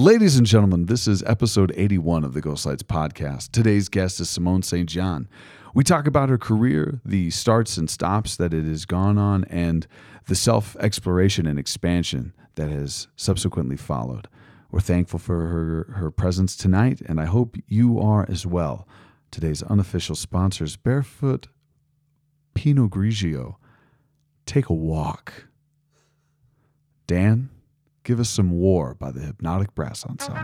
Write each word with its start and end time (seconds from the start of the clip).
Ladies 0.00 0.38
and 0.38 0.46
gentlemen, 0.46 0.86
this 0.86 1.06
is 1.06 1.22
episode 1.24 1.74
81 1.76 2.24
of 2.24 2.32
the 2.32 2.40
Ghost 2.40 2.64
Lights 2.64 2.82
podcast. 2.82 3.52
Today's 3.52 3.90
guest 3.90 4.18
is 4.18 4.30
Simone 4.30 4.62
St. 4.62 4.88
John. 4.88 5.28
We 5.74 5.84
talk 5.84 6.06
about 6.06 6.30
her 6.30 6.38
career, 6.38 7.02
the 7.04 7.28
starts 7.28 7.76
and 7.76 7.90
stops 7.90 8.34
that 8.36 8.54
it 8.54 8.64
has 8.64 8.86
gone 8.86 9.18
on, 9.18 9.44
and 9.50 9.86
the 10.26 10.34
self 10.34 10.74
exploration 10.76 11.46
and 11.46 11.58
expansion 11.58 12.32
that 12.54 12.70
has 12.70 13.08
subsequently 13.14 13.76
followed. 13.76 14.26
We're 14.70 14.80
thankful 14.80 15.18
for 15.18 15.48
her, 15.48 15.92
her 15.96 16.10
presence 16.10 16.56
tonight, 16.56 17.02
and 17.04 17.20
I 17.20 17.26
hope 17.26 17.58
you 17.68 18.00
are 18.00 18.24
as 18.26 18.46
well. 18.46 18.88
Today's 19.30 19.62
unofficial 19.64 20.14
sponsors, 20.14 20.76
Barefoot 20.78 21.48
Pinot 22.54 22.90
Grigio. 22.90 23.56
Take 24.46 24.70
a 24.70 24.72
walk. 24.72 25.48
Dan, 27.06 27.50
give 28.10 28.18
us 28.18 28.28
some 28.28 28.50
War 28.50 28.96
by 28.96 29.12
the 29.12 29.20
Hypnotic 29.20 29.72
Brass 29.76 30.04
Ensemble. 30.04 30.42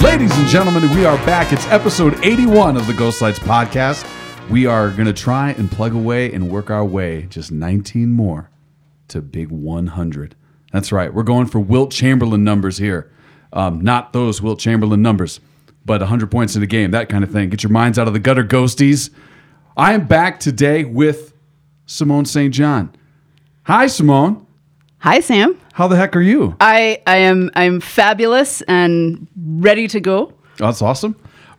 Ladies 0.00 0.34
and 0.38 0.48
gentlemen, 0.48 0.88
we 0.94 1.04
are 1.04 1.18
back. 1.26 1.52
It's 1.52 1.66
episode 1.66 2.18
81 2.24 2.78
of 2.78 2.86
the 2.86 2.94
Ghost 2.94 3.20
Lights 3.20 3.38
podcast. 3.38 4.15
We 4.48 4.64
are 4.64 4.90
going 4.90 5.06
to 5.06 5.12
try 5.12 5.50
and 5.50 5.70
plug 5.70 5.92
away 5.92 6.32
and 6.32 6.48
work 6.48 6.70
our 6.70 6.84
way 6.84 7.22
just 7.22 7.50
19 7.50 8.12
more 8.12 8.48
to 9.08 9.20
big 9.20 9.50
100. 9.50 10.36
That's 10.72 10.92
right. 10.92 11.12
We're 11.12 11.24
going 11.24 11.46
for 11.46 11.58
Wilt 11.58 11.90
Chamberlain 11.90 12.44
numbers 12.44 12.78
here. 12.78 13.10
Um, 13.52 13.80
not 13.80 14.12
those 14.12 14.40
Wilt 14.40 14.60
Chamberlain 14.60 15.02
numbers, 15.02 15.40
but 15.84 16.00
100 16.00 16.30
points 16.30 16.54
in 16.54 16.62
a 16.62 16.66
game, 16.66 16.92
that 16.92 17.08
kind 17.08 17.24
of 17.24 17.30
thing. 17.32 17.50
Get 17.50 17.64
your 17.64 17.72
minds 17.72 17.98
out 17.98 18.06
of 18.06 18.12
the 18.12 18.20
gutter, 18.20 18.44
ghosties. 18.44 19.10
I 19.76 19.94
am 19.94 20.06
back 20.06 20.38
today 20.38 20.84
with 20.84 21.34
Simone 21.86 22.24
St. 22.24 22.54
John. 22.54 22.94
Hi, 23.64 23.88
Simone. 23.88 24.46
Hi, 24.98 25.20
Sam. 25.20 25.60
How 25.72 25.88
the 25.88 25.96
heck 25.96 26.14
are 26.14 26.20
you? 26.20 26.56
I, 26.60 27.02
I 27.06 27.18
am 27.18 27.50
I'm 27.54 27.80
fabulous 27.80 28.62
and 28.62 29.26
ready 29.36 29.88
to 29.88 30.00
go. 30.00 30.32
That's 30.56 30.82
awesome. 30.82 31.16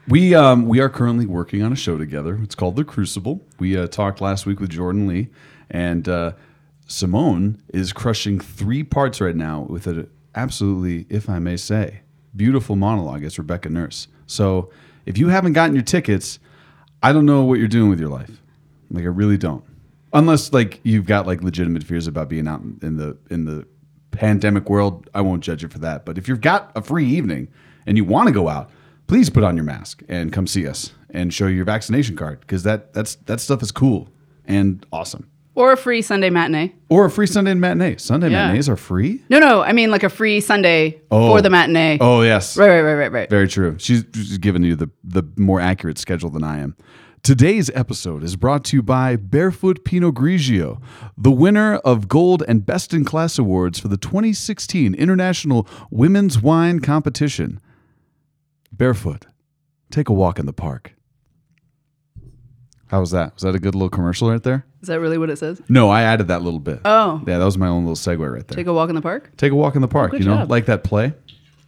We 0.09 0.33
um, 0.33 0.67
we 0.67 0.79
are 0.79 0.87
currently 0.87 1.25
working 1.25 1.61
on 1.61 1.73
a 1.73 1.75
show 1.75 1.97
together. 1.97 2.39
It's 2.41 2.55
called 2.55 2.77
The 2.77 2.85
Crucible. 2.85 3.45
We 3.59 3.75
uh, 3.75 3.87
talked 3.87 4.21
last 4.21 4.45
week 4.45 4.61
with 4.61 4.69
Jordan 4.69 5.05
Lee, 5.05 5.27
and 5.69 6.07
uh, 6.07 6.31
Simone 6.87 7.61
is 7.73 7.91
crushing 7.91 8.39
three 8.39 8.83
parts 8.83 9.19
right 9.19 9.35
now 9.35 9.65
with 9.69 9.85
an 9.85 10.09
absolutely, 10.33 11.13
if 11.13 11.29
I 11.29 11.39
may 11.39 11.57
say, 11.57 12.03
beautiful 12.33 12.77
monologue 12.77 13.25
as 13.25 13.37
Rebecca 13.37 13.67
Nurse. 13.67 14.07
So 14.27 14.71
if 15.05 15.17
you 15.17 15.27
haven't 15.27 15.53
gotten 15.53 15.75
your 15.75 15.83
tickets, 15.83 16.39
I 17.03 17.11
don't 17.11 17.25
know 17.25 17.43
what 17.43 17.59
you're 17.59 17.67
doing 17.67 17.89
with 17.89 17.99
your 17.99 18.09
life. 18.09 18.41
Like 18.89 19.03
I 19.03 19.07
really 19.07 19.37
don't. 19.37 19.65
Unless 20.13 20.53
like 20.53 20.79
you've 20.83 21.05
got 21.05 21.27
like 21.27 21.43
legitimate 21.43 21.83
fears 21.83 22.07
about 22.07 22.29
being 22.29 22.47
out 22.47 22.61
in 22.61 22.95
the 22.95 23.17
in 23.29 23.43
the 23.43 23.67
pandemic 24.11 24.69
world, 24.69 25.09
I 25.13 25.19
won't 25.19 25.43
judge 25.43 25.63
you 25.63 25.67
for 25.67 25.79
that. 25.79 26.05
But 26.05 26.17
if 26.17 26.29
you've 26.29 26.39
got 26.39 26.71
a 26.75 26.81
free 26.81 27.05
evening 27.05 27.49
and 27.85 27.97
you 27.97 28.05
want 28.05 28.27
to 28.27 28.33
go 28.33 28.47
out, 28.47 28.71
please 29.07 29.29
put 29.29 29.43
on 29.43 29.55
your 29.55 29.65
mask 29.65 30.03
and 30.07 30.31
come 30.31 30.47
see 30.47 30.67
us 30.67 30.91
and 31.09 31.33
show 31.33 31.47
your 31.47 31.65
vaccination 31.65 32.15
card 32.15 32.39
because 32.41 32.63
that 32.63 32.93
that's 32.93 33.15
that 33.25 33.39
stuff 33.39 33.61
is 33.63 33.71
cool 33.71 34.09
and 34.45 34.85
awesome. 34.91 35.29
Or 35.55 35.71
a 35.71 35.77
free 35.77 36.03
Sunday 36.03 36.29
matinee. 36.29 36.75
Or 36.89 37.05
a 37.05 37.09
free 37.09 37.25
Sunday 37.25 37.55
matinee. 37.55 37.95
Sunday 37.97 38.29
Yeah. 38.29 38.43
matinees 38.45 38.69
are 38.69 38.75
free. 38.75 39.23
No, 39.29 39.39
no, 39.39 39.61
I 39.63 39.73
mean 39.73 39.89
like 39.89 40.03
a 40.03 40.09
free 40.09 40.39
Sunday 40.39 41.01
Oh. 41.09 41.29
for 41.29 41.41
the 41.41 41.49
matinee. 41.49 41.97
Oh 41.99 42.21
yes, 42.21 42.55
Right, 42.57 42.69
right, 42.69 42.81
right, 42.81 42.93
right, 42.93 43.11
right. 43.11 43.29
Very 43.29 43.47
true. 43.47 43.75
She's, 43.79 44.05
she's 44.13 44.37
giving 44.37 44.61
you 44.63 44.75
the, 44.75 44.89
the 45.03 45.23
more 45.35 45.59
accurate 45.59 45.97
schedule 45.97 46.29
than 46.29 46.43
I 46.43 46.59
am. 46.59 46.75
Today's 47.23 47.71
episode 47.73 48.23
is 48.23 48.35
brought 48.35 48.63
to 48.65 48.77
you 48.77 48.83
by 48.83 49.15
Barefoot 49.15 49.83
Pinot 49.83 50.13
Grigio, 50.13 50.79
the 51.17 51.31
winner 51.31 51.77
of 51.77 52.07
Gold 52.07 52.43
and 52.47 52.63
Best 52.65 52.93
in 52.93 53.03
Class 53.03 53.39
awards 53.39 53.79
for 53.79 53.87
the 53.87 53.97
2016 53.97 54.93
International 54.93 55.67
Women's 55.89 56.39
Wine 56.39 56.79
Competition. 56.79 57.59
Barefoot, 58.77 59.25
take 59.91 60.09
a 60.09 60.13
walk 60.13 60.39
in 60.39 60.45
the 60.45 60.53
park. 60.53 60.93
How 62.87 63.01
was 63.01 63.11
that? 63.11 63.33
Was 63.33 63.43
that 63.43 63.53
a 63.53 63.59
good 63.59 63.75
little 63.75 63.89
commercial 63.89 64.29
right 64.31 64.41
there? 64.41 64.65
Is 64.81 64.87
that 64.87 64.99
really 65.01 65.17
what 65.17 65.29
it 65.29 65.37
says? 65.37 65.61
No, 65.67 65.89
I 65.89 66.03
added 66.03 66.29
that 66.29 66.41
little 66.41 66.59
bit. 66.59 66.79
Oh. 66.85 67.21
Yeah, 67.27 67.37
that 67.37 67.43
was 67.45 67.57
my 67.57 67.67
own 67.67 67.83
little 67.85 67.95
segue 67.95 68.19
right 68.31 68.47
there. 68.47 68.55
Take 68.55 68.67
a 68.67 68.73
walk 68.73 68.87
in 68.89 68.95
the 68.95 69.01
park? 69.01 69.35
Take 69.35 69.51
a 69.51 69.55
walk 69.55 69.75
in 69.75 69.81
the 69.81 69.87
park, 69.89 70.11
good 70.11 70.21
you 70.21 70.25
know, 70.29 70.37
job. 70.37 70.51
like 70.51 70.67
that 70.67 70.83
play. 70.85 71.13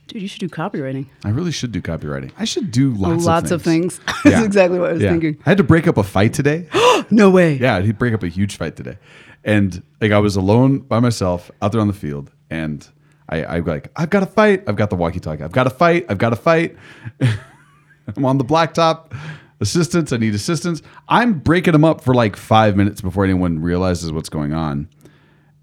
Dude, 0.08 0.22
you 0.22 0.28
should 0.28 0.40
do 0.40 0.48
copywriting. 0.50 1.08
I 1.26 1.30
really 1.30 1.52
should 1.52 1.72
do 1.74 1.82
copywriting. 1.82 2.32
I 2.38 2.46
should 2.46 2.72
do 2.72 2.92
lots, 2.94 3.02
of 3.02 3.10
things. 3.18 3.26
Lots, 3.28 3.52
of 3.52 3.56
of 3.60 3.64
things. 3.64 3.98
things. 3.98 4.06
That's 4.24 4.36
Yeah. 4.38 4.44
exactly 4.46 4.80
what 4.80 4.92
I 4.92 4.94
was 4.94 5.02
Yeah. 5.04 5.12
thinking. 5.12 5.38
I 5.46 5.50
had 5.50 5.58
to 5.58 5.64
break 5.64 5.88
up 5.88 5.98
a 5.98 6.04
fight 6.04 6.34
today. 6.34 6.68
No 7.12 7.32
way. 7.32 7.56
yeah, 7.58 7.82
he'd 7.82 7.98
break 7.98 8.14
up 8.14 8.22
a 8.22 8.28
huge 8.28 8.56
fight 8.58 8.76
today. 8.76 8.98
And 9.44 9.82
like 10.00 10.12
I 10.12 10.20
was 10.20 10.36
alone 10.36 10.80
by 10.80 11.00
myself 11.00 11.50
out 11.62 11.72
there 11.72 11.82
on 11.82 11.88
the 11.88 11.94
field 11.94 12.32
and 12.52 12.88
I, 13.30 13.44
I 13.44 13.60
like, 13.60 13.92
I've 13.96 14.10
got 14.10 14.22
to 14.22 14.26
fight. 14.26 14.64
I've 14.68 14.76
got 14.76 14.90
the 14.90 14.96
walkie 14.96 15.20
talkie. 15.20 15.44
I've 15.44 15.52
got 15.52 15.66
to 15.66 15.70
fight. 15.70 16.06
I've 16.10 16.18
got 16.18 16.32
to 16.32 16.36
fight. 16.36 16.76
I'm 17.22 18.26
on 18.26 18.38
the 18.38 18.44
blacktop. 18.46 19.16
Assistance. 19.62 20.12
I 20.14 20.18
need 20.18 20.34
assistance. 20.34 20.82
I'm 21.10 21.34
breaking 21.40 21.74
them 21.74 21.84
up 21.84 22.02
for 22.02 22.14
like 22.14 22.36
five 22.36 22.76
minutes 22.76 23.02
before 23.02 23.24
anyone 23.26 23.60
realizes 23.60 24.12
what's 24.12 24.30
going 24.30 24.54
on. 24.54 24.88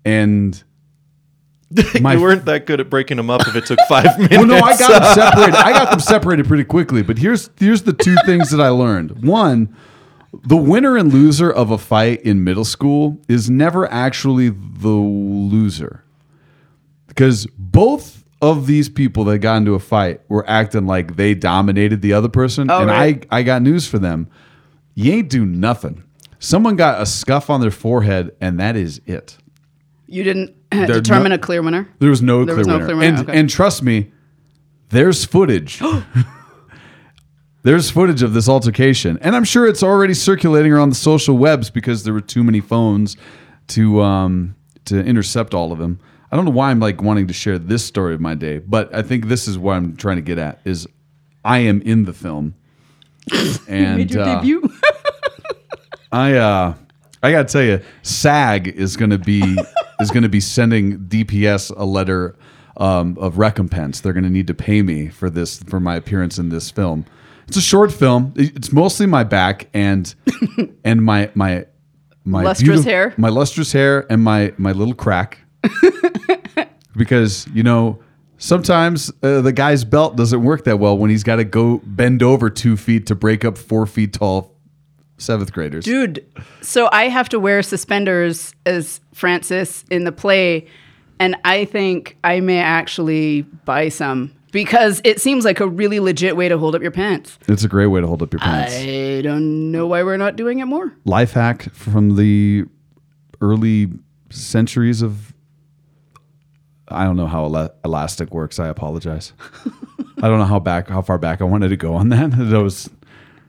And 0.05 0.63
My- 2.01 2.15
you 2.15 2.21
weren't 2.21 2.45
that 2.45 2.67
good 2.67 2.79
at 2.81 2.89
breaking 2.91 3.17
them 3.17 3.31
up 3.31 3.47
if 3.49 3.57
it 3.57 3.67
took 3.67 3.79
five 3.89 4.17
minutes. 4.19 4.37
Well, 4.37 4.47
no, 4.47 4.59
I 4.59 4.77
got 4.77 5.03
them 5.03 5.15
separated. 5.15 5.55
I 5.57 5.73
got 5.73 5.91
them 5.91 6.01
separated 6.01 6.47
pretty 6.47 6.65
quickly. 6.65 7.03
But 7.03 7.19
here's 7.19 7.51
here's 7.59 7.83
the 7.83 7.93
two 7.93 8.17
things 8.27 8.51
that 8.51 8.61
I 8.61 8.69
learned. 8.69 9.25
One, 9.25 9.75
the 10.45 10.57
winner 10.57 10.97
and 10.97 11.13
loser 11.13 11.51
of 11.51 11.71
a 11.71 11.79
fight 11.79 12.21
in 12.23 12.45
middle 12.45 12.65
school 12.67 13.19
is 13.29 13.49
never 13.51 13.91
actually 13.91 14.51
the 14.51 14.89
loser, 14.89 16.05
because 17.09 17.47
both 17.77 18.25
of 18.43 18.67
these 18.67 18.89
people 18.89 19.25
that 19.25 19.39
got 19.39 19.57
into 19.59 19.75
a 19.75 19.79
fight 19.79 20.21
were 20.29 20.49
acting 20.49 20.87
like 20.87 21.17
they 21.17 21.35
dominated 21.35 22.03
the 22.03 22.13
other 22.13 22.29
person, 22.29 22.71
Oh, 22.71 22.81
and 22.81 22.91
right. 22.91 23.27
I 23.31 23.39
I 23.39 23.43
got 23.43 23.63
news 23.63 23.87
for 23.87 23.99
them. 23.99 24.29
You 24.95 25.13
ain't 25.13 25.29
do 25.31 25.45
nothing. 25.45 26.03
Someone 26.39 26.77
got 26.77 27.01
a 27.01 27.07
scuff 27.07 27.49
on 27.51 27.61
their 27.61 27.71
forehead, 27.71 28.35
and 28.41 28.59
that 28.61 28.77
is 28.77 29.01
it. 29.07 29.37
You 30.07 30.23
didn't 30.23 30.55
determine 30.71 31.31
no- 31.31 31.37
a 31.37 31.39
clear 31.39 31.63
winner? 31.63 31.89
There 31.99 32.11
was 32.11 32.23
no, 32.23 32.45
There 32.45 32.55
clear, 32.55 32.59
was 32.59 32.67
no 32.67 32.75
winner. 32.75 32.85
clear 32.87 32.97
winner, 32.97 33.19
And, 33.21 33.29
okay. 33.29 33.39
and 33.41 33.51
trust 33.51 33.83
me, 33.83 34.13
there's 34.91 35.25
footage. 35.25 35.81
there's 37.63 37.91
footage 37.91 38.23
of 38.23 38.33
this 38.33 38.49
altercation. 38.49 39.19
And 39.23 39.35
I'm 39.35 39.45
sure 39.45 39.67
it's 39.67 39.83
already 39.83 40.15
circulating 40.15 40.73
around 40.73 40.91
the 40.91 40.95
social 40.97 41.37
webs 41.37 41.71
because 41.71 42.05
there 42.05 42.13
were 42.15 42.21
too 42.21 42.45
many 42.45 42.61
phones 42.61 43.17
to 43.69 44.01
um, 44.03 44.55
to 44.85 45.03
intercept 45.05 45.55
all 45.55 45.73
of 45.73 45.79
them. 45.79 45.99
I 46.31 46.37
don't 46.37 46.45
know 46.45 46.51
why 46.51 46.71
I'm 46.71 46.81
like 46.81 47.03
wanting 47.03 47.27
to 47.29 47.33
share 47.35 47.59
this 47.59 47.85
story 47.85 48.15
of 48.15 48.21
my 48.21 48.35
day, 48.35 48.59
but 48.59 48.93
I 48.95 49.03
think 49.03 49.27
this 49.27 49.47
is 49.47 49.57
what 49.59 49.75
I'm 49.77 49.97
trying 49.97 50.17
to 50.17 50.23
get 50.23 50.39
at 50.39 50.61
is 50.65 50.87
I 51.45 51.59
am 51.59 51.81
in 51.83 52.05
the 52.05 52.13
film. 52.13 52.55
And 53.69 53.97
Made 53.99 54.11
your 54.13 54.23
uh, 54.23 54.37
debut? 54.37 54.69
I 56.13 56.35
uh 56.35 56.75
I 57.23 57.33
gotta 57.33 57.49
tell 57.49 57.63
you, 57.63 57.81
SAG 58.03 58.69
is 58.69 58.97
gonna 58.97 59.19
be 59.19 59.57
is 60.01 60.11
gonna 60.11 60.29
be 60.29 60.41
sending 60.41 60.99
DPS 61.01 61.73
a 61.77 61.85
letter 61.85 62.37
um, 62.77 63.17
of 63.19 63.39
recompense. 63.39 64.01
They're 64.01 64.13
gonna 64.13 64.31
need 64.31 64.47
to 64.47 64.55
pay 64.55 64.83
me 64.83 65.09
for 65.09 65.29
this 65.31 65.63
for 65.65 65.81
my 65.81 65.97
appearance 65.97 66.39
in 66.39 66.51
this 66.51 66.71
film. 66.71 67.05
It's 67.49 67.57
a 67.57 67.61
short 67.63 67.93
film. 67.93 68.33
It's 68.37 68.73
mostly 68.73 69.07
my 69.07 69.25
back 69.25 69.69
and 69.75 70.15
and 70.85 71.03
my 71.03 71.31
my 71.35 71.67
my 72.25 72.43
Lustrous 72.43 72.81
beautif- 72.83 72.85
hair. 72.85 73.15
my 73.17 73.29
lustrous 73.29 73.73
hair, 73.73 74.07
and 74.11 74.23
my 74.23 74.53
my 74.59 74.73
little 74.73 74.95
crack. 74.95 75.39
because 76.97 77.47
you 77.53 77.63
know 77.63 77.99
sometimes 78.39 79.11
uh, 79.23 79.41
the 79.41 79.53
guy's 79.53 79.85
belt 79.85 80.17
doesn't 80.17 80.43
work 80.43 80.65
that 80.65 80.79
well 80.79 80.97
when 80.97 81.11
he's 81.11 81.25
got 81.25 81.37
to 81.37 81.45
go 81.45 81.79
bend 81.85 82.23
over 82.23 82.51
two 82.51 82.77
feet 82.77 83.07
to 83.07 83.15
break 83.15 83.45
up 83.45 83.57
four 83.57 83.87
feet 83.87 84.13
tall 84.13 84.55
seventh 85.19 85.53
graders. 85.53 85.85
Dude, 85.85 86.25
so 86.61 86.89
I 86.93 87.09
have 87.09 87.29
to 87.31 87.41
wear 87.41 87.63
suspenders 87.63 88.55
as 88.65 89.01
Francis 89.15 89.85
in 89.91 90.05
the 90.05 90.13
play, 90.13 90.67
and 91.19 91.37
I 91.45 91.65
think 91.65 92.17
I 92.23 92.41
may 92.41 92.59
actually 92.59 93.43
buy 93.43 93.89
some 93.89 94.33
because 94.53 95.01
it 95.05 95.21
seems 95.21 95.45
like 95.45 95.61
a 95.61 95.69
really 95.69 96.01
legit 96.01 96.37
way 96.37 96.49
to 96.49 96.59
hold 96.59 96.75
up 96.75 96.83
your 96.83 96.91
pants. 96.91 97.39
It's 97.49 97.65
a 97.65 97.69
great 97.69 97.89
way 97.89 98.01
to 98.01 98.07
hold 98.07 98.23
up 98.23 98.33
your 98.33 98.41
pants. 98.41 98.75
I 98.75 99.21
don't 99.23 99.71
know 99.71 99.87
why 99.87 100.03
we're 100.03 100.17
not 100.17 100.37
doing 100.37 100.61
it 100.61 100.65
more. 100.67 100.93
Life 101.05 101.33
hack 101.33 101.71
from 101.73 102.17
the 102.17 102.65
early 103.41 103.91
centuries 104.31 105.03
of. 105.03 105.35
I 106.89 107.05
don't 107.05 107.17
know 107.17 107.27
how 107.27 107.45
ela- 107.45 107.73
elastic 107.85 108.33
works. 108.33 108.59
I 108.59 108.69
apologize. 108.69 109.33
I 110.23 110.29
don't 110.29 110.39
know 110.39 110.45
how 110.45 110.61
back, 110.61 110.89
how 110.89 111.03
far 111.03 111.19
back 111.19 111.41
I 111.41 111.45
wanted 111.45 111.69
to 111.69 111.77
go 111.77 111.95
on 111.95 112.09
that. 112.11 112.31
That 112.37 112.63
was 112.63 112.89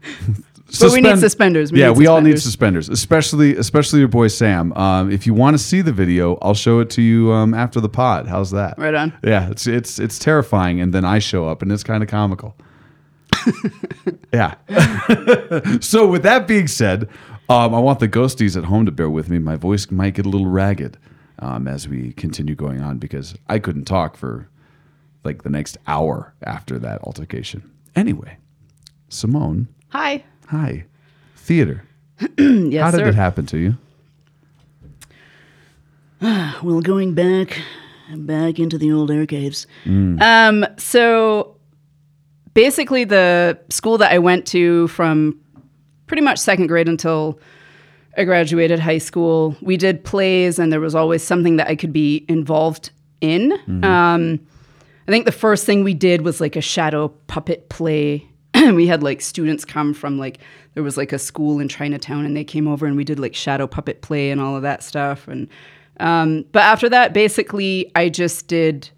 But 0.79 0.91
we 0.91 0.99
need 0.99 1.17
suspenders. 1.19 1.71
We 1.71 1.79
yeah, 1.79 1.89
need 1.89 1.97
we 1.97 2.07
all 2.07 2.19
need 2.19 2.41
suspenders. 2.41 2.87
suspenders, 2.87 2.89
especially 2.89 3.55
especially 3.55 3.99
your 3.99 4.09
boy 4.09 4.27
Sam. 4.27 4.73
Um, 4.73 5.09
if 5.09 5.25
you 5.25 5.33
want 5.33 5.53
to 5.53 5.63
see 5.63 5.81
the 5.81 5.93
video, 5.93 6.37
I'll 6.41 6.53
show 6.53 6.79
it 6.81 6.89
to 6.91 7.01
you 7.01 7.31
um, 7.31 7.53
after 7.53 7.79
the 7.79 7.87
pod. 7.87 8.27
How's 8.27 8.51
that? 8.51 8.77
Right 8.77 8.93
on. 8.93 9.17
Yeah, 9.23 9.49
it's 9.49 9.65
it's 9.65 9.97
it's 9.97 10.19
terrifying, 10.19 10.81
and 10.81 10.93
then 10.93 11.05
I 11.05 11.19
show 11.19 11.47
up, 11.47 11.61
and 11.61 11.71
it's 11.71 11.83
kind 11.83 12.03
of 12.03 12.09
comical. 12.09 12.57
yeah. 14.33 14.55
so 15.79 16.05
with 16.05 16.23
that 16.23 16.47
being 16.47 16.67
said, 16.67 17.07
um, 17.47 17.73
I 17.73 17.79
want 17.79 17.99
the 17.99 18.09
ghosties 18.09 18.57
at 18.57 18.65
home 18.65 18.85
to 18.85 18.91
bear 18.91 19.09
with 19.09 19.29
me. 19.29 19.39
My 19.39 19.55
voice 19.55 19.89
might 19.89 20.15
get 20.15 20.25
a 20.25 20.29
little 20.29 20.47
ragged 20.47 20.97
um, 21.39 21.67
as 21.67 21.87
we 21.87 22.13
continue 22.13 22.55
going 22.55 22.81
on 22.81 22.97
because 22.97 23.35
I 23.47 23.59
couldn't 23.59 23.85
talk 23.85 24.17
for 24.17 24.49
like 25.23 25.43
the 25.43 25.49
next 25.49 25.77
hour 25.87 26.33
after 26.43 26.79
that 26.79 27.01
altercation. 27.03 27.69
Anyway, 27.95 28.37
Simone, 29.09 29.67
Hi. 29.89 30.23
hi. 30.47 30.85
Theater. 31.35 31.83
Yes, 32.39 32.83
How 32.83 32.91
did 32.91 32.99
sir. 32.99 33.07
it 33.09 33.15
happen 33.15 33.45
to 33.47 33.57
you? 33.57 33.77
Well, 36.63 36.81
going 36.81 37.13
back, 37.13 37.59
back 38.15 38.59
into 38.59 38.77
the 38.77 38.91
old 38.91 39.11
archives. 39.11 39.67
Mm. 39.85 40.21
Um, 40.21 40.65
so 40.77 41.55
basically, 42.53 43.03
the 43.03 43.59
school 43.69 43.97
that 43.99 44.11
I 44.11 44.17
went 44.19 44.45
to 44.47 44.87
from 44.87 45.39
pretty 46.07 46.21
much 46.23 46.39
second 46.39 46.67
grade 46.67 46.87
until 46.89 47.39
I 48.17 48.23
graduated 48.23 48.79
high 48.79 48.97
school, 48.97 49.55
we 49.61 49.77
did 49.77 50.03
plays, 50.03 50.57
and 50.57 50.71
there 50.71 50.79
was 50.79 50.95
always 50.95 51.23
something 51.23 51.57
that 51.57 51.67
I 51.67 51.75
could 51.75 51.93
be 51.93 52.25
involved 52.27 52.89
in. 53.21 53.51
Mm-hmm. 53.51 53.83
Um, 53.83 54.39
I 55.07 55.11
think 55.11 55.25
the 55.25 55.31
first 55.31 55.65
thing 55.65 55.83
we 55.83 55.93
did 55.93 56.21
was 56.23 56.41
like 56.41 56.55
a 56.55 56.61
shadow 56.61 57.09
puppet 57.27 57.69
play. 57.69 58.27
we 58.73 58.87
had 58.87 59.03
like 59.03 59.21
students 59.21 59.63
come 59.63 59.93
from 59.93 60.17
like 60.17 60.39
there 60.73 60.83
was 60.83 60.97
like 60.97 61.13
a 61.13 61.19
school 61.19 61.59
in 61.59 61.67
Chinatown 61.67 62.25
and 62.25 62.35
they 62.35 62.43
came 62.43 62.67
over 62.67 62.85
and 62.85 62.95
we 62.95 63.03
did 63.03 63.19
like 63.19 63.35
shadow 63.35 63.67
puppet 63.67 64.01
play 64.01 64.31
and 64.31 64.41
all 64.41 64.55
of 64.55 64.61
that 64.63 64.83
stuff 64.83 65.27
and 65.27 65.47
um, 65.99 66.45
but 66.51 66.61
after 66.61 66.87
that 66.89 67.13
basically 67.13 67.91
I 67.95 68.09
just 68.09 68.47
did 68.47 68.89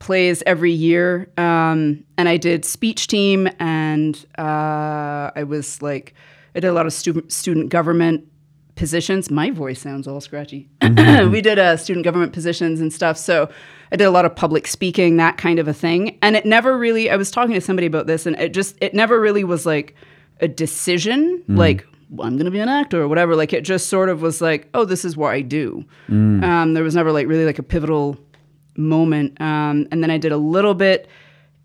plays 0.00 0.42
every 0.46 0.72
year 0.72 1.28
um, 1.36 2.04
and 2.16 2.28
I 2.28 2.36
did 2.36 2.64
speech 2.64 3.06
team 3.06 3.48
and 3.58 4.16
uh, 4.38 5.30
I 5.34 5.44
was 5.46 5.80
like 5.82 6.14
I 6.58 6.60
did 6.60 6.66
a 6.66 6.72
lot 6.72 6.86
of 6.86 6.92
student 6.92 7.32
student 7.32 7.68
government 7.68 8.26
positions. 8.74 9.30
My 9.30 9.52
voice 9.52 9.80
sounds 9.80 10.08
all 10.08 10.20
scratchy. 10.20 10.68
we 10.82 11.40
did 11.40 11.56
uh, 11.56 11.76
student 11.76 12.02
government 12.02 12.32
positions 12.32 12.80
and 12.80 12.92
stuff. 12.92 13.16
So 13.16 13.48
I 13.92 13.96
did 13.96 14.06
a 14.06 14.10
lot 14.10 14.24
of 14.24 14.34
public 14.34 14.66
speaking, 14.66 15.18
that 15.18 15.36
kind 15.36 15.60
of 15.60 15.68
a 15.68 15.72
thing. 15.72 16.18
And 16.20 16.34
it 16.34 16.44
never 16.44 16.76
really, 16.76 17.10
I 17.10 17.16
was 17.16 17.30
talking 17.30 17.54
to 17.54 17.60
somebody 17.60 17.86
about 17.86 18.08
this 18.08 18.26
and 18.26 18.34
it 18.40 18.52
just, 18.52 18.76
it 18.80 18.92
never 18.92 19.20
really 19.20 19.44
was 19.44 19.66
like 19.66 19.94
a 20.40 20.48
decision, 20.48 21.44
like, 21.46 21.86
well, 22.10 22.26
I'm 22.26 22.34
going 22.34 22.46
to 22.46 22.50
be 22.50 22.58
an 22.58 22.68
actor 22.68 23.00
or 23.00 23.06
whatever. 23.06 23.36
Like 23.36 23.52
it 23.52 23.62
just 23.62 23.86
sort 23.86 24.08
of 24.08 24.20
was 24.20 24.40
like, 24.40 24.68
oh, 24.74 24.84
this 24.84 25.04
is 25.04 25.16
what 25.16 25.32
I 25.32 25.42
do. 25.42 25.84
Um, 26.42 26.74
there 26.74 26.82
was 26.82 26.96
never 26.96 27.12
like 27.12 27.28
really 27.28 27.44
like 27.44 27.60
a 27.60 27.62
pivotal 27.62 28.16
moment. 28.76 29.40
Um, 29.40 29.86
and 29.92 30.02
then 30.02 30.10
I 30.10 30.18
did 30.18 30.32
a 30.32 30.36
little 30.36 30.74
bit 30.74 31.06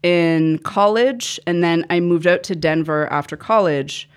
in 0.04 0.60
college 0.60 1.40
and 1.48 1.64
then 1.64 1.84
I 1.90 2.00
moved 2.00 2.28
out 2.28 2.44
to 2.44 2.56
Denver 2.56 3.12
after 3.12 3.36
college. 3.36 4.08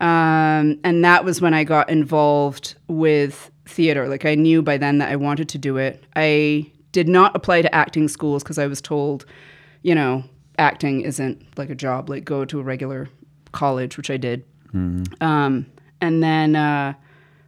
Um, 0.00 0.78
and 0.84 1.04
that 1.04 1.24
was 1.24 1.40
when 1.40 1.54
I 1.54 1.64
got 1.64 1.88
involved 1.88 2.74
with 2.88 3.50
theater. 3.64 4.08
Like 4.08 4.24
I 4.24 4.34
knew 4.34 4.62
by 4.62 4.76
then 4.76 4.98
that 4.98 5.10
I 5.10 5.16
wanted 5.16 5.48
to 5.50 5.58
do 5.58 5.76
it. 5.76 6.04
I 6.14 6.70
did 6.92 7.08
not 7.08 7.34
apply 7.34 7.62
to 7.62 7.74
acting 7.74 8.08
schools 8.08 8.42
because 8.42 8.58
I 8.58 8.66
was 8.66 8.80
told, 8.80 9.26
you 9.82 9.94
know, 9.94 10.24
acting 10.58 11.02
isn't 11.02 11.42
like 11.58 11.70
a 11.70 11.74
job. 11.74 12.08
Like 12.08 12.24
go 12.24 12.44
to 12.44 12.60
a 12.60 12.62
regular 12.62 13.08
college, 13.52 13.96
which 13.96 14.10
I 14.10 14.16
did. 14.16 14.44
Um, 15.22 15.66
and 16.00 16.22
then 16.22 16.56
uh, 16.56 16.94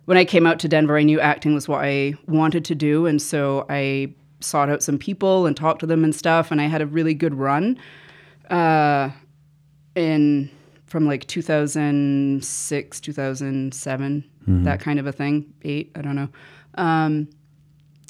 when 0.07 0.17
I 0.17 0.25
came 0.25 0.47
out 0.47 0.59
to 0.61 0.69
Denver, 0.69 0.97
I 0.97 1.03
knew 1.03 1.21
acting 1.21 1.55
was 1.55 1.69
what 1.69 1.85
I 1.85 2.15
wanted 2.27 2.65
to 2.67 2.75
do, 2.75 3.05
and 3.07 3.21
so 3.21 3.67
I 3.69 4.15
sought 4.41 4.71
out 4.71 4.83
some 4.83 4.99
people 4.99 5.47
and 5.47 5.57
talked 5.57 5.81
to 5.81 5.87
them 5.87 6.05
and 6.05 6.15
stuff. 6.15 6.51
And 6.51 6.61
I 6.61 6.67
had 6.67 6.81
a 6.81 6.87
really 6.87 7.13
good 7.13 7.35
run 7.35 7.79
uh, 8.51 9.11
in 9.95 10.51
from 10.89 11.07
like 11.07 11.27
2006, 11.27 13.01
2007, 13.01 14.25
that 14.65 14.81
kind 14.81 14.99
of 14.99 15.07
a 15.07 15.13
thing, 15.13 15.53
eight, 15.63 15.93
I 15.95 16.01
don't 16.03 16.17
know. 16.17 16.29
Um, 16.77 17.29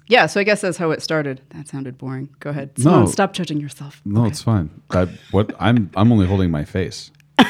yeah, 0.06 0.26
so 0.26 0.40
I 0.40 0.44
guess 0.44 0.60
that's 0.62 0.78
how 0.78 0.90
it 0.92 1.02
started. 1.02 1.42
That 1.50 1.69
sounded 1.69 1.98
boring. 1.98 2.28
Go 2.40 2.50
ahead. 2.50 2.70
No. 2.78 3.04
Stop 3.06 3.32
judging 3.34 3.60
yourself. 3.60 4.00
No, 4.04 4.25
it's 4.25 4.40
fine. 4.42 4.70
I, 4.90 5.06
what 5.32 5.54
I'm 5.58 5.90
I'm 5.96 6.10
only 6.12 6.26
holding 6.26 6.50
my 6.50 6.64
face. 6.64 7.10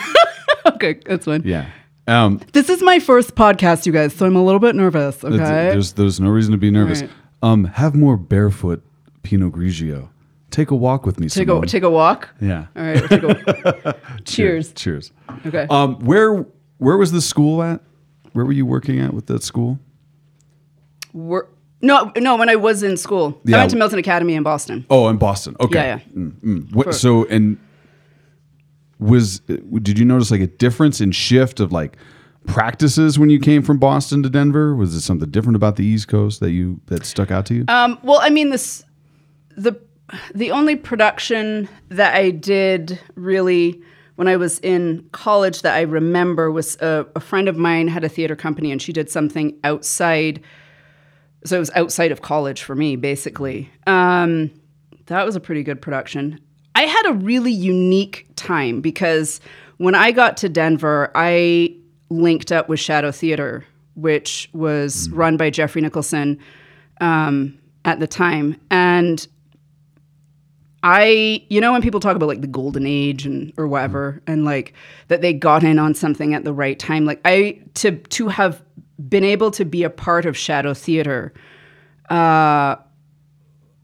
Okay, 0.67 1.01
that's 1.07 1.25
fine. 1.25 1.43
Yeah. 1.45 1.67
Um, 2.07 2.41
This 2.53 2.69
is 2.69 2.83
my 2.83 2.99
first 3.01 3.35
podcast, 3.35 3.85
you 3.87 3.93
guys, 3.93 4.13
so 4.15 4.27
I'm 4.27 4.37
a 4.37 4.45
little 4.45 4.61
bit 4.61 4.75
nervous. 4.77 5.25
Okay. 5.25 5.37
there's 5.39 5.93
there's 5.95 6.21
no 6.21 6.29
reason 6.29 6.53
to 6.53 6.59
be 6.59 6.71
nervous. 6.71 7.01
Right. 7.03 7.11
Um, 7.43 7.65
have 7.65 7.95
more 7.95 8.17
barefoot 8.17 8.85
Pinot 9.23 9.53
Grigio. 9.53 10.09
Take 10.51 10.71
a 10.71 10.75
walk 10.77 11.05
with 11.05 11.21
me, 11.21 11.29
take 11.29 11.47
Simone. 11.49 11.65
a 11.65 11.67
take 11.67 11.83
a 11.83 11.91
walk. 11.91 12.31
yeah. 12.41 12.67
All 12.75 12.83
right. 12.83 13.11
we'll 13.11 13.31
a, 13.31 13.95
cheers. 14.25 14.73
Cheers. 14.73 15.13
Okay. 15.47 15.67
Um, 15.69 15.97
where 16.01 16.47
where 16.79 16.97
was 16.97 17.13
the 17.13 17.21
school 17.21 17.63
at? 17.63 17.83
Where 18.33 18.45
were 18.45 18.53
you 18.53 18.65
working 18.67 18.99
at 19.01 19.13
with 19.13 19.27
that 19.27 19.43
school? 19.43 19.79
We're, 21.13 21.47
no, 21.83 22.13
no. 22.17 22.37
When 22.37 22.49
I 22.49 22.57
was 22.57 22.83
in 22.83 22.97
school, 22.97 23.41
Yeah. 23.45 23.57
I 23.57 23.61
went 23.61 23.71
to 23.73 23.77
Milton 23.77 23.99
Academy 23.99 24.35
in 24.35 24.43
Boston. 24.43 24.87
Oh, 24.91 25.09
in 25.09 25.17
Boston. 25.17 25.57
Okay. 25.61 25.75
Yeah, 25.79 25.97
yeah. 25.97 26.13
Mm, 26.17 26.33
mm. 26.41 26.75
What, 26.75 26.87
For- 26.87 26.93
so 26.93 27.25
and 27.27 27.59
was 28.99 29.41
did 29.41 29.99
you 29.99 30.05
notice 30.05 30.31
like 30.31 30.41
a 30.41 30.47
difference 30.47 31.01
in 31.01 31.13
shift 31.13 31.61
of 31.61 31.73
like 31.73 31.97
practices 32.47 33.19
when 33.19 33.31
you 33.31 33.39
came 33.39 33.63
from 33.63 33.79
Boston 33.79 34.23
to 34.23 34.31
Denver? 34.31 34.75
Was 34.75 34.95
it 34.95 35.03
something 35.03 35.31
different 35.31 35.57
about 35.57 35.77
the 35.77 35.85
East 35.85 36.09
Coast 36.09 36.41
that 36.41 36.51
you 36.51 36.81
that 36.87 37.05
stuck 37.05 37.31
out 37.31 37.47
to 37.47 37.55
you? 37.55 37.65
Um, 37.69 37.99
well, 38.03 38.19
I 38.23 38.31
mean, 38.31 38.51
this 38.51 38.85
the 39.57 39.73
the 40.35 40.51
only 40.51 40.77
production 40.77 41.69
that 41.89 42.15
I 42.15 42.31
did 42.31 42.99
really 43.15 43.83
when 44.17 44.27
I 44.27 44.37
was 44.37 44.59
in 44.61 45.09
college 45.13 45.63
that 45.63 45.77
I 45.77 45.83
remember 45.83 46.51
was 46.51 46.77
a, 46.81 47.07
a 47.15 47.21
friend 47.21 47.49
of 47.49 47.57
mine 47.57 47.87
had 47.87 48.03
a 48.03 48.09
theater 48.09 48.35
company 48.35 48.73
and 48.73 48.83
she 48.83 48.93
did 48.93 49.09
something 49.09 49.57
outside. 49.63 50.43
So 51.45 51.55
it 51.55 51.61
was 51.61 51.71
outside 51.77 52.11
of 52.11 52.21
college 52.21 52.63
for 52.63 52.75
me, 52.75 52.97
basically. 52.97 53.71
Um, 53.87 54.51
that 55.07 55.25
was 55.25 55.37
a 55.37 55.41
pretty 55.41 55.63
good 55.63 55.81
production. 55.81 56.41
I 56.75 56.83
had 56.83 57.07
a 57.07 57.13
really 57.13 57.53
unique 57.53 58.27
time 58.35 58.81
because 58.81 59.41
when 59.77 59.95
I 59.95 60.11
got 60.11 60.37
to 60.39 60.49
Denver, 60.49 61.13
I 61.15 61.77
linked 62.11 62.51
up 62.51 62.69
with 62.69 62.81
Shadow 62.81 63.13
Theater, 63.13 63.65
which 63.95 64.51
was 64.53 65.09
run 65.11 65.37
by 65.37 65.51
Jeffrey 65.51 65.81
Nickelson 65.81 66.39
um, 67.01 67.57
at 67.85 68.01
the 68.01 68.09
time. 68.09 68.61
And 68.71 69.27
I, 70.83 71.45
you 71.49 71.61
know, 71.61 71.73
when 71.73 71.83
people 71.83 72.01
talk 72.01 72.15
about 72.15 72.27
like 72.27 72.41
the 72.41 72.47
golden 72.47 72.87
age 72.87 73.27
and 73.27 73.53
or 73.57 73.67
whatever, 73.67 74.23
and 74.27 74.45
like 74.45 74.75
that 75.09 75.23
they 75.23 75.33
got 75.33 75.65
in 75.65 75.79
on 75.79 75.95
something 75.95 76.35
at 76.35 76.45
the 76.45 76.53
right 76.53 76.79
time, 76.79 77.05
like 77.05 77.21
I 77.25 77.61
to 77.75 77.97
to 77.97 78.29
have 78.29 78.63
been 79.09 79.25
able 79.25 79.51
to 79.53 79.65
be 79.65 79.83
a 79.83 79.91
part 79.91 80.27
of 80.27 80.37
Shadow 80.37 80.75
Theater 80.75 81.33
uh, 82.11 82.77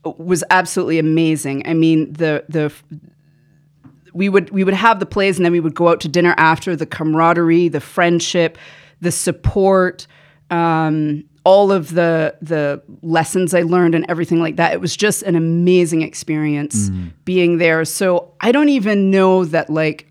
was 0.05 0.45
absolutely 0.51 0.99
amazing. 0.99 1.67
I 1.67 1.75
mean, 1.75 2.13
the 2.13 2.45
the 2.49 2.73
we 4.13 4.29
would 4.29 4.51
we 4.51 4.65
would 4.65 4.75
have 4.75 5.01
the 5.01 5.07
plays 5.07 5.37
and 5.37 5.45
then 5.45 5.53
we 5.53 5.61
would 5.61 5.75
go 5.75 5.89
out 5.89 6.01
to 6.01 6.09
dinner 6.09 6.35
after 6.39 6.77
the 6.77 6.87
camaraderie, 6.87 7.69
the 7.69 7.81
friendship, 7.81 8.57
the 9.01 9.11
support, 9.11 10.07
um, 10.51 11.25
all 11.45 11.71
of 11.71 11.95
the 11.95 12.35
the 12.41 12.83
lessons 13.03 13.55
I 13.55 13.63
learned 13.63 13.95
and 13.95 14.05
everything 14.09 14.41
like 14.41 14.57
that. 14.57 14.73
It 14.73 14.81
was 14.81 14.97
just 14.97 15.23
an 15.23 15.37
amazing 15.37 16.03
experience 16.03 16.91
being 17.25 17.59
there. 17.59 17.85
So 17.85 18.33
I 18.41 18.51
don't 18.51 18.71
even 18.71 19.11
know 19.11 19.45
that 19.45 19.71
like 19.71 20.11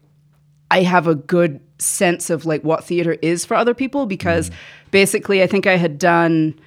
I 0.72 0.84
have 0.84 1.08
a 1.08 1.16
good 1.16 1.60
sense 1.80 2.30
of 2.30 2.46
like 2.46 2.64
what 2.64 2.84
theater 2.84 3.18
is 3.22 3.46
for 3.46 3.56
other 3.56 3.74
people 3.74 4.06
because 4.06 4.52
basically 4.92 5.44
I 5.44 5.48
think 5.48 5.68
I 5.68 5.76
had 5.76 5.98
done 5.98 6.60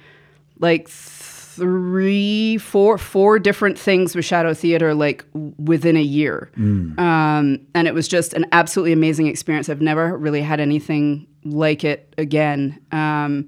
like 0.59 0.87
three, 0.89 2.57
four, 2.59 2.97
four 2.97 3.39
different 3.39 3.79
things 3.79 4.15
with 4.15 4.25
Shadow 4.25 4.53
Theater 4.53 4.93
like 4.93 5.25
within 5.57 5.97
a 5.97 6.01
year, 6.01 6.51
um, 6.99 7.59
and 7.73 7.87
it 7.87 7.93
was 7.93 8.07
just 8.07 8.33
an 8.33 8.45
absolutely 8.51 8.93
amazing 8.93 9.27
experience. 9.27 9.69
I've 9.69 9.81
never 9.81 10.15
really 10.15 10.41
had 10.41 10.59
anything 10.59 11.25
like 11.43 11.83
it 11.83 12.13
again. 12.17 12.79
Um, 12.91 13.47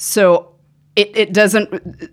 so 0.00 0.54
it 0.96 1.14
it 1.14 1.32
doesn't. 1.34 2.10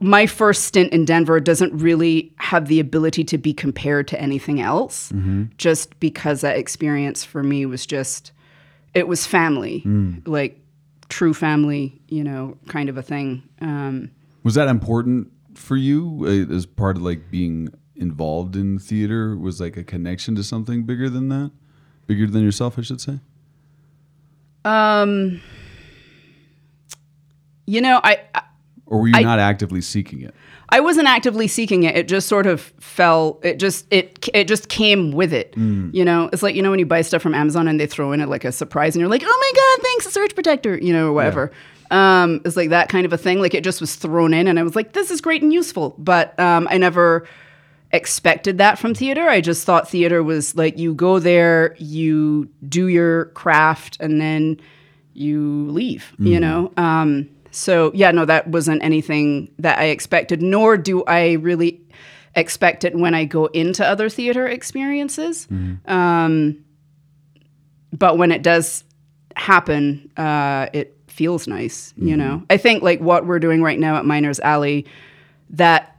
My 0.00 0.26
first 0.26 0.64
stint 0.64 0.92
in 0.92 1.04
Denver 1.04 1.40
doesn't 1.40 1.76
really 1.76 2.32
have 2.36 2.68
the 2.68 2.80
ability 2.80 3.24
to 3.24 3.38
be 3.38 3.52
compared 3.52 4.08
to 4.08 4.20
anything 4.20 4.60
else, 4.60 5.12
just 5.58 5.98
because 6.00 6.40
that 6.40 6.56
experience 6.56 7.24
for 7.24 7.42
me 7.42 7.66
was 7.66 7.84
just 7.84 8.32
it 8.94 9.06
was 9.06 9.26
family, 9.26 9.82
like 10.26 10.58
true 11.10 11.34
family, 11.34 12.00
you 12.08 12.24
know, 12.24 12.56
kind 12.68 12.88
of 12.88 12.96
a 12.96 13.02
thing. 13.02 13.42
Um, 13.60 14.10
Was 14.42 14.54
that 14.54 14.68
important 14.68 15.30
for 15.54 15.76
you 15.76 16.24
uh, 16.24 16.54
as 16.54 16.64
part 16.64 16.96
of 16.96 17.02
like 17.02 17.30
being 17.30 17.68
involved 17.94 18.56
in 18.56 18.78
theater? 18.78 19.36
Was 19.36 19.60
like 19.60 19.76
a 19.76 19.84
connection 19.84 20.34
to 20.36 20.42
something 20.42 20.84
bigger 20.84 21.10
than 21.10 21.28
that, 21.28 21.50
bigger 22.06 22.26
than 22.26 22.42
yourself, 22.42 22.78
I 22.78 22.82
should 22.82 23.00
say. 23.02 23.20
You 27.68 27.80
know, 27.82 28.00
I 28.02 28.20
I- 28.34 28.42
Or 28.86 29.00
were 29.00 29.08
you 29.08 29.14
I- 29.16 29.22
not 29.22 29.38
actively 29.38 29.80
seeking 29.82 30.22
it? 30.22 30.34
I 30.70 30.80
wasn't 30.80 31.08
actively 31.08 31.48
seeking 31.48 31.84
it. 31.84 31.96
It 31.96 32.08
just 32.08 32.28
sort 32.28 32.46
of 32.46 32.60
fell. 32.78 33.38
It 33.42 33.58
just 33.58 33.86
it 33.90 34.28
it 34.34 34.44
just 34.48 34.68
came 34.68 35.12
with 35.12 35.32
it. 35.32 35.54
You 35.56 36.04
know, 36.04 36.28
it's 36.32 36.42
like 36.42 36.54
you 36.54 36.62
know 36.62 36.70
when 36.70 36.78
you 36.78 36.86
buy 36.86 37.02
stuff 37.02 37.22
from 37.22 37.34
Amazon 37.34 37.68
and 37.68 37.78
they 37.80 37.86
throw 37.86 38.12
in 38.12 38.20
it 38.20 38.28
like 38.28 38.44
a 38.44 38.52
surprise, 38.52 38.94
and 38.94 39.00
you're 39.00 39.08
like, 39.10 39.22
oh 39.24 39.38
my 39.46 39.52
god, 39.60 39.82
thanks, 39.84 40.06
a 40.06 40.10
surge 40.10 40.34
protector, 40.34 40.76
you 40.78 40.92
know, 40.92 41.08
or 41.08 41.12
whatever. 41.12 41.52
Um, 41.90 42.42
it's 42.44 42.54
like 42.56 42.68
that 42.70 42.90
kind 42.90 43.06
of 43.06 43.12
a 43.14 43.18
thing. 43.18 43.40
Like 43.40 43.54
it 43.54 43.64
just 43.64 43.80
was 43.80 43.94
thrown 43.96 44.34
in, 44.34 44.46
and 44.46 44.58
I 44.58 44.62
was 44.62 44.76
like, 44.76 44.92
this 44.92 45.10
is 45.10 45.20
great 45.22 45.42
and 45.42 45.52
useful. 45.52 45.94
But 45.98 46.38
um, 46.38 46.68
I 46.70 46.76
never 46.76 47.26
expected 47.92 48.58
that 48.58 48.78
from 48.78 48.94
theater. 48.94 49.26
I 49.28 49.40
just 49.40 49.64
thought 49.64 49.88
theater 49.88 50.22
was 50.22 50.54
like 50.54 50.76
you 50.78 50.92
go 50.94 51.18
there, 51.18 51.74
you 51.78 52.48
do 52.68 52.88
your 52.88 53.26
craft, 53.26 53.96
and 54.00 54.20
then 54.20 54.60
you 55.14 55.66
leave, 55.70 56.12
you 56.18 56.38
know? 56.38 56.70
Um, 56.76 57.28
so, 57.50 57.90
yeah, 57.94 58.10
no, 58.10 58.24
that 58.24 58.48
wasn't 58.48 58.82
anything 58.82 59.50
that 59.58 59.78
I 59.78 59.84
expected, 59.86 60.42
nor 60.42 60.76
do 60.76 61.04
I 61.04 61.32
really 61.32 61.80
expect 62.34 62.84
it 62.84 62.94
when 62.94 63.14
I 63.14 63.24
go 63.24 63.46
into 63.46 63.84
other 63.84 64.08
theater 64.08 64.46
experiences. 64.46 65.46
Um, 65.86 66.64
but 67.92 68.18
when 68.18 68.32
it 68.32 68.42
does 68.42 68.84
happen, 69.36 70.10
uh, 70.16 70.66
it 70.72 70.96
feels 71.06 71.48
nice, 71.48 71.94
you 71.96 72.16
know? 72.16 72.42
I 72.50 72.56
think 72.58 72.82
like 72.82 73.00
what 73.00 73.26
we're 73.26 73.38
doing 73.40 73.62
right 73.62 73.78
now 73.78 73.96
at 73.96 74.04
Miners 74.04 74.38
Alley, 74.40 74.86
that 75.50 75.96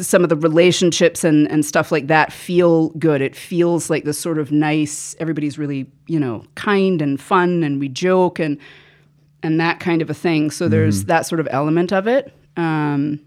some 0.00 0.22
of 0.22 0.28
the 0.28 0.36
relationships 0.36 1.24
and, 1.24 1.50
and 1.50 1.64
stuff 1.64 1.90
like 1.90 2.06
that 2.08 2.32
feel 2.32 2.90
good. 2.90 3.22
It 3.22 3.34
feels 3.34 3.88
like 3.88 4.04
this 4.04 4.18
sort 4.18 4.38
of 4.38 4.52
nice, 4.52 5.16
everybody's 5.18 5.58
really, 5.58 5.90
you 6.06 6.20
know, 6.20 6.44
kind 6.54 7.00
and 7.00 7.20
fun 7.20 7.62
and 7.62 7.80
we 7.80 7.88
joke 7.88 8.38
and 8.38 8.58
and 9.42 9.60
that 9.60 9.80
kind 9.80 10.02
of 10.02 10.10
a 10.10 10.14
thing. 10.14 10.50
So 10.50 10.68
there's 10.68 11.04
that 11.04 11.26
sort 11.26 11.40
of 11.40 11.48
element 11.50 11.92
of 11.92 12.06
it. 12.06 12.34
Um, 12.56 13.20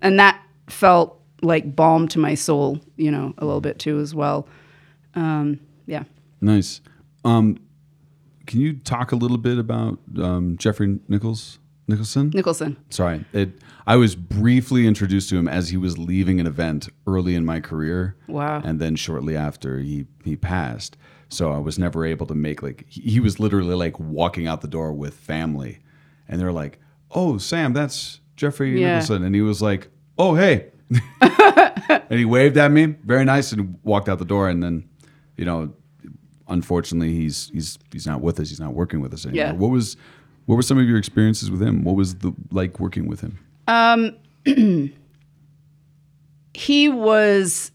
and 0.00 0.18
that 0.18 0.40
felt 0.68 1.20
like 1.42 1.74
balm 1.76 2.08
to 2.08 2.18
my 2.18 2.34
soul, 2.34 2.80
you 2.96 3.10
know, 3.10 3.34
a 3.38 3.44
little 3.44 3.60
bit 3.60 3.78
too 3.78 3.98
as 4.00 4.14
well. 4.14 4.48
Um, 5.14 5.60
yeah. 5.86 6.04
Nice. 6.40 6.80
Um, 7.24 7.58
can 8.46 8.60
you 8.60 8.74
talk 8.74 9.12
a 9.12 9.16
little 9.16 9.38
bit 9.38 9.58
about 9.58 9.98
um, 10.20 10.56
Jeffrey 10.58 10.98
Nichols 11.08 11.58
Nickelson? 11.88 12.30
Nickelson. 12.32 12.76
Sorry, 12.90 13.24
it. 13.32 13.50
I 13.86 13.96
was 13.96 14.14
briefly 14.14 14.86
introduced 14.86 15.30
to 15.30 15.38
him 15.38 15.48
as 15.48 15.70
he 15.70 15.76
was 15.76 15.98
leaving 15.98 16.40
an 16.40 16.46
event 16.46 16.88
early 17.06 17.34
in 17.34 17.44
my 17.44 17.60
career. 17.60 18.16
Wow. 18.26 18.62
And 18.64 18.80
then 18.80 18.96
shortly 18.96 19.36
after 19.36 19.78
he 19.80 20.06
he 20.24 20.36
passed, 20.36 20.96
so 21.28 21.52
I 21.52 21.58
was 21.58 21.78
never 21.78 22.04
able 22.06 22.26
to 22.26 22.34
make 22.34 22.62
like 22.62 22.84
he, 22.88 23.20
was 23.20 23.38
literally 23.38 23.74
like 23.74 23.98
walking 24.00 24.46
out 24.46 24.60
the 24.60 24.68
door 24.68 24.92
with 24.92 25.14
family, 25.14 25.78
and 26.28 26.40
they're 26.40 26.52
like, 26.52 26.78
"Oh, 27.10 27.38
Sam, 27.38 27.72
that's 27.72 28.20
Jeffrey 28.36 28.80
Yeah. 28.80 28.98
Nickelson," 29.00 29.24
and 29.24 29.34
he 29.34 29.40
was 29.42 29.60
like, 29.62 29.88
"Oh, 30.18 30.34
hey," 30.34 30.68
and 31.20 32.18
he 32.18 32.24
waved 32.24 32.56
at 32.56 32.70
me, 32.70 32.86
very 33.04 33.24
nice, 33.24 33.52
and 33.52 33.78
walked 33.82 34.08
out 34.08 34.18
the 34.18 34.24
door, 34.24 34.48
and 34.48 34.62
then, 34.62 34.88
you 35.36 35.44
know, 35.44 35.72
unfortunately, 36.48 37.12
he's 37.14 37.50
he's 37.50 37.78
he's 37.92 38.06
not 38.06 38.20
with 38.22 38.40
us. 38.40 38.48
He's 38.48 38.60
not 38.60 38.72
working 38.74 39.00
with 39.00 39.12
us 39.12 39.26
anymore. 39.26 39.44
Yeah. 39.46 39.52
What 39.52 39.68
was 39.70 39.96
what 40.46 40.56
were 40.56 40.62
some 40.62 40.78
of 40.78 40.88
your 40.88 40.96
experiences 40.98 41.50
with 41.50 41.60
him? 41.62 41.84
What 41.84 41.94
was 41.94 42.16
the 42.16 42.32
like 42.50 42.80
working 42.80 43.06
with 43.06 43.20
him? 43.20 43.38
Um, 43.66 44.16
he 46.54 46.88
was 46.88 47.70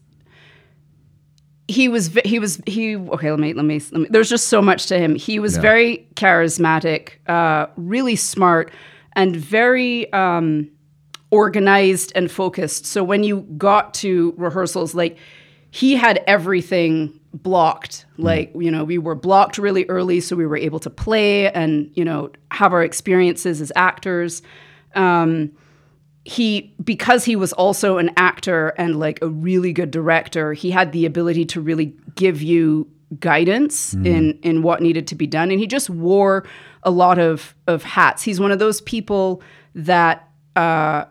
he 1.68 1.88
was 1.88 2.16
he 2.24 2.38
was 2.38 2.60
he 2.66 2.96
okay 2.96 3.30
let 3.30 3.40
me 3.40 3.54
let 3.54 3.64
me, 3.64 3.80
let 3.92 4.00
me 4.02 4.06
there's 4.10 4.28
just 4.28 4.48
so 4.48 4.60
much 4.60 4.86
to 4.86 4.98
him. 4.98 5.14
He 5.14 5.38
was 5.38 5.54
Yeah. 5.56 5.62
very 5.62 6.08
charismatic 6.14 7.12
uh 7.28 7.66
really 7.76 8.16
smart 8.16 8.70
and 9.14 9.34
very 9.34 10.12
um 10.12 10.68
organized 11.30 12.12
and 12.14 12.30
focused. 12.30 12.86
So 12.86 13.02
when 13.02 13.24
you 13.24 13.40
got 13.56 13.94
to 13.94 14.34
rehearsals 14.36 14.94
like 14.94 15.16
he 15.70 15.96
had 15.96 16.22
everything 16.28 17.18
blocked. 17.32 18.06
Like 18.18 18.52
you 18.54 18.70
know 18.70 18.84
we 18.84 18.98
were 18.98 19.16
blocked 19.16 19.58
really 19.58 19.84
early 19.88 20.20
so 20.20 20.36
we 20.36 20.46
were 20.46 20.56
able 20.56 20.78
to 20.80 20.90
play 20.90 21.50
and 21.50 21.90
you 21.94 22.04
know 22.04 22.30
have 22.52 22.72
our 22.72 22.82
experiences 22.84 23.60
as 23.60 23.72
actors 23.74 24.40
he 26.24 26.74
because 26.82 27.24
he 27.24 27.36
was 27.36 27.52
also 27.52 27.98
an 27.98 28.10
actor 28.16 28.68
and 28.78 28.98
like 28.98 29.20
a 29.20 29.28
really 29.28 29.72
good 29.72 29.90
director 29.90 30.54
he 30.54 30.70
had 30.70 30.92
the 30.92 31.04
ability 31.04 31.44
to 31.44 31.60
really 31.60 31.94
give 32.14 32.40
you 32.40 32.88
guidance 33.20 33.94
in 33.94 34.38
in 34.42 34.62
what 34.62 34.80
needed 34.80 35.06
to 35.08 35.14
be 35.14 35.26
done. 35.26 35.50
And 35.50 35.60
he 35.60 35.66
just 35.66 35.90
wore 35.90 36.44
a 36.82 36.90
lot 36.90 37.18
of 37.18 37.54
of 37.66 37.82
hats. 37.82 38.22
He's 38.22 38.40
one 38.40 38.50
of 38.50 38.58
those 38.58 38.80
people 38.80 39.42
that 39.74 40.28
uh 40.56 41.04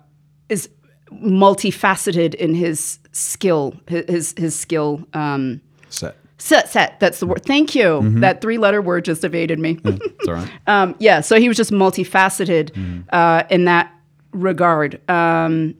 is 0.49 0.69
multifaceted 1.11 2.33
in 2.35 2.55
his 2.55 2.99
skill 3.11 3.75
his 3.87 4.33
his, 4.37 4.57
skill 4.57 5.05
um 5.13 5.61
Set. 5.89 6.15
set 6.39 6.69
set. 6.69 6.99
That's 6.99 7.19
the 7.19 7.27
word 7.27 7.45
thank 7.45 7.75
you. 7.75 8.01
That 8.19 8.41
three 8.41 8.57
letter 8.57 8.81
word 8.81 9.05
just 9.05 9.23
evaded 9.23 9.59
me. 9.59 9.79
It's 9.83 10.27
all 10.27 10.33
right. 10.33 10.51
um, 10.67 10.95
yeah, 10.99 11.21
so 11.21 11.39
he 11.39 11.47
was 11.47 11.55
just 11.55 11.71
multifaceted 11.71 13.05
uh, 13.11 13.43
in 13.49 13.65
that 13.65 13.93
regard. 14.33 15.01
Um, 15.09 15.75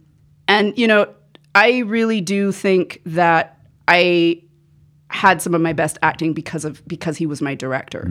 and, 0.48 0.78
you 0.78 0.88
know, 0.88 1.14
I 1.56 1.80
really 1.80 2.22
do 2.22 2.52
think 2.52 3.02
that 3.06 3.60
I 3.88 4.42
had 5.10 5.42
some 5.42 5.54
of 5.54 5.62
my 5.62 5.74
best 5.74 5.98
acting 6.02 6.34
because 6.34 6.66
of 6.66 6.86
because 6.88 7.18
he 7.18 7.26
was 7.26 7.42
my 7.42 7.54
director. 7.54 8.06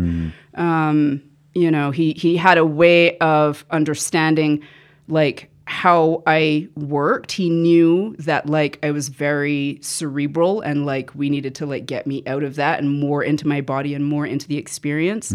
Um, 0.54 1.22
you 1.54 1.70
know, 1.70 1.90
he 1.90 2.12
he 2.12 2.36
had 2.36 2.58
a 2.58 2.64
way 2.64 3.18
of 3.18 3.64
understanding 3.70 4.62
like 5.08 5.50
how 5.64 6.22
I 6.26 6.68
worked. 6.76 7.32
He 7.32 7.50
knew 7.50 8.14
that 8.18 8.48
like 8.48 8.78
I 8.82 8.90
was 8.90 9.08
very 9.08 9.78
cerebral 9.82 10.60
and 10.60 10.86
like 10.86 11.14
we 11.14 11.28
needed 11.28 11.54
to 11.56 11.66
like 11.66 11.86
get 11.86 12.06
me 12.06 12.22
out 12.26 12.42
of 12.44 12.56
that 12.56 12.78
and 12.78 13.00
more 13.00 13.22
into 13.22 13.48
my 13.48 13.60
body 13.60 13.94
and 13.94 14.04
more 14.04 14.26
into 14.26 14.46
the 14.46 14.58
experience. 14.58 15.34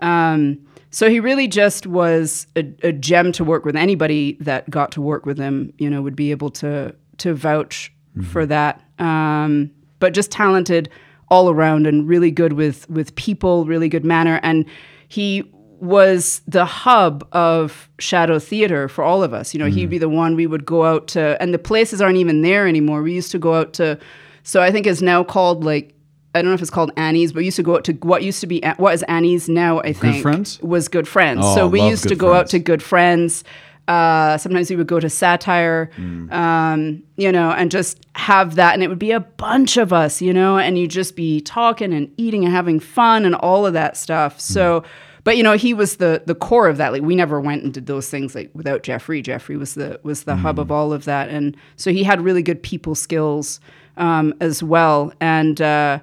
Um, 0.00 0.58
so 0.94 1.10
he 1.10 1.18
really 1.18 1.48
just 1.48 1.88
was 1.88 2.46
a, 2.54 2.72
a 2.84 2.92
gem 2.92 3.32
to 3.32 3.42
work 3.42 3.64
with. 3.64 3.74
Anybody 3.74 4.36
that 4.38 4.70
got 4.70 4.92
to 4.92 5.02
work 5.02 5.26
with 5.26 5.38
him, 5.38 5.72
you 5.76 5.90
know, 5.90 6.00
would 6.00 6.14
be 6.14 6.30
able 6.30 6.50
to 6.50 6.94
to 7.18 7.34
vouch 7.34 7.92
for 8.30 8.46
that. 8.46 8.80
Um, 9.00 9.72
but 9.98 10.14
just 10.14 10.30
talented 10.30 10.88
all 11.28 11.50
around 11.50 11.88
and 11.88 12.08
really 12.08 12.30
good 12.30 12.52
with 12.52 12.88
with 12.88 13.12
people, 13.16 13.66
really 13.66 13.88
good 13.88 14.04
manner, 14.04 14.38
and 14.44 14.66
he 15.08 15.42
was 15.80 16.42
the 16.46 16.64
hub 16.64 17.26
of 17.32 17.88
shadow 17.98 18.38
theater 18.38 18.88
for 18.88 19.02
all 19.02 19.24
of 19.24 19.34
us. 19.34 19.52
You 19.52 19.58
know, 19.58 19.66
he'd 19.66 19.90
be 19.90 19.98
the 19.98 20.08
one 20.08 20.36
we 20.36 20.46
would 20.46 20.64
go 20.64 20.84
out 20.84 21.08
to, 21.08 21.36
and 21.42 21.52
the 21.52 21.58
places 21.58 22.00
aren't 22.00 22.18
even 22.18 22.42
there 22.42 22.68
anymore. 22.68 23.02
We 23.02 23.12
used 23.12 23.32
to 23.32 23.38
go 23.40 23.54
out 23.54 23.72
to, 23.74 23.98
so 24.44 24.62
I 24.62 24.70
think 24.70 24.86
it's 24.86 25.02
now 25.02 25.24
called 25.24 25.64
like 25.64 25.93
I 26.34 26.42
don't 26.42 26.50
know 26.50 26.54
if 26.54 26.62
it's 26.62 26.70
called 26.70 26.90
Annie's, 26.96 27.32
but 27.32 27.38
we 27.38 27.44
used 27.46 27.56
to 27.56 27.62
go 27.62 27.76
out 27.76 27.84
to 27.84 27.92
what 27.94 28.22
used 28.22 28.40
to 28.40 28.46
be 28.46 28.60
what 28.76 28.94
is 28.94 29.02
Annie's 29.04 29.48
now. 29.48 29.80
I 29.80 29.92
think 29.92 30.22
Friends? 30.22 30.60
was 30.62 30.88
Good 30.88 31.06
Friends. 31.08 31.40
Oh, 31.42 31.54
so 31.54 31.66
we 31.68 31.80
used 31.82 32.02
to 32.04 32.10
Good 32.10 32.18
go 32.18 32.34
out 32.34 32.48
to 32.48 32.58
Good 32.58 32.82
Friends. 32.82 33.44
Uh, 33.86 34.38
sometimes 34.38 34.70
we 34.70 34.76
would 34.76 34.86
go 34.86 34.98
to 34.98 35.10
Satire, 35.10 35.90
Mm. 35.98 36.32
um, 36.32 37.02
you 37.16 37.30
know, 37.30 37.50
and 37.50 37.70
just 37.70 38.06
have 38.14 38.54
that, 38.54 38.72
and 38.72 38.82
it 38.82 38.88
would 38.88 38.98
be 38.98 39.10
a 39.12 39.20
bunch 39.20 39.76
of 39.76 39.92
us, 39.92 40.22
you 40.22 40.32
know, 40.32 40.56
and 40.56 40.78
you'd 40.78 40.90
just 40.90 41.14
be 41.14 41.42
talking 41.42 41.92
and 41.92 42.10
eating 42.16 42.44
and 42.46 42.54
having 42.54 42.80
fun 42.80 43.26
and 43.26 43.34
all 43.34 43.66
of 43.66 43.74
that 43.74 43.98
stuff. 43.98 44.40
So, 44.40 44.80
Mm. 44.80 44.84
but 45.24 45.36
you 45.36 45.42
know, 45.42 45.52
he 45.52 45.74
was 45.74 45.96
the 45.96 46.22
the 46.24 46.34
core 46.34 46.66
of 46.66 46.78
that. 46.78 46.92
Like 46.94 47.02
we 47.02 47.14
never 47.14 47.38
went 47.42 47.62
and 47.62 47.74
did 47.74 47.84
those 47.86 48.08
things 48.08 48.34
like 48.34 48.48
without 48.54 48.82
Jeffrey. 48.84 49.20
Jeffrey 49.20 49.58
was 49.58 49.74
the 49.74 50.00
was 50.02 50.24
the 50.24 50.36
hub 50.36 50.56
Mm. 50.56 50.62
of 50.62 50.72
all 50.72 50.90
of 50.94 51.04
that, 51.04 51.28
and 51.28 51.54
so 51.76 51.92
he 51.92 52.04
had 52.04 52.22
really 52.22 52.42
good 52.42 52.62
people 52.62 52.94
skills 52.94 53.60
um, 53.98 54.32
as 54.40 54.62
well, 54.62 55.12
and 55.20 55.60
uh, 55.60 55.98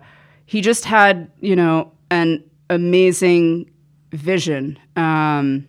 he 0.51 0.59
just 0.59 0.83
had 0.83 1.31
you 1.39 1.55
know 1.55 1.93
an 2.09 2.43
amazing 2.69 3.71
vision. 4.11 4.77
Um, 4.97 5.65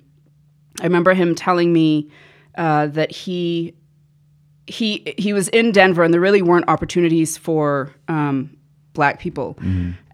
I 0.81 0.85
remember 0.85 1.15
him 1.15 1.37
telling 1.37 1.73
me 1.73 2.11
uh, 2.59 2.89
that 2.89 3.13
he 3.13 3.77
he 4.67 5.15
he 5.19 5.33
was 5.33 5.47
in 5.51 5.71
Denver 5.71 6.03
and 6.03 6.13
there 6.13 6.21
really 6.21 6.43
weren't 6.43 6.69
opportunities 6.69 7.37
for 7.37 7.93
um, 8.09 8.57
black 8.93 9.21
people. 9.21 9.57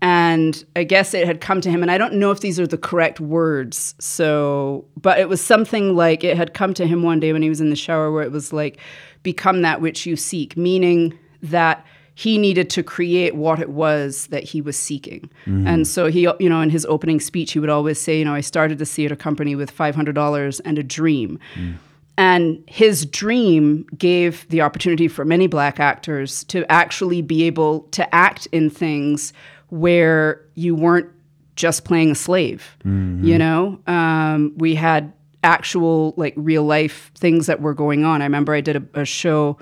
And 0.02 0.62
I 0.76 0.84
guess 0.84 1.14
it 1.14 1.26
had 1.26 1.40
come 1.40 1.62
to 1.62 1.70
him, 1.70 1.80
and 1.80 1.90
I 1.90 1.96
don't 1.96 2.14
know 2.14 2.30
if 2.30 2.40
these 2.40 2.60
are 2.60 2.66
the 2.66 2.76
correct 2.76 3.20
words. 3.20 3.94
So, 3.98 4.84
but 5.00 5.18
it 5.18 5.30
was 5.30 5.40
something 5.40 5.96
like 5.96 6.24
it 6.24 6.36
had 6.36 6.52
come 6.52 6.74
to 6.74 6.86
him 6.86 7.02
one 7.02 7.20
day 7.20 7.32
when 7.32 7.40
he 7.40 7.48
was 7.48 7.62
in 7.62 7.70
the 7.70 7.76
shower, 7.76 8.12
where 8.12 8.22
it 8.22 8.32
was 8.32 8.52
like, 8.52 8.76
"Become 9.22 9.62
that 9.62 9.80
which 9.80 10.04
you 10.04 10.14
seek," 10.14 10.58
meaning 10.58 11.18
that 11.42 11.86
he 12.18 12.36
needed 12.36 12.68
to 12.68 12.82
create 12.82 13.36
what 13.36 13.60
it 13.60 13.70
was 13.70 14.26
that 14.26 14.42
he 14.42 14.60
was 14.60 14.76
seeking. 14.76 15.30
Mm. 15.46 15.68
And 15.68 15.86
so 15.86 16.06
he, 16.06 16.22
you 16.40 16.48
know, 16.48 16.60
in 16.60 16.68
his 16.68 16.84
opening 16.86 17.20
speech, 17.20 17.52
he 17.52 17.60
would 17.60 17.70
always 17.70 17.96
say, 17.96 18.18
"You 18.18 18.24
know, 18.24 18.34
I 18.34 18.40
started 18.40 18.78
the 18.78 18.86
theater 18.86 19.14
company 19.14 19.54
with 19.54 19.70
five 19.70 19.94
hundred 19.94 20.16
dollars 20.16 20.58
and 20.60 20.80
a 20.80 20.82
dream." 20.82 21.38
Mm. 21.54 21.76
And 22.16 22.64
his 22.66 23.06
dream 23.06 23.86
gave 23.96 24.48
the 24.48 24.62
opportunity 24.62 25.06
for 25.06 25.24
many 25.24 25.46
black 25.46 25.78
actors 25.78 26.42
to 26.44 26.68
actually 26.68 27.22
be 27.22 27.44
able 27.44 27.82
to 27.92 28.12
act 28.12 28.48
in 28.50 28.68
things 28.68 29.32
where 29.68 30.44
you 30.56 30.74
weren't 30.74 31.08
just 31.54 31.84
playing 31.84 32.10
a 32.10 32.16
slave. 32.16 32.76
Mm-hmm. 32.80 33.24
You 33.24 33.38
know, 33.38 33.78
um, 33.86 34.54
we 34.56 34.74
had 34.74 35.12
actual 35.44 36.14
like 36.16 36.34
real 36.36 36.64
life 36.64 37.12
things 37.14 37.46
that 37.46 37.60
were 37.60 37.74
going 37.74 38.04
on. 38.04 38.22
I 38.22 38.24
remember 38.24 38.54
I 38.54 38.60
did 38.60 38.74
a, 38.74 39.02
a 39.02 39.04
show. 39.04 39.56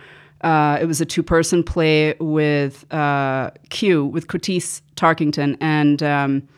Uh, 0.47 0.79
it 0.81 0.87
was 0.87 1.01
a 1.01 1.05
two 1.05 1.25
person 1.25 1.65
play 1.65 2.15
with 2.21 2.87
uh, 2.95 3.51
Q 3.71 4.07
with 4.07 4.29
Curtis 4.29 4.81
Tarkington 4.95 5.57
and. 5.61 6.03
Um, 6.03 6.49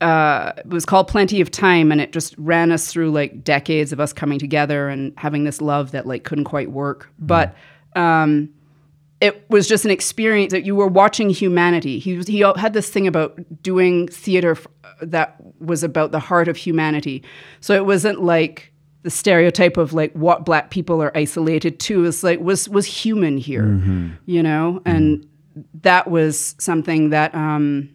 uh, 0.00 0.52
it 0.56 0.66
was 0.66 0.84
called 0.84 1.06
Plenty 1.06 1.40
of 1.40 1.48
Time, 1.48 1.92
and 1.92 2.00
it 2.00 2.12
just 2.12 2.34
ran 2.36 2.72
us 2.72 2.92
through 2.92 3.12
like 3.12 3.44
decades 3.44 3.92
of 3.92 4.00
us 4.00 4.12
coming 4.12 4.36
together 4.40 4.88
and 4.88 5.12
having 5.16 5.44
this 5.44 5.60
love 5.60 5.92
that 5.92 6.06
like 6.06 6.24
couldn't 6.24 6.42
quite 6.44 6.72
work. 6.72 7.08
But 7.20 7.54
um, 7.94 8.48
it 9.20 9.48
was 9.48 9.68
just 9.68 9.84
an 9.84 9.92
experience 9.92 10.50
that 10.50 10.64
you 10.64 10.74
were 10.74 10.88
watching 10.88 11.30
humanity. 11.30 12.00
He 12.00 12.16
was, 12.16 12.26
he 12.26 12.40
had 12.40 12.72
this 12.72 12.90
thing 12.90 13.06
about 13.06 13.38
doing 13.62 14.08
theater 14.08 14.56
that 15.02 15.36
was 15.60 15.84
about 15.84 16.10
the 16.10 16.18
heart 16.18 16.48
of 16.48 16.56
humanity. 16.56 17.22
So 17.60 17.74
it 17.74 17.86
wasn't 17.86 18.24
like 18.24 18.71
the 19.02 19.10
stereotype 19.10 19.76
of 19.76 19.92
like 19.92 20.12
what 20.12 20.44
black 20.44 20.70
people 20.70 21.02
are 21.02 21.16
isolated 21.16 21.80
to. 21.80 22.04
It's 22.04 22.22
like 22.22 22.40
was 22.40 22.68
was 22.68 22.86
human 22.86 23.36
here, 23.36 23.64
mm-hmm. 23.64 24.10
you 24.26 24.42
know, 24.42 24.80
mm-hmm. 24.84 24.96
and 24.96 25.28
that 25.82 26.10
was 26.10 26.54
something 26.58 27.10
that. 27.10 27.34
Um, 27.34 27.90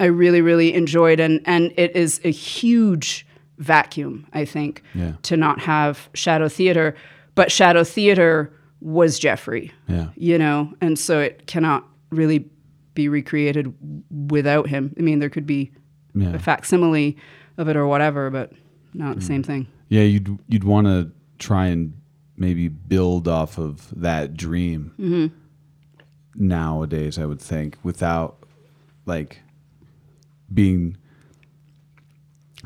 I 0.00 0.06
really, 0.06 0.40
really 0.40 0.74
enjoyed, 0.74 1.20
and 1.20 1.40
and 1.44 1.72
it 1.76 1.94
is 1.94 2.20
a 2.24 2.30
huge 2.30 3.24
vacuum, 3.58 4.26
I 4.32 4.44
think, 4.44 4.82
Yeah. 4.94 5.12
to 5.22 5.36
not 5.36 5.60
have 5.60 6.08
Shadow 6.12 6.48
Theater. 6.48 6.96
But 7.34 7.52
Shadow 7.52 7.84
Theater 7.84 8.52
was 8.80 9.18
Jeffrey, 9.18 9.72
Yeah. 9.88 10.08
you 10.16 10.38
know, 10.38 10.74
and 10.80 10.98
so 10.98 11.20
it 11.20 11.46
cannot 11.46 11.86
really 12.10 12.50
be 12.94 13.08
recreated 13.08 13.72
without 14.30 14.68
him. 14.68 14.94
I 14.98 15.02
mean, 15.02 15.20
there 15.20 15.30
could 15.30 15.46
be 15.46 15.70
Yeah. 16.14 16.34
a 16.34 16.38
facsimile 16.38 17.16
of 17.56 17.68
it 17.68 17.76
or 17.76 17.86
whatever, 17.86 18.28
but 18.28 18.52
not 18.92 19.16
the 19.16 19.22
mm. 19.22 19.26
same 19.26 19.42
thing. 19.42 19.66
Yeah, 19.92 20.04
you'd 20.04 20.38
you'd 20.48 20.64
want 20.64 20.86
to 20.86 21.12
try 21.38 21.66
and 21.66 21.92
maybe 22.34 22.68
build 22.68 23.28
off 23.28 23.58
of 23.58 23.90
that 24.00 24.38
dream 24.38 24.94
nowadays. 26.34 27.18
I 27.18 27.26
would 27.26 27.42
think 27.42 27.76
without 27.82 28.42
like 29.04 29.42
being 30.52 30.96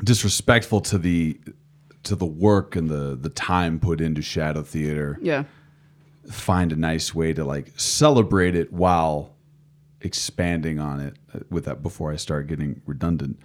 disrespectful 0.01 0.79
to 0.79 0.97
the 0.97 1.37
to 2.03 2.15
the 2.15 2.25
work 2.25 2.77
and 2.77 2.87
the 2.87 3.17
the 3.19 3.27
time 3.27 3.81
put 3.81 3.99
into 3.99 4.21
shadow 4.21 4.63
theater. 4.63 5.19
Yeah. 5.21 5.43
Find 6.31 6.71
a 6.71 6.77
nice 6.77 7.13
way 7.13 7.33
to 7.33 7.43
like 7.43 7.77
celebrate 7.77 8.55
it 8.55 8.71
while 8.71 9.35
expanding 9.99 10.79
on 10.79 11.01
it 11.01 11.17
uh, 11.35 11.39
with 11.49 11.65
that 11.65 11.83
before 11.83 12.09
I 12.09 12.15
start 12.15 12.47
getting 12.47 12.81
redundant. 12.85 13.37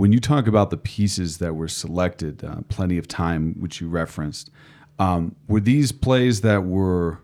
When 0.00 0.12
you 0.14 0.18
talk 0.18 0.46
about 0.46 0.70
the 0.70 0.78
pieces 0.78 1.36
that 1.40 1.56
were 1.56 1.68
selected, 1.68 2.42
uh, 2.42 2.62
plenty 2.70 2.96
of 2.96 3.06
time, 3.06 3.54
which 3.60 3.82
you 3.82 3.88
referenced, 3.90 4.50
um, 4.98 5.36
were 5.46 5.60
these 5.60 5.92
plays 5.92 6.40
that 6.40 6.64
were 6.64 7.20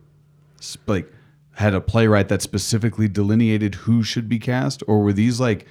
like 0.87 1.11
had 1.55 1.73
a 1.73 1.81
playwright 1.81 2.29
that 2.29 2.43
specifically 2.43 3.09
delineated 3.09 3.77
who 3.77 4.03
should 4.03 4.29
be 4.29 4.39
cast, 4.39 4.83
or 4.87 5.01
were 5.03 5.15
these 5.15 5.41
like 5.41 5.67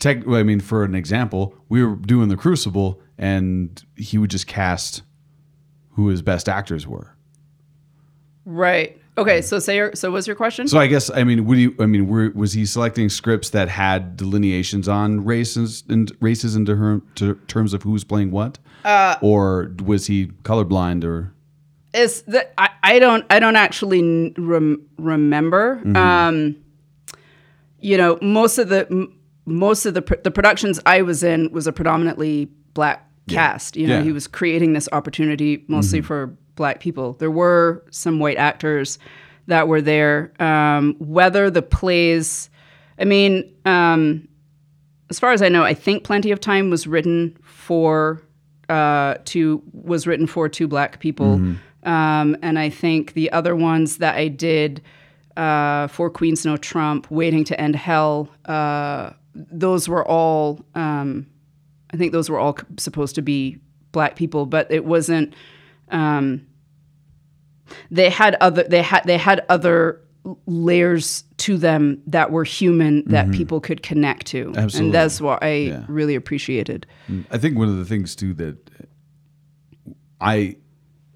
tech? 0.00 0.26
I 0.26 0.42
mean, 0.42 0.58
for 0.58 0.82
an 0.82 0.96
example, 0.96 1.54
we 1.68 1.84
were 1.84 1.94
doing 1.94 2.30
the 2.30 2.36
Crucible, 2.36 3.00
and 3.16 3.80
he 3.94 4.18
would 4.18 4.30
just 4.30 4.48
cast 4.48 5.02
who 5.90 6.08
his 6.08 6.20
best 6.20 6.48
actors 6.48 6.84
were. 6.84 7.14
Right. 8.44 9.00
Okay. 9.16 9.42
So 9.42 9.58
say 9.60 9.76
your, 9.76 9.94
so 9.94 10.10
what's 10.10 10.26
your 10.26 10.34
question? 10.36 10.66
So 10.66 10.78
I 10.78 10.86
guess 10.88 11.08
I 11.10 11.22
mean, 11.24 11.44
would 11.46 11.58
you? 11.58 11.74
I 11.78 11.86
mean, 11.86 12.08
were, 12.08 12.30
was 12.34 12.52
he 12.52 12.66
selecting 12.66 13.08
scripts 13.08 13.50
that 13.50 13.68
had 13.68 14.16
delineations 14.16 14.88
on 14.88 15.24
races 15.24 15.84
and 15.88 16.10
races 16.20 16.56
into 16.56 16.74
her 16.76 17.00
to 17.16 17.34
terms 17.46 17.72
of 17.74 17.82
who's 17.84 18.02
playing 18.04 18.30
what, 18.32 18.58
uh, 18.84 19.16
or 19.20 19.72
was 19.84 20.06
he 20.08 20.26
colorblind 20.42 21.04
or? 21.04 21.32
is 21.92 22.22
that 22.22 22.52
I, 22.58 22.70
I 22.82 22.98
don't 22.98 23.24
I 23.30 23.38
don't 23.38 23.54
actually 23.54 24.32
rem- 24.36 24.84
remember. 24.98 25.80
Um, 25.96 26.56
you 27.78 27.96
know, 27.96 28.18
most 28.20 28.58
of 28.58 28.68
the 28.68 28.86
m- 28.90 29.16
most 29.46 29.86
of 29.86 29.94
the 29.94 30.02
pr- 30.02 30.16
the 30.24 30.32
productions 30.32 30.80
I 30.86 31.02
was 31.02 31.22
in 31.22 31.52
was 31.52 31.68
a 31.68 31.72
predominantly 31.72 32.46
black 32.72 33.08
cast. 33.28 33.76
You 33.76 33.86
know, 33.86 33.98
Yeah. 33.98 34.02
he 34.02 34.10
was 34.10 34.26
creating 34.26 34.72
this 34.72 34.88
opportunity 34.90 35.64
mostly 35.68 36.00
for 36.00 36.36
black 36.56 36.80
people. 36.80 37.14
There 37.14 37.30
were 37.30 37.84
some 37.90 38.18
white 38.18 38.36
actors 38.36 38.98
that 39.46 39.68
were 39.68 39.82
there. 39.82 40.32
Um, 40.40 40.96
whether 40.98 41.50
the 41.50 41.62
plays, 41.62 42.48
I 42.98 43.04
mean, 43.04 43.52
um, 43.64 44.28
as 45.10 45.20
far 45.20 45.32
as 45.32 45.42
I 45.42 45.48
know, 45.48 45.64
I 45.64 45.74
think 45.74 46.04
Plenty 46.04 46.30
of 46.30 46.40
Time 46.40 46.70
was 46.70 46.86
written 46.86 47.36
for 47.42 48.22
uh, 48.68 49.16
two 49.24 49.62
was 49.72 50.06
written 50.06 50.26
for 50.26 50.48
two 50.48 50.66
black 50.66 50.98
people, 50.98 51.34
um, 51.82 52.36
and 52.42 52.58
I 52.58 52.70
think 52.70 53.12
the 53.12 53.30
other 53.32 53.54
ones 53.54 53.98
that 53.98 54.16
I 54.16 54.28
did 54.28 54.80
uh, 55.36 55.88
for 55.88 56.08
Queens 56.08 56.46
No 56.46 56.56
Trump, 56.56 57.10
Waiting 57.10 57.44
to 57.44 57.60
End 57.60 57.76
Hell, 57.76 58.30
uh, 58.46 59.10
those 59.34 59.88
were 59.88 60.06
all. 60.06 60.64
Um, 60.74 61.26
I 61.92 61.96
think 61.96 62.12
those 62.12 62.30
were 62.30 62.38
all 62.38 62.56
supposed 62.78 63.14
to 63.16 63.22
be 63.22 63.58
black 63.92 64.16
people, 64.16 64.46
but 64.46 64.70
it 64.70 64.84
wasn't. 64.84 65.34
Um, 65.90 66.46
they 67.90 68.10
had 68.10 68.36
other. 68.40 68.62
They 68.64 68.82
had 68.82 69.04
they 69.04 69.18
had 69.18 69.44
other 69.48 70.00
layers 70.46 71.24
to 71.36 71.58
them 71.58 72.00
that 72.06 72.30
were 72.30 72.44
human 72.44 73.04
that 73.08 73.30
people 73.30 73.60
could 73.60 73.82
connect 73.82 74.26
to, 74.28 74.54
Absolutely. 74.56 74.80
and 74.86 74.94
that's 74.94 75.20
what 75.20 75.42
I 75.42 75.52
Yeah. 75.54 75.84
really 75.86 76.14
appreciated. 76.14 76.86
I 77.30 77.36
think 77.36 77.58
one 77.58 77.68
of 77.68 77.76
the 77.76 77.84
things 77.84 78.16
too 78.16 78.32
that 78.34 78.56
I 80.20 80.56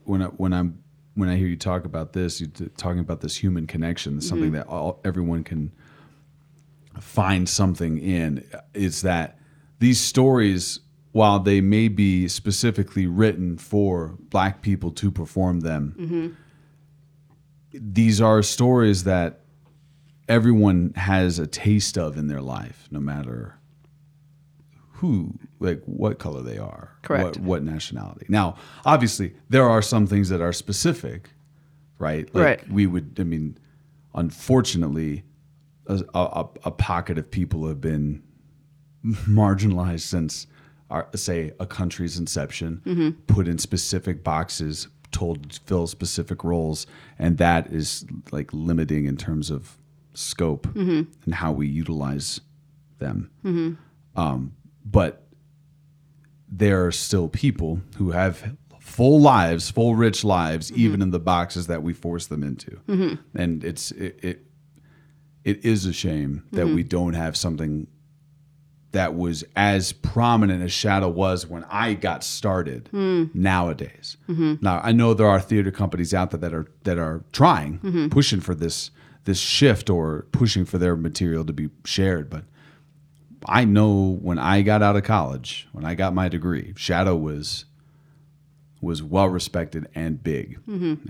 when 0.04 0.22
I, 0.22 0.26
when 0.26 0.52
I'm 0.52 0.78
when 1.14 1.28
I 1.28 1.37
hear 1.37 1.46
you 1.48 1.57
talk 1.57 1.85
about 1.85 2.12
this, 2.12 2.40
you 2.40 2.46
t- 2.48 2.68
talking 2.76 3.00
about 3.00 3.20
this 3.20 3.37
human 3.37 3.66
connection, 3.66 4.20
something 4.20 4.52
that 4.52 4.66
all, 4.68 5.00
everyone 5.04 5.42
can 5.42 5.72
find 7.00 7.48
something 7.48 7.98
in. 7.98 8.44
Is 8.74 9.02
that 9.02 9.38
these 9.78 10.00
stories, 10.00 10.81
while 11.12 11.38
they 11.38 11.61
may 11.61 11.88
be 11.88 12.29
specifically 12.29 13.07
written 13.07 13.57
for 13.59 14.16
Black 14.21 14.62
people 14.62 14.90
to 14.92 15.11
perform 15.11 15.61
them, 15.61 15.94
mm-hmm. 15.99 16.29
these 17.73 18.21
are 18.21 18.42
stories 18.42 19.05
that 19.05 19.40
everyone 20.29 20.92
has 20.97 21.38
a 21.38 21.47
taste 21.47 21.97
of 21.97 22.16
in 22.16 22.29
their 22.29 22.42
life, 22.42 22.87
no 22.90 23.01
matter 23.01 23.59
who 24.99 25.38
like 25.61 25.81
what 25.85 26.18
color 26.18 26.42
they 26.42 26.59
are 26.59 26.92
Correct. 27.03 27.37
what, 27.37 27.38
what 27.38 27.62
nationality 27.62 28.27
now 28.29 28.57
obviously 28.85 29.33
there 29.49 29.68
are 29.68 29.81
some 29.81 30.09
things 30.09 30.29
that 30.29 30.40
are 30.40 30.53
specific 30.53 31.31
right 32.01 32.33
like 32.35 32.44
Right. 32.44 32.68
we 32.73 32.87
would 32.88 33.16
i 33.21 33.23
mean 33.23 33.57
unfortunately 34.14 35.23
a, 35.87 36.03
a, 36.14 36.49
a 36.64 36.71
pocket 36.73 37.16
of 37.16 37.31
people 37.31 37.68
have 37.68 37.81
been 37.81 38.25
marginalized 39.07 40.01
since 40.01 40.49
our, 40.90 41.09
say 41.14 41.53
a 41.61 41.66
country's 41.66 42.18
inception 42.18 42.83
mm-hmm. 42.85 43.11
put 43.33 43.46
in 43.46 43.59
specific 43.59 44.24
boxes 44.24 44.88
told 45.11 45.51
to 45.51 45.61
fill 45.61 45.87
specific 45.87 46.44
roles 46.44 46.87
and 47.18 47.38
that 47.38 47.66
is 47.72 48.05
like 48.31 48.53
limiting 48.53 49.07
in 49.07 49.16
terms 49.16 49.51
of 49.51 49.79
scope 50.14 50.66
mm-hmm. 50.68 51.03
and 51.24 51.35
how 51.35 51.53
we 51.53 51.66
utilize 51.66 52.40
them. 52.98 53.31
Mm-hmm. 53.44 54.20
Um, 54.20 54.55
but 54.85 55.27
there 56.48 56.87
are 56.87 56.92
still 56.92 57.29
people 57.29 57.81
who 57.96 58.11
have 58.11 58.57
full 58.81 59.20
lives, 59.20 59.70
full 59.70 59.94
rich 59.94 60.24
lives, 60.24 60.72
even 60.72 61.03
in 61.03 61.11
the 61.11 61.20
boxes 61.20 61.66
that 61.66 61.83
we 61.83 61.92
force 61.92 62.27
them 62.27 62.42
into. 62.42 62.81
And 63.35 63.62
it's 63.64 63.90
it, 63.92 64.18
it 64.22 64.44
it 65.44 65.64
is 65.64 65.87
a 65.87 65.92
shame 65.92 66.44
that 66.53 66.66
we 66.66 66.83
don't 66.83 67.14
have 67.14 67.37
something 67.37 67.87
that 68.92 69.14
was 69.14 69.44
as 69.55 69.92
prominent 69.92 70.62
as 70.62 70.72
Shadow 70.72 71.09
was 71.09 71.46
when 71.46 71.64
I 71.64 71.94
got 71.94 72.24
started 72.24 72.88
nowadays. 73.35 74.16
Now 74.62 74.81
I 74.83 74.92
know 74.92 75.14
there 75.14 75.27
are 75.27 75.40
theater 75.40 75.70
companies 75.70 76.14
out 76.14 76.31
there 76.31 76.40
that 76.40 76.55
are 76.55 76.66
that 76.85 76.98
are 76.98 77.22
trying, 77.33 78.09
pushing 78.11 78.40
for 78.40 78.55
this 78.55 78.90
this 79.24 79.38
shift 79.38 79.90
or 79.90 80.27
pushing 80.33 80.64
for 80.64 80.79
their 80.79 80.96
material 80.96 81.44
to 81.44 81.53
be 81.53 81.68
shared, 81.85 82.31
but 82.31 82.44
I 83.46 83.64
know 83.64 84.18
when 84.22 84.38
I 84.38 84.62
got 84.62 84.83
out 84.83 84.96
of 84.96 85.05
college, 85.05 85.68
when 85.72 85.85
I 85.85 85.94
got 85.94 86.14
my 86.14 86.29
degree, 86.29 86.72
Shadow 86.77 87.14
was 87.14 87.66
was 88.81 89.03
well 89.03 89.29
respected 89.29 89.88
and 89.94 90.22
big, 90.22 90.59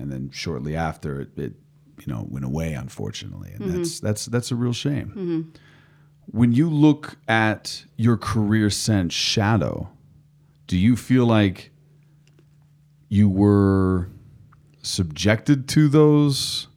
and 0.01 0.11
then 0.11 0.31
shortly 0.33 0.75
after 0.75 1.21
it, 1.21 1.39
it 1.39 1.53
you 2.01 2.13
know 2.13 2.27
went 2.29 2.45
away, 2.45 2.73
unfortunately, 2.73 3.53
and 3.53 3.61
mm-hmm. 3.61 3.77
that's 3.77 4.01
that's 4.01 4.27
that's 4.27 4.51
a 4.51 4.57
real 4.57 4.73
shame. 4.73 5.53
When 6.31 6.53
you 6.53 6.69
look 6.69 7.17
at 7.27 7.85
your 7.97 8.17
career 8.17 8.71
since 8.71 9.15
Shadow, 9.15 9.89
do 10.67 10.77
you 10.77 10.97
feel 10.97 11.27
like 11.27 11.71
you 13.09 13.29
were 13.29 14.11
subjected 14.83 15.69
to 15.69 15.89
those 15.89 16.69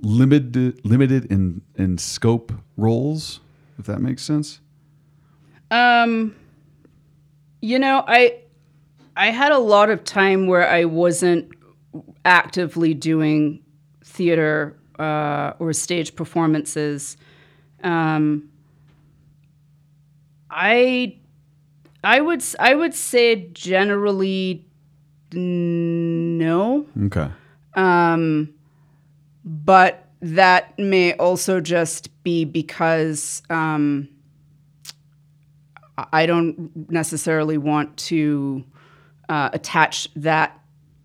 limited 0.00 0.84
limited 0.84 1.24
in 1.30 1.62
in 1.76 1.96
scope 1.96 2.52
roles 2.76 3.40
if 3.78 3.86
that 3.86 4.00
makes 4.00 4.22
sense 4.22 4.60
Um, 5.70 6.34
you 7.62 7.78
know, 7.78 8.04
I 8.06 8.38
I 9.16 9.30
had 9.30 9.52
a 9.52 9.58
lot 9.58 9.90
of 9.90 10.04
time 10.04 10.46
where 10.46 10.68
I 10.68 10.84
wasn't 10.84 11.48
actively 12.24 12.94
doing 12.94 13.62
theater 14.04 14.76
uh, 14.98 15.52
or 15.58 15.72
stage 15.72 16.14
performances. 16.14 17.16
Um, 17.84 18.48
I 20.50 21.16
I 22.02 22.20
would 22.20 22.42
I 22.58 22.74
would 22.74 22.94
say 22.94 23.48
generally 23.52 24.66
no, 25.32 26.86
Okay. 27.06 27.28
but 29.44 30.08
that 30.20 30.78
may 30.78 31.12
also 31.14 31.60
just 31.60 32.08
be 32.22 32.44
because 32.44 33.42
um, 33.50 34.08
I- 35.98 36.06
I 36.12 36.26
don't 36.26 36.90
necessarily 36.90 37.58
want 37.58 37.96
to 38.08 38.64
uh, 39.28 39.50
attach 39.52 40.08
that 40.14 40.58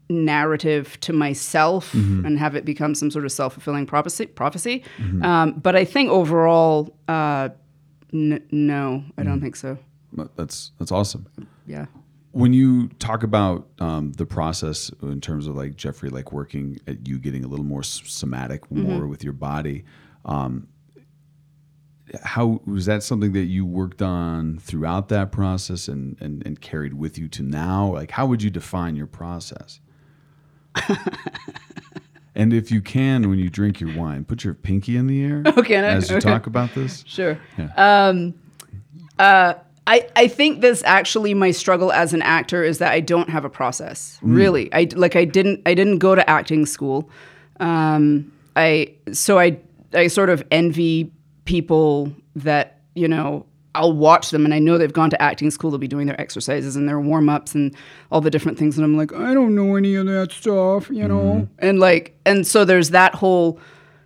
narrative 0.10 1.00
to 1.02 1.14
myself 1.14 1.94
and 1.94 2.40
have 2.40 2.56
it 2.56 2.66
become 2.66 2.96
some 2.96 3.12
sort 3.12 3.26
of 3.26 3.32
self-fulfilling 3.32 3.86
prophecy. 3.86 4.26
prophecy. 4.26 4.84
Um, 5.22 5.54
but 5.54 5.76
I 5.76 5.86
think 5.86 6.10
overall, 6.10 6.98
uh, 7.08 7.50
n- 8.12 8.44
no, 8.52 9.04
I 9.18 9.24
don't 9.24 9.40
think 9.42 9.56
so. 9.56 9.78
That's 10.36 10.72
that's 10.80 10.92
awesome. 10.92 11.28
Yeah. 11.68 11.86
when 12.32 12.54
you 12.54 12.88
talk 13.00 13.22
about 13.24 13.68
um, 13.80 14.12
the 14.14 14.26
process 14.26 14.92
in 15.04 15.22
terms 15.22 15.46
of 15.46 15.56
like 15.56 15.76
Jeffrey, 15.76 16.10
like 16.10 16.32
working 16.32 16.80
at 16.88 17.08
you 17.08 17.20
getting 17.20 17.44
a 17.44 17.48
little 17.48 17.66
more 17.66 17.84
somatic, 17.84 18.70
more 18.72 19.06
with 19.08 19.24
your 19.24 19.34
body, 19.34 19.84
um, 20.26 20.68
how 22.24 22.60
was 22.66 22.86
that 22.88 23.04
something 23.04 23.34
that 23.34 23.46
you 23.46 23.66
worked 23.66 24.02
on 24.02 24.58
throughout 24.58 25.10
that 25.10 25.32
process 25.32 25.88
and, 25.88 26.18
and, 26.20 26.44
and 26.46 26.60
carried 26.60 26.96
with 26.96 27.20
you 27.20 27.28
to 27.28 27.44
now? 27.44 27.94
Like, 27.94 28.10
how 28.12 28.26
would 28.26 28.42
you 28.42 28.50
define 28.50 28.96
your 28.96 29.06
process? 29.08 29.80
and 32.36 32.54
if 32.54 32.72
you 32.72 32.82
can, 32.82 33.30
when 33.30 33.40
you 33.40 33.50
drink 33.50 33.80
your 33.80 33.96
wine, 33.98 34.24
put 34.26 34.44
your 34.44 34.54
pinky 34.54 34.96
in 34.98 35.08
the 35.08 35.24
air 35.24 35.44
Okay, 35.58 35.78
I- 35.78 35.84
as 35.84 36.10
you 36.10 36.18
okay. 36.18 36.30
talk 36.30 36.48
about 36.48 36.74
this. 36.74 37.04
Sure. 37.08 37.38
Yeah. 37.58 37.70
Um, 37.76 38.34
uh, 39.18 39.56
I, 39.88 40.08
I 40.16 40.28
think 40.28 40.62
this 40.62 40.84
actually 40.84 41.34
my 41.34 41.50
struggle 41.52 41.92
as 41.92 42.14
an 42.14 42.22
actor 42.22 42.64
is 42.64 42.78
that 42.78 42.92
I 42.92 43.00
don't 43.00 43.30
have 43.30 43.44
a 43.44 43.50
process. 43.50 44.20
Really, 44.22 44.72
I 44.72 44.88
like 44.96 45.16
I 45.16 45.26
didn't 45.26 45.62
I 45.66 45.74
didn't 45.74 45.98
go 45.98 46.14
to 46.14 46.30
acting 46.30 46.68
school. 46.68 47.10
Um, 47.60 48.32
I 48.56 48.94
so 49.12 49.40
I 49.40 49.58
I 49.94 50.06
sort 50.08 50.30
of 50.30 50.44
envy 50.52 51.12
people 51.46 52.14
that 52.36 52.82
you 52.94 53.08
know 53.08 53.48
I'll 53.76 53.94
watch 53.94 54.32
them 54.32 54.46
and 54.46 54.54
I 54.54 54.60
know 54.60 54.78
they've 54.78 54.92
gone 54.92 55.12
to 55.12 55.22
acting 55.22 55.52
school. 55.52 55.70
They'll 55.70 55.78
be 55.78 55.88
doing 55.88 56.08
their 56.08 56.20
exercises 56.20 56.76
and 56.76 56.88
their 56.88 57.00
warm 57.00 57.30
ups 57.30 57.54
and 57.54 57.76
all 58.12 58.20
the 58.20 58.32
different 58.32 58.58
things, 58.58 58.78
and 58.78 58.86
I'm 58.86 58.98
like 58.98 59.14
I 59.14 59.34
don't 59.34 59.56
know 59.56 59.76
any 59.76 59.96
of 59.96 60.08
that 60.08 60.32
stuff, 60.32 60.90
you 60.90 61.08
know. 61.08 61.48
And 61.60 61.80
like 61.80 62.18
and 62.26 62.46
so 62.46 62.66
there's 62.66 62.90
that 62.90 63.16
whole 63.16 63.60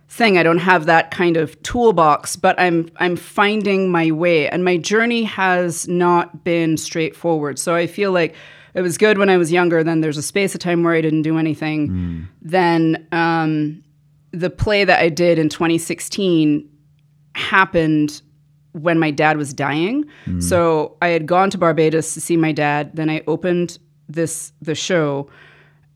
thing. 0.08 0.38
I 0.38 0.42
don't 0.42 0.58
have 0.58 0.86
that 0.86 1.10
kind 1.10 1.36
of 1.36 1.60
toolbox, 1.62 2.36
but 2.36 2.58
I'm 2.60 2.90
I'm 2.96 3.16
finding 3.16 3.90
my 3.90 4.10
way, 4.10 4.48
and 4.48 4.64
my 4.64 4.76
journey 4.76 5.24
has 5.24 5.88
not 5.88 6.44
been 6.44 6.76
straightforward. 6.76 7.58
So 7.58 7.74
I 7.74 7.86
feel 7.86 8.12
like 8.12 8.34
it 8.74 8.82
was 8.82 8.98
good 8.98 9.18
when 9.18 9.30
I 9.30 9.38
was 9.38 9.50
younger. 9.50 9.82
Then 9.82 10.02
there's 10.02 10.18
a 10.18 10.22
space 10.22 10.54
of 10.54 10.60
time 10.60 10.82
where 10.82 10.94
I 10.94 11.00
didn't 11.00 11.22
do 11.22 11.38
anything. 11.38 11.86
Then 12.42 13.06
um, 13.12 13.82
the 14.32 14.50
play 14.50 14.84
that 14.84 15.00
I 15.00 15.08
did 15.08 15.38
in 15.38 15.48
2016 15.48 16.68
happened 17.34 18.20
when 18.74 18.98
my 18.98 19.10
dad 19.10 19.36
was 19.36 19.54
dying. 19.54 20.04
So 20.40 20.96
I 21.00 21.08
had 21.08 21.26
gone 21.26 21.50
to 21.50 21.58
Barbados 21.58 22.12
to 22.14 22.20
see 22.20 22.36
my 22.36 22.52
dad. 22.52 22.90
Then 22.94 23.08
I 23.08 23.22
opened 23.26 23.78
this 24.08 24.52
the 24.60 24.74
show 24.74 25.30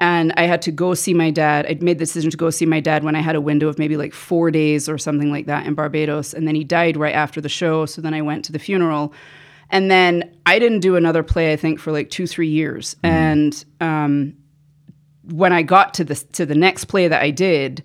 and 0.00 0.32
I 0.36 0.42
had 0.42 0.62
to 0.62 0.70
go 0.70 0.94
see 0.94 1.12
my 1.12 1.30
dad. 1.30 1.66
I'd 1.66 1.82
made 1.82 1.98
the 1.98 2.04
decision 2.04 2.30
to 2.30 2.36
go 2.36 2.50
see 2.50 2.66
my 2.66 2.78
dad 2.78 3.02
when 3.02 3.16
I 3.16 3.20
had 3.20 3.34
a 3.34 3.40
window 3.40 3.68
of 3.68 3.78
maybe 3.78 3.96
like 3.96 4.14
four 4.14 4.50
days 4.50 4.88
or 4.88 4.96
something 4.96 5.32
like 5.32 5.46
that 5.46 5.66
in 5.66 5.74
Barbados. 5.74 6.32
And 6.34 6.46
then 6.46 6.54
he 6.54 6.62
died 6.62 6.96
right 6.96 7.14
after 7.14 7.40
the 7.40 7.48
show. 7.48 7.84
So 7.84 8.00
then 8.00 8.14
I 8.14 8.22
went 8.22 8.44
to 8.44 8.52
the 8.52 8.60
funeral. 8.60 9.12
And 9.70 9.90
then 9.90 10.36
I 10.46 10.58
didn't 10.60 10.80
do 10.80 10.94
another 10.96 11.22
play, 11.22 11.52
I 11.52 11.56
think, 11.56 11.80
for 11.80 11.90
like 11.92 12.10
two, 12.10 12.26
three 12.26 12.48
years. 12.48 12.96
And 13.02 13.64
um, 13.80 14.34
when 15.24 15.52
I 15.52 15.62
got 15.62 15.94
to 15.94 16.04
the 16.04 16.14
to 16.14 16.46
the 16.46 16.54
next 16.54 16.84
play 16.84 17.08
that 17.08 17.20
I 17.20 17.30
did, 17.30 17.82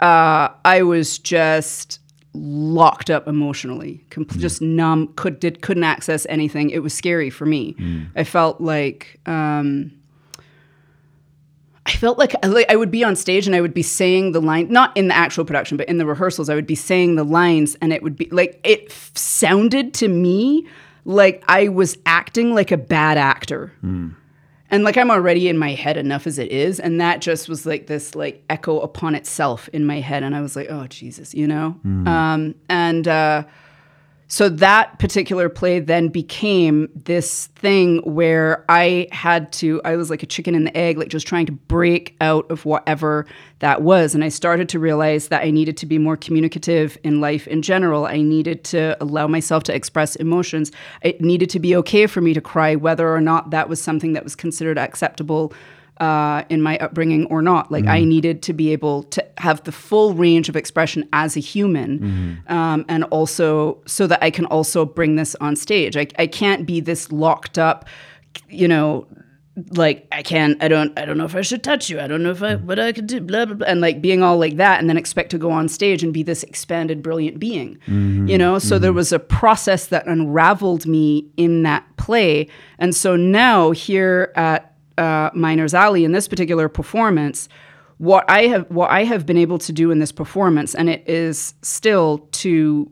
uh, 0.00 0.48
I 0.64 0.82
was 0.82 1.18
just 1.18 2.00
locked 2.34 3.10
up 3.10 3.28
emotionally, 3.28 4.04
com- 4.10 4.24
mm. 4.24 4.38
just 4.38 4.62
numb. 4.62 5.12
Could 5.16 5.40
did 5.40 5.62
couldn't 5.62 5.84
access 5.84 6.26
anything. 6.28 6.70
It 6.70 6.82
was 6.82 6.94
scary 6.94 7.30
for 7.30 7.46
me. 7.46 7.74
Mm. 7.74 8.08
I 8.16 8.24
felt 8.24 8.60
like. 8.60 9.20
Um, 9.26 9.92
I 11.84 11.90
felt 11.90 12.16
like, 12.16 12.32
like 12.46 12.70
I 12.70 12.76
would 12.76 12.92
be 12.92 13.02
on 13.02 13.16
stage 13.16 13.48
and 13.48 13.56
I 13.56 13.60
would 13.60 13.74
be 13.74 13.82
saying 13.82 14.32
the 14.32 14.40
line, 14.40 14.68
not 14.68 14.96
in 14.96 15.08
the 15.08 15.16
actual 15.16 15.44
production, 15.44 15.76
but 15.76 15.88
in 15.88 15.98
the 15.98 16.06
rehearsals, 16.06 16.48
I 16.48 16.54
would 16.54 16.66
be 16.66 16.76
saying 16.76 17.16
the 17.16 17.24
lines, 17.24 17.76
and 17.82 17.92
it 17.92 18.04
would 18.04 18.16
be 18.16 18.28
like 18.30 18.60
it 18.62 18.84
f- 18.88 19.10
sounded 19.16 19.92
to 19.94 20.06
me 20.06 20.66
like 21.04 21.42
I 21.48 21.68
was 21.68 21.98
acting 22.06 22.54
like 22.54 22.70
a 22.70 22.76
bad 22.76 23.18
actor. 23.18 23.72
Mm. 23.84 24.14
And 24.72 24.84
like 24.84 24.96
I'm 24.96 25.10
already 25.10 25.48
in 25.48 25.58
my 25.58 25.74
head 25.74 25.96
enough 25.98 26.26
as 26.26 26.38
it 26.38 26.50
is, 26.50 26.80
and 26.80 26.98
that 27.00 27.20
just 27.20 27.48
was 27.48 27.66
like 27.66 27.86
this 27.86 28.14
like 28.14 28.42
echo 28.48 28.80
upon 28.80 29.14
itself 29.14 29.68
in 29.72 29.84
my 29.84 30.00
head, 30.00 30.22
and 30.22 30.34
I 30.34 30.40
was 30.40 30.56
like, 30.56 30.68
oh 30.70 30.86
Jesus, 30.86 31.34
you 31.34 31.46
know. 31.46 31.76
Um, 32.08 32.54
and 32.70 33.06
uh, 33.06 33.44
so 34.32 34.48
that 34.48 34.98
particular 34.98 35.50
play 35.50 35.78
then 35.78 36.08
became 36.08 36.88
this 36.94 37.48
thing 37.48 37.98
where 37.98 38.64
I 38.66 39.08
had 39.12 39.52
to, 39.52 39.82
I 39.84 39.96
was 39.96 40.08
like 40.08 40.22
a 40.22 40.26
chicken 40.26 40.54
in 40.54 40.64
the 40.64 40.74
egg, 40.74 40.96
like 40.96 41.08
just 41.08 41.26
trying 41.26 41.44
to 41.44 41.52
break 41.52 42.16
out 42.18 42.50
of 42.50 42.64
whatever 42.64 43.26
that 43.58 43.82
was. 43.82 44.14
And 44.14 44.24
I 44.24 44.30
started 44.30 44.70
to 44.70 44.78
realize 44.78 45.28
that 45.28 45.44
I 45.44 45.50
needed 45.50 45.76
to 45.76 45.84
be 45.84 45.98
more 45.98 46.16
communicative 46.16 46.96
in 47.04 47.20
life 47.20 47.46
in 47.46 47.60
general. 47.60 48.06
I 48.06 48.22
needed 48.22 48.64
to 48.64 48.96
allow 49.02 49.26
myself 49.26 49.64
to 49.64 49.74
express 49.74 50.16
emotions. 50.16 50.72
It 51.02 51.20
needed 51.20 51.50
to 51.50 51.60
be 51.60 51.76
okay 51.76 52.06
for 52.06 52.22
me 52.22 52.32
to 52.32 52.40
cry, 52.40 52.74
whether 52.74 53.14
or 53.14 53.20
not 53.20 53.50
that 53.50 53.68
was 53.68 53.82
something 53.82 54.14
that 54.14 54.24
was 54.24 54.34
considered 54.34 54.78
acceptable 54.78 55.52
uh, 55.98 56.42
in 56.48 56.62
my 56.62 56.78
upbringing 56.78 57.26
or 57.26 57.42
not. 57.42 57.70
Like 57.70 57.86
I 57.86 58.00
mm-hmm. 58.00 58.08
needed 58.08 58.42
to 58.42 58.52
be 58.52 58.72
able 58.72 59.04
to 59.04 59.24
have 59.38 59.62
the 59.64 59.72
full 59.72 60.14
range 60.14 60.48
of 60.48 60.56
expression 60.56 61.08
as 61.12 61.36
a 61.36 61.40
human, 61.40 61.98
mm-hmm. 61.98 62.52
um, 62.52 62.84
and 62.88 63.04
also 63.04 63.80
so 63.86 64.06
that 64.06 64.22
I 64.22 64.30
can 64.30 64.46
also 64.46 64.84
bring 64.84 65.16
this 65.16 65.34
on 65.36 65.56
stage. 65.56 65.96
I, 65.96 66.06
I 66.18 66.26
can't 66.26 66.66
be 66.66 66.80
this 66.80 67.12
locked 67.12 67.58
up, 67.58 67.86
you 68.48 68.68
know. 68.68 69.06
Like 69.72 70.08
I 70.10 70.22
can't, 70.22 70.56
I 70.62 70.68
don't, 70.68 70.98
I 70.98 71.04
don't 71.04 71.18
know 71.18 71.26
if 71.26 71.36
I 71.36 71.42
should 71.42 71.62
touch 71.62 71.90
you. 71.90 72.00
I 72.00 72.06
don't 72.06 72.22
know 72.22 72.30
if 72.30 72.42
I, 72.42 72.54
mm-hmm. 72.54 72.66
what 72.66 72.78
I 72.78 72.90
could 72.90 73.06
do, 73.06 73.20
blah 73.20 73.44
blah 73.44 73.56
blah, 73.56 73.66
and 73.66 73.82
like 73.82 74.00
being 74.00 74.22
all 74.22 74.38
like 74.38 74.56
that, 74.56 74.80
and 74.80 74.88
then 74.88 74.96
expect 74.96 75.30
to 75.32 75.38
go 75.38 75.50
on 75.50 75.68
stage 75.68 76.02
and 76.02 76.10
be 76.10 76.22
this 76.22 76.42
expanded, 76.42 77.02
brilliant 77.02 77.38
being, 77.38 77.78
you 78.26 78.38
know. 78.38 78.58
So 78.58 78.78
there 78.78 78.94
was 78.94 79.12
a 79.12 79.18
process 79.18 79.88
that 79.88 80.06
unraveled 80.06 80.86
me 80.86 81.30
in 81.36 81.64
that 81.64 81.84
play, 81.98 82.48
and 82.78 82.96
so 82.96 83.14
now 83.14 83.72
here 83.72 84.32
at 84.36 84.71
uh, 84.98 85.30
Miners 85.34 85.74
Alley 85.74 86.04
in 86.04 86.12
this 86.12 86.28
particular 86.28 86.68
performance, 86.68 87.48
what 87.98 88.24
I 88.28 88.46
have 88.46 88.70
what 88.70 88.90
I 88.90 89.04
have 89.04 89.26
been 89.26 89.36
able 89.36 89.58
to 89.58 89.72
do 89.72 89.90
in 89.90 89.98
this 89.98 90.12
performance, 90.12 90.74
and 90.74 90.88
it 90.88 91.08
is 91.08 91.54
still 91.62 92.18
to 92.32 92.90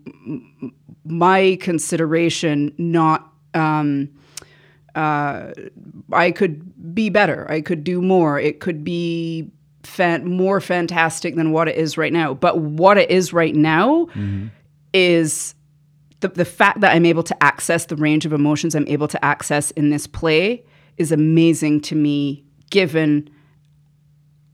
my 1.04 1.58
consideration 1.60 2.74
not. 2.78 3.32
Um, 3.54 4.10
uh, 4.94 5.52
I 6.12 6.32
could 6.32 6.94
be 6.94 7.10
better. 7.10 7.48
I 7.50 7.60
could 7.60 7.84
do 7.84 8.02
more. 8.02 8.40
It 8.40 8.58
could 8.60 8.82
be 8.82 9.50
fan- 9.84 10.28
more 10.28 10.60
fantastic 10.60 11.36
than 11.36 11.52
what 11.52 11.68
it 11.68 11.76
is 11.76 11.96
right 11.96 12.12
now. 12.12 12.34
But 12.34 12.58
what 12.58 12.98
it 12.98 13.10
is 13.10 13.32
right 13.32 13.54
now 13.54 14.08
is 14.92 15.54
the, 16.20 16.28
the 16.28 16.44
fact 16.44 16.80
that 16.80 16.94
I'm 16.94 17.06
able 17.06 17.22
to 17.24 17.42
access 17.42 17.86
the 17.86 17.96
range 17.96 18.26
of 18.26 18.32
emotions 18.32 18.74
I'm 18.74 18.88
able 18.88 19.08
to 19.08 19.24
access 19.24 19.70
in 19.72 19.90
this 19.90 20.06
play 20.06 20.64
is 21.00 21.10
amazing 21.10 21.80
to 21.80 21.94
me, 21.96 22.44
given 22.70 23.28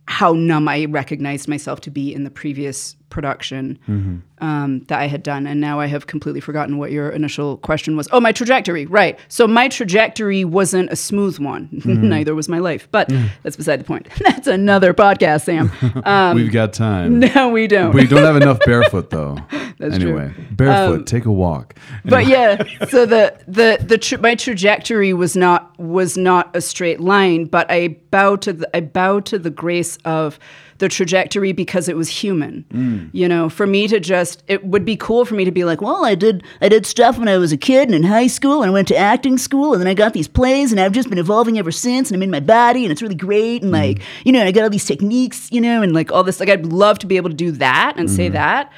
how 0.08 0.32
numb 0.32 0.68
I 0.68 0.84
recognized 0.84 1.48
myself 1.48 1.80
to 1.82 1.90
be 1.90 2.14
in 2.14 2.22
the 2.22 2.30
previous 2.30 2.94
production 3.10 4.22
um, 4.38 4.84
that 4.86 5.00
I 5.00 5.08
had 5.08 5.24
done. 5.24 5.48
And 5.48 5.60
now 5.60 5.80
I 5.80 5.86
have 5.86 6.06
completely 6.06 6.40
forgotten 6.40 6.78
what 6.78 6.92
your 6.92 7.10
initial 7.10 7.56
question 7.58 7.96
was. 7.96 8.08
Oh, 8.12 8.20
my 8.20 8.30
trajectory, 8.30 8.86
right. 8.86 9.18
So 9.26 9.48
my 9.48 9.68
trajectory 9.68 10.44
wasn't 10.44 10.90
a 10.92 10.96
smooth 10.96 11.40
one. 11.40 11.68
Neither 11.84 12.36
was 12.36 12.48
my 12.48 12.58
life. 12.60 12.88
But 12.92 13.10
that's 13.42 13.56
beside 13.56 13.80
the 13.80 13.84
point. 13.84 14.08
that's 14.20 14.46
another 14.46 14.94
podcast, 14.94 15.42
Sam. 15.44 15.72
Um, 16.06 16.36
We've 16.36 16.52
got 16.52 16.72
time. 16.72 17.18
no, 17.18 17.48
we 17.48 17.66
don't. 17.66 17.92
We 17.92 18.06
don't 18.06 18.22
have 18.22 18.36
enough 18.36 18.60
barefoot 18.64 19.10
though. 19.10 19.38
That's 19.78 19.94
anyway, 19.94 20.32
true. 20.34 20.44
barefoot, 20.52 21.00
Um, 21.00 21.04
take 21.04 21.26
a 21.26 21.32
walk. 21.32 21.74
but 22.04 22.26
yeah 22.26 22.62
so 22.88 23.04
the 23.04 23.36
the 23.46 23.78
the 23.84 23.98
tr 23.98 24.18
my 24.18 24.34
trajectory 24.34 25.12
was 25.12 25.36
not 25.36 25.78
was 25.78 26.16
not 26.16 26.54
a 26.56 26.60
straight 26.60 27.00
line 27.00 27.44
but 27.44 27.70
i 27.70 27.88
bow 28.10 28.36
to 28.36 28.52
the 28.52 28.76
i 28.76 28.80
bow 28.80 29.20
to 29.20 29.38
the 29.38 29.50
grace 29.50 29.98
of 30.04 30.38
the 30.78 30.88
trajectory 30.88 31.52
because 31.52 31.88
it 31.88 31.96
was 31.96 32.08
human. 32.08 32.64
Mm. 32.72 33.10
You 33.12 33.28
know 33.28 33.48
for 33.48 33.66
me 33.66 33.88
to 33.88 34.00
just 34.00 34.42
it 34.46 34.64
would 34.64 34.84
be 34.84 34.96
cool 34.96 35.24
for 35.24 35.34
me 35.34 35.44
to 35.44 35.50
be 35.50 35.64
like 35.64 35.80
well 35.80 36.04
i 36.04 36.14
did 36.14 36.42
i 36.60 36.68
did 36.68 36.86
stuff 36.86 37.18
when 37.18 37.28
i 37.28 37.36
was 37.36 37.52
a 37.52 37.56
kid 37.56 37.88
and 37.88 37.94
in 37.94 38.02
high 38.02 38.26
school 38.26 38.62
and 38.62 38.70
i 38.70 38.72
went 38.72 38.88
to 38.88 38.96
acting 38.96 39.38
school 39.38 39.72
and 39.72 39.80
then 39.80 39.88
i 39.88 39.94
got 39.94 40.12
these 40.12 40.28
plays 40.28 40.72
and 40.72 40.80
i've 40.80 40.92
just 40.92 41.08
been 41.08 41.18
evolving 41.18 41.58
ever 41.58 41.70
since 41.70 42.10
and 42.10 42.16
i'm 42.16 42.22
in 42.22 42.30
my 42.30 42.40
body 42.40 42.84
and 42.84 42.92
it's 42.92 43.02
really 43.02 43.14
great 43.14 43.62
and 43.62 43.72
mm. 43.72 43.78
like 43.78 44.02
you 44.24 44.32
know 44.32 44.40
and 44.40 44.48
i 44.48 44.52
got 44.52 44.64
all 44.64 44.70
these 44.70 44.84
techniques 44.84 45.50
you 45.50 45.60
know 45.60 45.82
and 45.82 45.94
like 45.94 46.12
all 46.12 46.22
this 46.22 46.40
like 46.40 46.48
i'd 46.48 46.66
love 46.66 46.98
to 46.98 47.06
be 47.06 47.16
able 47.16 47.30
to 47.30 47.36
do 47.36 47.52
that 47.52 47.94
and 47.96 48.10
say 48.10 48.26
mm-hmm. 48.26 48.34
that 48.34 48.72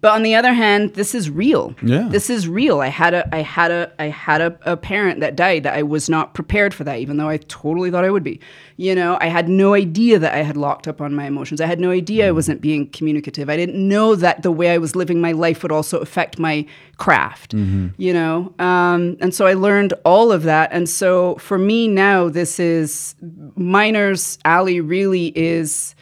but 0.00 0.12
on 0.12 0.22
the 0.22 0.34
other 0.34 0.52
hand, 0.52 0.94
this 0.94 1.14
is 1.14 1.30
real. 1.30 1.74
Yeah. 1.82 2.08
This 2.08 2.28
is 2.28 2.48
real. 2.48 2.80
I 2.80 2.88
had 2.88 3.14
a 3.14 3.34
I 3.34 3.38
had 3.38 3.70
a 3.70 3.92
I 3.98 4.06
had 4.06 4.40
a, 4.40 4.58
a 4.62 4.76
parent 4.76 5.20
that 5.20 5.36
died 5.36 5.62
that 5.62 5.74
I 5.74 5.82
was 5.82 6.08
not 6.08 6.34
prepared 6.34 6.74
for 6.74 6.84
that, 6.84 6.98
even 6.98 7.16
though 7.16 7.28
I 7.28 7.38
totally 7.38 7.90
thought 7.90 8.04
I 8.04 8.10
would 8.10 8.24
be. 8.24 8.40
You 8.76 8.94
know, 8.94 9.16
I 9.20 9.26
had 9.26 9.48
no 9.48 9.72
idea 9.74 10.18
that 10.18 10.34
I 10.34 10.42
had 10.42 10.56
locked 10.56 10.88
up 10.88 11.00
on 11.00 11.14
my 11.14 11.26
emotions. 11.26 11.60
I 11.60 11.66
had 11.66 11.78
no 11.78 11.90
idea 11.90 12.26
I 12.26 12.32
mm. 12.32 12.34
wasn't 12.34 12.60
being 12.60 12.88
communicative. 12.90 13.48
I 13.48 13.56
didn't 13.56 13.76
know 13.76 14.16
that 14.16 14.42
the 14.42 14.50
way 14.50 14.70
I 14.70 14.78
was 14.78 14.96
living 14.96 15.20
my 15.20 15.32
life 15.32 15.62
would 15.62 15.72
also 15.72 16.00
affect 16.00 16.38
my 16.38 16.66
craft. 16.96 17.54
Mm-hmm. 17.54 17.88
You 17.96 18.12
know? 18.12 18.52
Um, 18.58 19.16
and 19.20 19.32
so 19.32 19.46
I 19.46 19.54
learned 19.54 19.94
all 20.04 20.32
of 20.32 20.42
that. 20.42 20.70
And 20.72 20.88
so 20.88 21.36
for 21.36 21.56
me 21.56 21.86
now, 21.86 22.28
this 22.28 22.58
is 22.58 23.14
Miners 23.54 24.38
Alley 24.44 24.80
really 24.80 25.28
is 25.38 25.94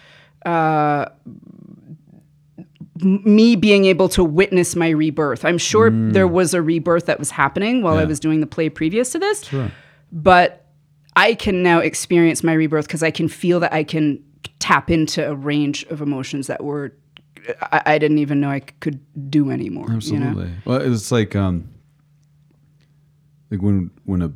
uh, 0.46 1.07
me 3.02 3.56
being 3.56 3.84
able 3.84 4.08
to 4.10 4.24
witness 4.24 4.76
my 4.76 4.90
rebirth. 4.90 5.44
I'm 5.44 5.58
sure 5.58 5.90
there 5.90 6.28
was 6.28 6.54
a 6.54 6.62
rebirth 6.62 7.06
that 7.06 7.18
was 7.18 7.30
happening 7.30 7.82
while 7.82 7.98
I 7.98 8.04
was 8.04 8.20
doing 8.20 8.40
the 8.40 8.46
play 8.46 8.68
previous 8.68 9.12
to 9.12 9.18
this. 9.18 9.48
But 10.10 10.66
I 11.16 11.34
can 11.34 11.62
now 11.62 11.78
experience 11.78 12.42
my 12.42 12.52
rebirth 12.52 12.86
because 12.86 13.02
I 13.02 13.10
can 13.10 13.28
feel 13.28 13.60
that 13.60 13.72
I 13.72 13.84
can 13.84 14.22
tap 14.58 14.90
into 14.90 15.28
a 15.28 15.34
range 15.34 15.84
of 15.84 16.00
emotions 16.00 16.46
that 16.46 16.62
were 16.62 16.94
I, 17.60 17.82
I 17.86 17.98
didn't 17.98 18.18
even 18.18 18.40
know 18.40 18.50
I 18.50 18.60
could 18.60 19.00
do 19.30 19.50
anymore. 19.50 19.86
You 19.88 20.18
know? 20.18 20.26
Absolutely. 20.26 20.50
Well, 20.64 20.80
it's 20.80 21.10
like 21.12 21.34
um, 21.34 21.68
like 23.50 23.60
when 23.62 23.90
when 24.04 24.22
a 24.22 24.32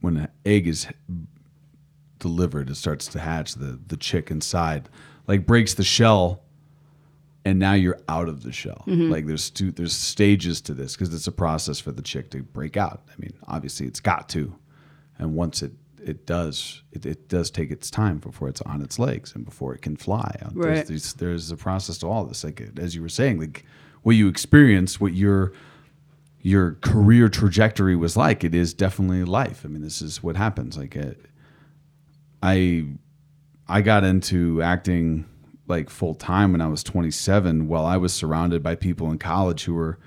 when 0.00 0.16
an 0.16 0.28
egg 0.44 0.66
is 0.66 0.88
delivered, 2.18 2.70
it 2.70 2.74
starts 2.74 3.06
to 3.08 3.20
hatch. 3.20 3.54
The 3.54 3.78
the 3.86 3.96
chick 3.96 4.30
inside 4.30 4.88
like 5.26 5.46
breaks 5.46 5.74
the 5.74 5.84
shell, 5.84 6.42
and 7.48 7.58
now 7.58 7.72
you're 7.74 7.98
out 8.08 8.28
of 8.28 8.42
the 8.42 8.52
shell. 8.52 8.84
Mm-hmm. 8.86 9.10
Like 9.10 9.26
there's 9.26 9.50
two 9.50 9.70
there's 9.72 9.92
stages 9.94 10.60
to 10.62 10.74
this 10.74 10.94
because 10.94 11.12
it's 11.14 11.26
a 11.26 11.32
process 11.32 11.78
for 11.80 11.92
the 11.92 12.02
chick 12.02 12.30
to 12.30 12.42
break 12.42 12.76
out. 12.76 13.02
I 13.10 13.14
mean, 13.18 13.32
obviously 13.46 13.86
it's 13.86 14.00
got 14.00 14.28
to, 14.30 14.54
and 15.18 15.34
once 15.34 15.62
it 15.62 15.72
it 16.00 16.26
does 16.26 16.82
it, 16.92 17.04
it 17.06 17.28
does 17.28 17.50
take 17.50 17.70
its 17.70 17.90
time 17.90 18.18
before 18.18 18.48
it's 18.48 18.62
on 18.62 18.82
its 18.82 18.98
legs 18.98 19.34
and 19.34 19.44
before 19.44 19.74
it 19.74 19.82
can 19.82 19.96
fly. 19.96 20.30
There's, 20.40 20.54
Right. 20.54 20.86
there's, 20.86 21.12
there's 21.14 21.50
a 21.50 21.56
process 21.56 21.98
to 21.98 22.06
all 22.06 22.24
this. 22.24 22.44
Like 22.44 22.60
as 22.78 22.94
you 22.94 23.02
were 23.02 23.08
saying, 23.08 23.40
like 23.40 23.64
what 24.02 24.14
you 24.16 24.28
experience, 24.28 25.00
what 25.00 25.14
your 25.14 25.52
your 26.40 26.74
career 26.82 27.28
trajectory 27.28 27.96
was 27.96 28.16
like. 28.16 28.44
It 28.44 28.54
is 28.54 28.72
definitely 28.72 29.24
life. 29.24 29.62
I 29.64 29.68
mean, 29.68 29.82
this 29.82 30.00
is 30.00 30.22
what 30.22 30.36
happens. 30.36 30.76
Like 30.78 30.96
uh 30.96 31.12
I 32.42 32.86
I 33.68 33.82
got 33.82 34.04
into 34.04 34.62
acting 34.62 35.26
like 35.68 35.90
full 35.90 36.14
time 36.14 36.52
when 36.52 36.60
I 36.60 36.66
was 36.66 36.82
27 36.82 37.68
while 37.68 37.84
I 37.84 37.96
was 37.96 38.12
surrounded 38.12 38.62
by 38.62 38.74
people 38.74 39.10
in 39.10 39.18
college 39.18 39.64
who 39.64 39.74
were 39.74 39.98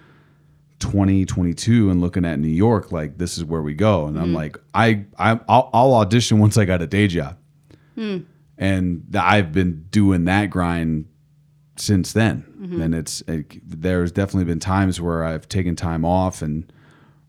20, 0.80 1.26
22 1.26 1.90
and 1.90 2.02
looking 2.02 2.26
at 2.26 2.40
New 2.40 2.48
York 2.48 2.92
like 2.92 3.18
this 3.18 3.38
is 3.38 3.46
where 3.46 3.62
we 3.62 3.74
go. 3.74 4.08
And 4.08 4.18
I'm 4.18 4.28
mm-hmm. 4.28 4.36
like, 4.36 4.58
I, 4.74 5.06
I 5.18 5.40
I'll, 5.48 5.70
I'll 5.74 5.94
audition 5.96 6.40
once 6.40 6.58
I 6.58 6.66
got 6.66 6.82
a 6.82 6.88
day 6.88 7.08
job. 7.08 7.38
Hmm. 7.96 8.20
And 8.58 9.16
I've 9.16 9.52
been 9.52 9.88
doing 9.90 10.26
that 10.26 10.50
grind 10.50 11.06
since 11.78 12.14
then. 12.14 12.44
Mm-hmm. 12.60 12.82
And 12.82 12.96
it's 12.96 13.22
it, 13.22 13.82
there's 13.82 14.12
definitely 14.12 14.46
been 14.46 14.60
times 14.60 15.00
where 15.00 15.24
I've 15.24 15.48
taken 15.48 15.76
time 15.76 16.04
off 16.06 16.42
and 16.42 16.72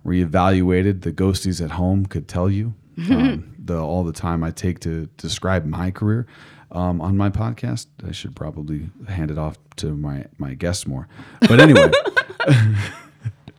reevaluated. 0.05 1.03
The 1.03 1.13
ghosties 1.13 1.63
at 1.63 1.73
home 1.73 2.07
could 2.07 2.29
tell 2.29 2.51
you 2.51 2.75
um, 3.11 3.55
the 3.59 3.79
all 3.79 4.05
the 4.05 4.13
time 4.13 4.43
I 4.45 4.51
take 4.51 4.81
to 4.81 5.07
describe 5.17 5.65
my 5.65 5.91
career 5.91 6.27
um, 6.73 7.01
on 7.01 7.17
my 7.17 7.31
podcast. 7.31 7.87
I 8.07 8.13
should 8.13 8.35
probably 8.35 8.91
hand 9.09 9.31
it 9.31 9.39
off 9.39 9.59
to 9.77 9.95
my 9.97 10.27
my 10.39 10.55
guests 10.55 10.87
more. 10.87 11.09
But 11.41 11.61
anyway, 11.61 11.91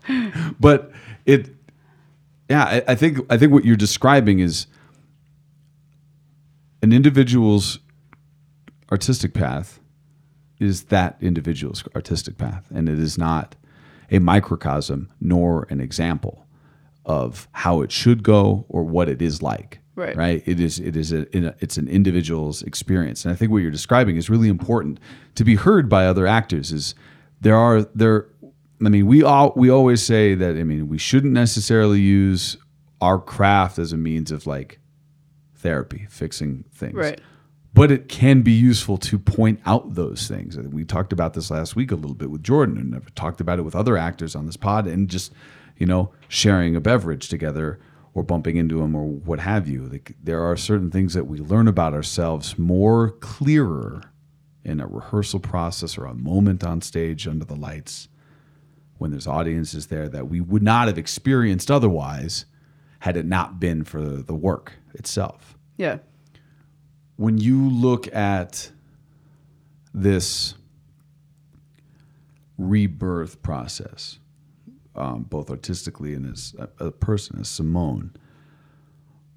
but 0.60 0.92
it 1.26 1.50
yeah 2.50 2.64
I, 2.64 2.84
I 2.90 2.96
think 2.96 3.20
I 3.30 3.38
think 3.38 3.52
what 3.54 3.66
you're 3.66 3.76
describing 3.76 4.40
is 4.40 4.68
an 6.82 6.92
individual's 6.92 7.80
artistic 8.92 9.34
path 9.34 9.80
is 10.60 10.84
that 10.86 11.18
individual's 11.22 11.84
artistic 11.96 12.38
path 12.38 12.66
and 12.74 12.88
it 12.90 13.00
is 13.00 13.18
not 13.18 13.56
a 14.12 14.20
microcosm 14.20 15.10
nor 15.20 15.66
an 15.70 15.80
example 15.80 16.46
of 17.06 17.48
how 17.54 17.82
it 17.82 17.92
should 17.92 18.24
go 18.24 18.66
or 18.70 18.84
what 18.84 19.10
it 19.10 19.22
is 19.22 19.42
like 19.42 19.80
Right. 19.96 20.16
right 20.16 20.44
it 20.48 20.60
is 20.60 20.80
it 20.80 20.96
is 20.96 21.12
a, 21.12 21.30
in 21.38 21.46
a 21.46 21.56
it's 21.60 21.78
an 21.78 21.88
individual's 21.88 22.64
experience 22.64 23.26
and 23.26 23.32
i 23.32 23.36
think 23.36 23.52
what 23.52 23.60
you're 23.60 23.70
describing 23.70 24.18
is 24.18 24.28
really 24.30 24.50
important 24.50 25.00
to 25.36 25.44
be 25.44 25.56
heard 25.56 25.88
by 25.88 26.08
other 26.08 26.26
actors 26.26 26.72
is 26.72 26.96
there 27.42 27.56
are 27.56 27.84
there 27.94 28.28
i 28.84 28.90
mean 28.90 29.06
we 29.06 29.22
all 29.22 29.54
we 29.56 29.70
always 29.70 30.02
say 30.02 30.34
that 30.34 30.56
i 30.58 30.64
mean 30.64 30.88
we 30.88 30.98
shouldn't 30.98 31.34
necessarily 31.34 32.00
use 32.00 32.58
our 33.02 33.20
craft 33.20 33.78
as 33.78 33.94
a 33.94 33.98
means 33.98 34.32
of 34.32 34.48
like 34.48 34.80
therapy 35.56 36.08
fixing 36.10 36.64
things 36.74 36.96
Right. 36.96 37.22
but 37.74 37.92
it 37.92 38.10
can 38.10 38.42
be 38.42 38.52
useful 38.52 38.98
to 38.98 39.18
point 39.20 39.60
out 39.66 39.96
those 39.96 40.28
things. 40.28 40.58
We 40.58 40.84
talked 40.86 41.14
about 41.14 41.34
this 41.34 41.50
last 41.52 41.76
week 41.76 41.92
a 41.92 41.96
little 41.96 42.16
bit 42.16 42.30
with 42.30 42.44
Jordan, 42.44 42.78
and 42.78 42.94
I've 42.96 43.14
talked 43.16 43.42
about 43.42 43.60
it 43.60 43.64
with 43.64 43.76
other 43.76 43.98
actors 43.98 44.36
on 44.36 44.46
this 44.46 44.58
pod, 44.58 44.88
and 44.88 45.08
just 45.10 45.34
you 45.78 45.86
know 45.86 46.12
sharing 46.28 46.76
a 46.76 46.82
beverage 46.82 47.30
together 47.30 47.80
or 48.14 48.24
bumping 48.24 48.58
into 48.58 48.80
them 48.80 48.96
or 48.96 49.06
what 49.06 49.40
have 49.40 49.68
you. 49.68 49.84
Like 49.86 50.16
there 50.22 50.44
are 50.44 50.56
certain 50.56 50.92
things 50.92 51.14
that 51.14 51.26
we 51.26 51.40
learn 51.40 51.68
about 51.68 51.94
ourselves 51.94 52.58
more 52.60 53.12
clearer 53.12 54.02
in 54.64 54.80
a 54.80 54.88
rehearsal 54.88 55.40
process 55.40 55.98
or 55.98 56.06
a 56.06 56.14
moment 56.14 56.64
on 56.64 56.82
stage 56.82 57.28
under 57.28 57.44
the 57.46 57.56
lights 57.56 58.08
when 58.98 59.12
there's 59.12 59.28
audiences 59.28 59.88
there 59.88 60.08
that 60.08 60.30
we 60.30 60.40
would 60.40 60.64
not 60.64 60.88
have 60.88 60.98
experienced 60.98 61.70
otherwise 61.70 62.46
had 63.00 63.18
it 63.18 63.26
not 63.26 63.60
been 63.60 63.84
for 63.84 64.00
the 64.02 64.34
work 64.36 64.74
itself 64.94 65.58
Yeah. 65.78 65.98
when 67.18 67.38
you 67.38 67.70
look 67.70 68.14
at 68.16 68.72
this 69.94 70.54
rebirth 72.58 73.42
process, 73.42 74.20
um, 74.96 75.24
both 75.24 75.50
artistically 75.50 76.14
and 76.14 76.32
as 76.32 76.56
a, 76.60 76.88
a 76.88 76.92
person, 76.92 77.40
as 77.40 77.50
Simone, 77.50 78.12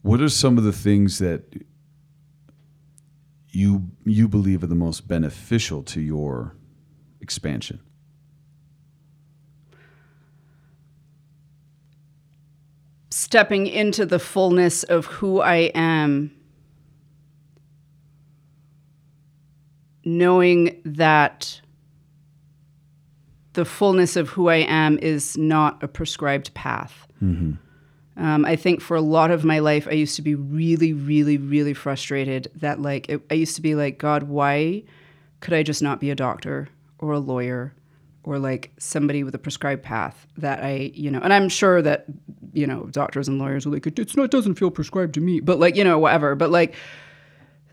what 0.02 0.20
are 0.20 0.28
some 0.28 0.58
of 0.58 0.64
the 0.64 0.72
things 0.72 1.18
that 1.18 1.64
you 3.48 3.90
you 4.04 4.28
believe 4.28 4.62
are 4.62 4.68
the 4.68 4.74
most 4.74 5.08
beneficial 5.08 5.82
to 5.84 6.00
your 6.00 6.54
expansion? 7.20 7.80
Stepping 13.10 13.66
into 13.66 14.04
the 14.04 14.18
fullness 14.18 14.82
of 14.84 15.06
who 15.06 15.40
I 15.40 15.72
am 15.74 16.36
knowing 20.06 20.80
that 20.84 21.60
the 23.56 23.64
fullness 23.64 24.16
of 24.16 24.28
who 24.28 24.48
I 24.48 24.64
am 24.68 24.98
is 24.98 25.36
not 25.36 25.82
a 25.82 25.88
prescribed 25.88 26.54
path. 26.54 27.06
Um, 28.18 28.44
I 28.46 28.56
think 28.56 28.80
for 28.80 28.96
a 28.96 29.02
lot 29.02 29.30
of 29.30 29.44
my 29.44 29.58
life, 29.58 29.86
I 29.90 29.92
used 29.92 30.16
to 30.16 30.22
be 30.22 30.34
really, 30.34 30.92
really, 30.92 31.36
really 31.36 31.74
frustrated 31.74 32.50
that, 32.54 32.80
like, 32.80 33.10
it, 33.10 33.20
I 33.30 33.34
used 33.34 33.56
to 33.56 33.62
be 33.62 33.74
like, 33.74 33.98
God, 33.98 34.22
why 34.22 34.84
could 35.40 35.52
I 35.52 35.62
just 35.62 35.82
not 35.82 36.00
be 36.00 36.10
a 36.10 36.14
doctor 36.14 36.68
or 36.98 37.12
a 37.12 37.18
lawyer 37.18 37.74
or 38.24 38.38
like 38.38 38.72
somebody 38.78 39.22
with 39.22 39.34
a 39.34 39.38
prescribed 39.38 39.82
path 39.82 40.26
that 40.38 40.62
I, 40.62 40.92
you 40.94 41.10
know, 41.10 41.20
and 41.20 41.32
I'm 41.32 41.48
sure 41.48 41.82
that, 41.82 42.06
you 42.52 42.66
know, 42.66 42.86
doctors 42.86 43.28
and 43.28 43.38
lawyers 43.38 43.66
are 43.66 43.70
like, 43.70 43.86
it's 43.86 44.16
not, 44.16 44.24
it 44.24 44.30
doesn't 44.30 44.54
feel 44.54 44.70
prescribed 44.70 45.14
to 45.14 45.20
me, 45.20 45.40
but 45.40 45.58
like, 45.58 45.76
you 45.76 45.84
know, 45.84 45.98
whatever. 45.98 46.34
But 46.34 46.50
like, 46.50 46.74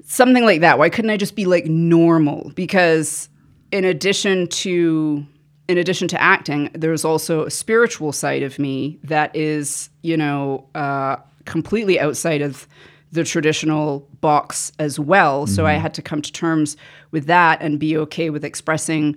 something 0.06 0.44
like 0.44 0.62
that. 0.62 0.78
Why 0.78 0.90
couldn't 0.90 1.12
I 1.12 1.18
just 1.18 1.36
be 1.36 1.46
like 1.46 1.66
normal? 1.66 2.52
Because 2.56 3.30
in 3.72 3.86
addition 3.86 4.48
to 4.48 5.26
in 5.68 5.78
addition 5.78 6.08
to 6.10 6.22
acting, 6.22 6.70
there's 6.74 7.06
also 7.06 7.46
a 7.46 7.52
spiritual 7.52 8.12
side 8.12 8.44
of 8.44 8.60
me 8.60 9.00
that 9.04 9.36
is, 9.36 9.90
you 10.02 10.18
know, 10.18 10.68
uh, 10.76 11.18
completely 11.46 12.00
outside 12.00 12.42
of 12.42 12.68
the 13.12 13.24
traditional 13.24 14.08
box 14.22 14.72
as 14.80 15.00
well. 15.00 15.46
So 15.46 15.66
I 15.68 15.74
had 15.74 15.94
to 15.94 16.02
come 16.02 16.22
to 16.22 16.32
terms 16.32 16.76
with 17.12 17.28
that 17.28 17.62
and 17.62 17.80
be 17.80 17.96
okay 17.98 18.32
with 18.32 18.44
expressing 18.44 19.16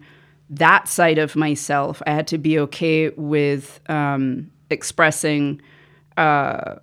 that 0.50 0.86
side 0.86 1.18
of 1.18 1.34
myself. 1.34 2.02
I 2.06 2.12
had 2.12 2.26
to 2.28 2.38
be 2.38 2.58
okay 2.60 3.08
with 3.10 3.80
um, 3.88 4.50
expressing 4.70 5.62
uh, 6.16 6.76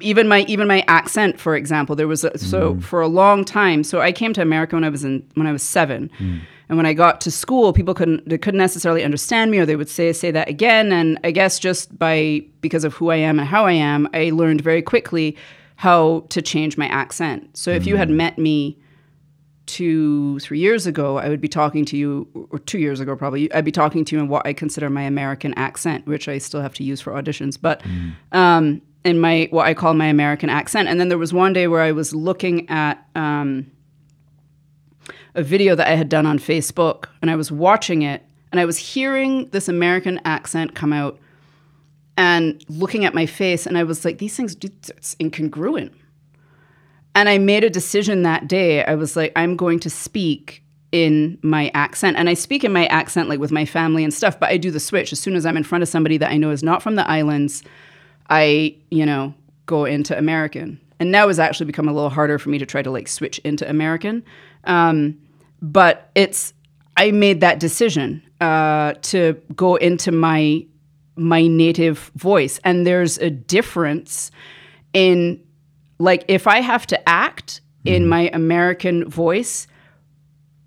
even 0.00 0.28
my 0.28 0.42
even 0.42 0.68
my 0.68 0.84
accent, 0.86 1.40
for 1.40 1.56
example. 1.56 1.96
There 1.96 2.06
was 2.06 2.22
a, 2.24 2.38
so 2.38 2.78
for 2.80 3.00
a 3.00 3.08
long 3.08 3.44
time. 3.44 3.82
So 3.82 4.00
I 4.00 4.12
came 4.12 4.32
to 4.34 4.42
America 4.42 4.76
when 4.76 4.84
I 4.84 4.88
was 4.88 5.04
in 5.04 5.28
when 5.34 5.48
I 5.48 5.52
was 5.52 5.62
seven. 5.62 6.10
And 6.68 6.76
when 6.78 6.86
I 6.86 6.92
got 6.94 7.20
to 7.22 7.30
school, 7.30 7.72
people 7.72 7.94
couldn't 7.94 8.28
they 8.28 8.38
couldn't 8.38 8.58
necessarily 8.58 9.04
understand 9.04 9.50
me, 9.50 9.58
or 9.58 9.66
they 9.66 9.76
would 9.76 9.88
say 9.88 10.12
say 10.12 10.30
that 10.30 10.48
again. 10.48 10.92
And 10.92 11.18
I 11.24 11.30
guess 11.30 11.58
just 11.58 11.98
by 11.98 12.42
because 12.60 12.84
of 12.84 12.94
who 12.94 13.10
I 13.10 13.16
am 13.16 13.38
and 13.38 13.48
how 13.48 13.66
I 13.66 13.72
am, 13.72 14.08
I 14.14 14.30
learned 14.30 14.60
very 14.60 14.82
quickly 14.82 15.36
how 15.76 16.24
to 16.30 16.40
change 16.40 16.78
my 16.78 16.86
accent. 16.86 17.56
So 17.56 17.70
if 17.70 17.86
you 17.86 17.96
had 17.96 18.08
met 18.08 18.38
me 18.38 18.78
two, 19.66 20.38
three 20.40 20.58
years 20.58 20.86
ago, 20.86 21.18
I 21.18 21.28
would 21.28 21.40
be 21.40 21.48
talking 21.48 21.84
to 21.86 21.96
you, 21.96 22.48
or 22.50 22.58
two 22.58 22.78
years 22.78 23.00
ago 23.00 23.16
probably, 23.16 23.52
I'd 23.52 23.64
be 23.64 23.72
talking 23.72 24.04
to 24.04 24.16
you 24.16 24.22
in 24.22 24.28
what 24.28 24.46
I 24.46 24.52
consider 24.52 24.90
my 24.90 25.02
American 25.02 25.54
accent, 25.54 26.06
which 26.06 26.28
I 26.28 26.38
still 26.38 26.60
have 26.60 26.74
to 26.74 26.84
use 26.84 27.00
for 27.00 27.12
auditions, 27.12 27.58
but 27.60 27.82
um, 28.32 28.82
in 29.04 29.18
my 29.20 29.48
what 29.50 29.66
I 29.66 29.74
call 29.74 29.94
my 29.94 30.06
American 30.06 30.50
accent. 30.50 30.88
And 30.88 31.00
then 31.00 31.08
there 31.08 31.18
was 31.18 31.32
one 31.32 31.52
day 31.52 31.66
where 31.66 31.80
I 31.80 31.92
was 31.92 32.14
looking 32.14 32.68
at 32.68 33.06
um, 33.14 33.70
a 35.34 35.42
video 35.42 35.74
that 35.74 35.88
I 35.88 35.94
had 35.94 36.08
done 36.08 36.26
on 36.26 36.38
Facebook, 36.38 37.06
and 37.20 37.30
I 37.30 37.36
was 37.36 37.50
watching 37.50 38.02
it, 38.02 38.24
and 38.52 38.60
I 38.60 38.64
was 38.64 38.78
hearing 38.78 39.48
this 39.50 39.68
American 39.68 40.20
accent 40.24 40.74
come 40.74 40.92
out, 40.92 41.18
and 42.16 42.64
looking 42.68 43.04
at 43.04 43.14
my 43.14 43.26
face, 43.26 43.66
and 43.66 43.76
I 43.76 43.82
was 43.82 44.04
like, 44.04 44.18
these 44.18 44.36
things, 44.36 44.56
it's 44.62 45.14
incongruent. 45.16 45.92
And 47.16 47.28
I 47.28 47.38
made 47.38 47.64
a 47.64 47.70
decision 47.70 48.22
that 48.22 48.48
day. 48.48 48.84
I 48.84 48.94
was 48.94 49.16
like, 49.16 49.32
I'm 49.36 49.56
going 49.56 49.78
to 49.80 49.90
speak 49.90 50.62
in 50.90 51.38
my 51.42 51.70
accent. 51.74 52.16
And 52.16 52.28
I 52.28 52.34
speak 52.34 52.64
in 52.64 52.72
my 52.72 52.86
accent, 52.86 53.28
like 53.28 53.40
with 53.40 53.52
my 53.52 53.64
family 53.64 54.04
and 54.04 54.12
stuff, 54.12 54.38
but 54.38 54.50
I 54.50 54.56
do 54.56 54.70
the 54.70 54.80
switch. 54.80 55.12
As 55.12 55.20
soon 55.20 55.34
as 55.34 55.46
I'm 55.46 55.56
in 55.56 55.64
front 55.64 55.82
of 55.82 55.88
somebody 55.88 56.18
that 56.18 56.30
I 56.30 56.36
know 56.36 56.50
is 56.50 56.62
not 56.62 56.82
from 56.82 56.94
the 56.94 57.08
islands, 57.08 57.62
I, 58.30 58.76
you 58.90 59.06
know, 59.06 59.34
go 59.66 59.84
into 59.84 60.16
American. 60.16 60.80
And 61.00 61.10
now 61.10 61.28
it's 61.28 61.38
actually 61.38 61.66
become 61.66 61.88
a 61.88 61.92
little 61.92 62.10
harder 62.10 62.38
for 62.38 62.48
me 62.50 62.58
to 62.58 62.66
try 62.66 62.82
to 62.82 62.90
like 62.90 63.08
switch 63.08 63.38
into 63.40 63.68
American. 63.68 64.24
Um, 64.64 65.18
but 65.64 66.10
it's, 66.14 66.52
I 66.96 67.10
made 67.10 67.40
that 67.40 67.58
decision 67.58 68.22
uh, 68.40 68.94
to 69.02 69.40
go 69.56 69.76
into 69.76 70.12
my 70.12 70.66
my 71.16 71.46
native 71.46 72.10
voice. 72.16 72.58
And 72.64 72.86
there's 72.86 73.18
a 73.18 73.30
difference 73.30 74.30
in 74.92 75.40
like 75.98 76.24
if 76.28 76.46
I 76.46 76.60
have 76.60 76.86
to 76.88 77.08
act 77.08 77.60
in 77.84 78.02
hmm. 78.02 78.08
my 78.08 78.30
American 78.32 79.08
voice, 79.08 79.66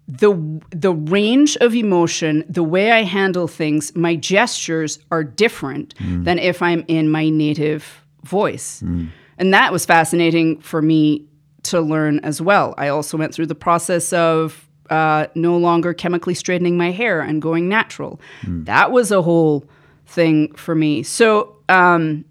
the 0.07 0.33
the 0.71 0.93
range 0.93 1.57
of 1.57 1.75
emotion, 1.75 2.45
the 2.47 2.63
way 2.63 2.91
I 2.91 3.03
handle 3.03 3.47
things, 3.47 3.95
my 3.95 4.15
gestures 4.15 4.99
are 5.11 5.23
different 5.23 5.93
hmm. 5.97 6.23
than 6.23 6.39
if 6.39 6.61
I'm 6.61 6.83
in 6.87 7.09
my 7.09 7.29
native 7.29 8.03
voice. 8.23 8.79
Hmm. 8.79 9.07
And 9.37 9.53
that 9.53 9.71
was 9.71 9.85
fascinating 9.85 10.61
for 10.61 10.81
me 10.81 11.27
to 11.63 11.81
learn 11.81 12.19
as 12.19 12.41
well. 12.41 12.73
I 12.77 12.87
also 12.87 13.17
went 13.17 13.35
through 13.35 13.47
the 13.47 13.55
process 13.55 14.13
of 14.13 14.66
uh, 14.89 15.27
no 15.35 15.57
longer 15.57 15.93
chemically 15.93 16.33
straightening 16.33 16.77
my 16.77 16.91
hair 16.91 17.21
and 17.21 17.41
going 17.41 17.69
natural. 17.69 18.19
That 18.43 18.91
was 18.91 19.11
a 19.11 19.21
whole 19.21 19.65
thing 20.05 20.53
for 20.55 20.75
me. 20.75 21.03
So, 21.03 21.55
um, 21.69 22.25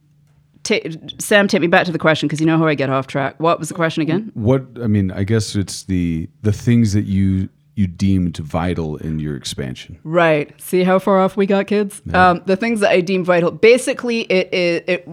ta 0.63 0.77
Sam, 1.19 1.49
take 1.49 1.61
me 1.61 1.67
back 1.67 1.87
to 1.87 1.93
the 1.93 1.99
question 1.99 2.27
because 2.27 2.41
you 2.41 2.47
know 2.47 2.59
how 2.59 2.67
I 2.67 2.75
get 2.75 2.91
off 2.91 3.07
track. 3.07 3.39
What 3.39 3.59
was 3.59 3.69
the 3.69 3.75
question 3.75 4.03
again? 4.03 4.31
What 4.35 4.67
I 4.83 4.87
mean, 4.87 5.11
I 5.11 5.25
guess 5.25 5.55
it's 5.55 5.85
the 5.85 6.29
the 6.43 6.53
things 6.53 6.93
that 6.93 7.05
you 7.05 7.49
you 7.77 7.87
deemed 7.87 8.39
vital 8.39 8.97
in 8.97 9.19
your 9.19 9.37
expansion. 9.37 9.99
Right. 10.03 10.59
See 10.59 10.83
how 10.83 10.99
far 10.99 11.21
off 11.21 11.37
we 11.37 11.45
got, 11.45 11.67
kids. 11.67 12.01
Um, 12.15 12.43
the 12.47 12.57
things 12.57 12.81
that 12.81 12.91
I 12.91 13.03
deemed 13.03 13.27
vital. 13.27 13.51
Basically, 13.51 14.23
it, 14.23 14.53
it 14.53 14.85
it 14.89 15.09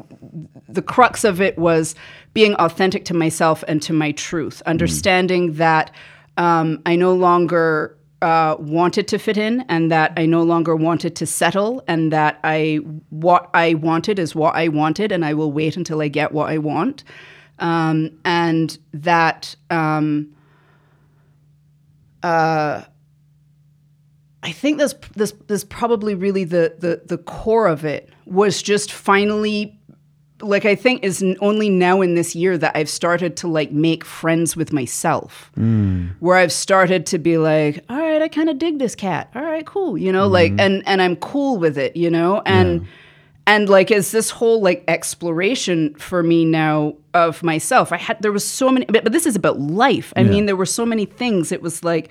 the 0.73 0.81
crux 0.81 1.23
of 1.23 1.41
it 1.41 1.57
was 1.57 1.93
being 2.33 2.55
authentic 2.55 3.05
to 3.05 3.13
myself 3.13 3.63
and 3.67 3.81
to 3.83 3.93
my 3.93 4.13
truth, 4.13 4.61
understanding 4.65 5.53
that 5.53 5.91
um, 6.37 6.81
I 6.85 6.95
no 6.95 7.13
longer 7.13 7.97
uh, 8.21 8.55
wanted 8.59 9.07
to 9.09 9.17
fit 9.17 9.37
in, 9.37 9.61
and 9.69 9.91
that 9.91 10.13
I 10.17 10.25
no 10.25 10.43
longer 10.43 10.75
wanted 10.75 11.15
to 11.17 11.25
settle, 11.25 11.83
and 11.87 12.11
that 12.11 12.39
I 12.43 12.75
what 13.09 13.49
I 13.53 13.73
wanted 13.75 14.19
is 14.19 14.35
what 14.35 14.55
I 14.55 14.67
wanted, 14.69 15.11
and 15.11 15.25
I 15.25 15.33
will 15.33 15.51
wait 15.51 15.77
until 15.77 16.01
I 16.01 16.07
get 16.07 16.31
what 16.31 16.49
I 16.49 16.57
want, 16.57 17.03
um, 17.59 18.11
and 18.25 18.77
that. 18.93 19.55
Um, 19.69 20.33
I 24.43 24.51
think 24.51 24.77
this 24.77 24.93
this 25.15 25.33
this 25.47 25.63
probably 25.63 26.15
really 26.15 26.43
the 26.43 26.75
the 26.77 27.01
the 27.05 27.17
core 27.17 27.67
of 27.67 27.85
it 27.85 28.09
was 28.25 28.61
just 28.61 28.91
finally 28.91 29.79
like 30.41 30.65
I 30.65 30.75
think 30.75 31.03
is 31.03 31.23
only 31.39 31.69
now 31.69 32.01
in 32.01 32.15
this 32.15 32.35
year 32.35 32.57
that 32.57 32.75
I've 32.75 32.89
started 32.89 33.37
to 33.37 33.47
like 33.47 33.71
make 33.71 34.03
friends 34.03 34.55
with 34.55 34.73
myself. 34.73 35.51
Hmm. 35.55 36.07
Where 36.19 36.37
I've 36.37 36.51
started 36.51 37.05
to 37.07 37.17
be 37.17 37.37
like, 37.37 37.83
all 37.89 37.97
right, 37.97 38.21
I 38.21 38.27
kind 38.27 38.49
of 38.49 38.57
dig 38.57 38.79
this 38.79 38.95
cat. 38.95 39.29
All 39.35 39.43
right, 39.43 39.65
cool, 39.65 39.97
you 39.97 40.11
know, 40.11 40.27
like 40.27 40.51
hmm. 40.53 40.59
and 40.59 40.83
and 40.85 41.01
I'm 41.01 41.15
cool 41.17 41.57
with 41.57 41.77
it, 41.77 41.95
you 41.95 42.09
know? 42.09 42.41
And 42.45 42.87
and 43.45 43.69
like 43.69 43.91
is 43.91 44.11
this 44.11 44.29
whole 44.29 44.61
like 44.61 44.83
exploration 44.87 45.93
for 45.95 46.23
me 46.23 46.45
now 46.45 46.95
of 47.13 47.43
myself. 47.43 47.91
I 47.91 47.97
had 47.97 48.21
there 48.21 48.31
was 48.31 48.45
so 48.45 48.69
many 48.69 48.85
but, 48.85 49.03
but 49.03 49.13
this 49.13 49.25
is 49.25 49.35
about 49.35 49.59
life. 49.59 50.13
I 50.15 50.23
mean, 50.23 50.45
there 50.45 50.55
were 50.55 50.65
so 50.65 50.85
many 50.85 51.05
things. 51.05 51.51
It 51.51 51.61
was 51.61 51.83
like 51.83 52.09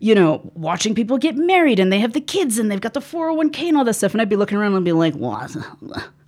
you 0.00 0.14
know, 0.14 0.48
watching 0.54 0.94
people 0.94 1.18
get 1.18 1.34
married 1.36 1.80
and 1.80 1.92
they 1.92 1.98
have 1.98 2.12
the 2.12 2.20
kids 2.20 2.56
and 2.56 2.70
they've 2.70 2.80
got 2.80 2.94
the 2.94 3.00
401k 3.00 3.68
and 3.68 3.76
all 3.76 3.82
this 3.82 3.98
stuff. 3.98 4.12
And 4.12 4.22
I'd 4.22 4.28
be 4.28 4.36
looking 4.36 4.56
around 4.56 4.74
and 4.74 4.84
be 4.84 4.92
like, 4.92 5.14
well, 5.16 5.48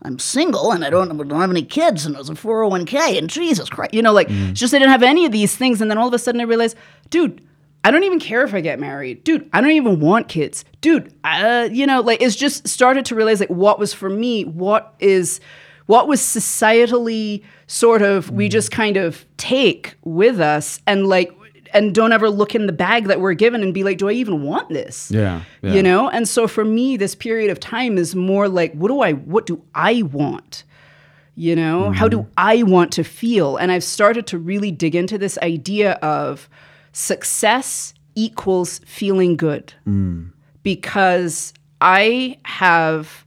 I'm 0.02 0.18
single 0.18 0.72
and 0.72 0.84
I 0.84 0.90
don't, 0.90 1.10
I 1.10 1.14
don't 1.14 1.40
have 1.40 1.50
any 1.50 1.62
kids 1.62 2.06
and 2.06 2.14
it 2.14 2.18
was 2.18 2.30
a 2.30 2.34
401k 2.34 3.18
and 3.18 3.28
Jesus 3.28 3.68
Christ. 3.68 3.94
You 3.94 4.02
know, 4.02 4.12
like, 4.12 4.28
it's 4.30 4.58
just 4.58 4.72
I 4.72 4.78
didn't 4.78 4.92
have 4.92 5.02
any 5.02 5.26
of 5.26 5.32
these 5.32 5.56
things. 5.56 5.80
And 5.80 5.90
then 5.90 5.98
all 5.98 6.08
of 6.08 6.14
a 6.14 6.18
sudden 6.18 6.40
I 6.40 6.44
realized, 6.44 6.76
dude, 7.10 7.46
I 7.84 7.90
don't 7.90 8.04
even 8.04 8.20
care 8.20 8.42
if 8.42 8.54
I 8.54 8.60
get 8.60 8.78
married. 8.78 9.24
Dude, 9.24 9.48
I 9.52 9.60
don't 9.60 9.70
even 9.70 10.00
want 10.00 10.28
kids. 10.28 10.64
Dude, 10.80 11.14
uh, 11.24 11.68
you 11.70 11.86
know, 11.86 12.00
like, 12.00 12.20
it's 12.20 12.36
just 12.36 12.68
started 12.68 13.04
to 13.06 13.14
realize, 13.14 13.40
like, 13.40 13.50
what 13.50 13.78
was 13.78 13.94
for 13.94 14.10
me, 14.10 14.44
what 14.44 14.94
is 15.00 15.40
what 15.86 16.06
was 16.06 16.20
societally 16.20 17.42
sort 17.66 18.00
of 18.00 18.30
we 18.30 18.48
just 18.48 18.70
kind 18.70 18.96
of 18.96 19.26
take 19.38 19.96
with 20.04 20.38
us 20.38 20.80
and 20.86 21.08
like 21.08 21.32
and 21.72 21.94
don't 21.94 22.12
ever 22.12 22.30
look 22.30 22.54
in 22.54 22.66
the 22.66 22.72
bag 22.72 23.06
that 23.06 23.20
we're 23.20 23.34
given 23.34 23.62
and 23.62 23.72
be 23.74 23.84
like 23.84 23.98
do 23.98 24.08
i 24.08 24.12
even 24.12 24.42
want 24.42 24.68
this? 24.68 25.10
Yeah, 25.10 25.42
yeah. 25.62 25.72
you 25.72 25.82
know? 25.82 26.08
And 26.08 26.28
so 26.28 26.46
for 26.46 26.64
me 26.64 26.96
this 26.96 27.14
period 27.14 27.50
of 27.50 27.60
time 27.60 27.98
is 27.98 28.14
more 28.14 28.48
like 28.48 28.72
what 28.74 28.88
do 28.88 29.00
i 29.00 29.12
what 29.12 29.46
do 29.46 29.62
i 29.74 30.02
want? 30.02 30.64
You 31.34 31.56
know? 31.56 31.84
Mm-hmm. 31.84 31.94
How 31.94 32.08
do 32.08 32.26
i 32.36 32.62
want 32.62 32.92
to 32.92 33.04
feel? 33.04 33.56
And 33.56 33.72
i've 33.72 33.84
started 33.84 34.26
to 34.28 34.38
really 34.38 34.70
dig 34.70 34.94
into 34.94 35.18
this 35.18 35.38
idea 35.38 35.92
of 35.94 36.48
success 36.92 37.94
equals 38.14 38.80
feeling 38.80 39.36
good. 39.36 39.72
Mm. 39.86 40.32
Because 40.62 41.52
i 41.80 42.38
have 42.44 43.24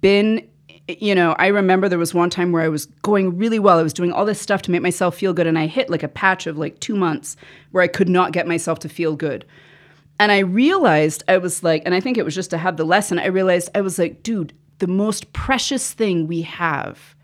been 0.00 0.48
you 0.88 1.14
know 1.14 1.34
i 1.38 1.48
remember 1.48 1.88
there 1.88 1.98
was 1.98 2.14
one 2.14 2.30
time 2.30 2.50
where 2.50 2.62
i 2.62 2.68
was 2.68 2.86
going 3.02 3.36
really 3.36 3.58
well 3.58 3.78
i 3.78 3.82
was 3.82 3.92
doing 3.92 4.10
all 4.12 4.24
this 4.24 4.40
stuff 4.40 4.62
to 4.62 4.70
make 4.70 4.80
myself 4.82 5.14
feel 5.16 5.32
good 5.34 5.46
and 5.46 5.58
i 5.58 5.66
hit 5.66 5.90
like 5.90 6.02
a 6.02 6.08
patch 6.08 6.46
of 6.46 6.56
like 6.56 6.80
two 6.80 6.96
months 6.96 7.36
where 7.72 7.82
i 7.82 7.86
could 7.88 8.08
not 8.08 8.32
get 8.32 8.46
myself 8.46 8.78
to 8.78 8.88
feel 8.88 9.14
good 9.14 9.44
and 10.18 10.32
i 10.32 10.38
realized 10.38 11.22
i 11.28 11.36
was 11.36 11.62
like 11.62 11.82
and 11.84 11.94
i 11.94 12.00
think 12.00 12.16
it 12.16 12.24
was 12.24 12.34
just 12.34 12.50
to 12.50 12.56
have 12.58 12.76
the 12.78 12.84
lesson 12.84 13.18
i 13.18 13.26
realized 13.26 13.68
i 13.74 13.80
was 13.82 13.98
like 13.98 14.22
dude 14.22 14.52
the 14.78 14.86
most 14.86 15.30
precious 15.32 15.92
thing 15.92 16.26
we 16.26 16.42
have 16.42 17.14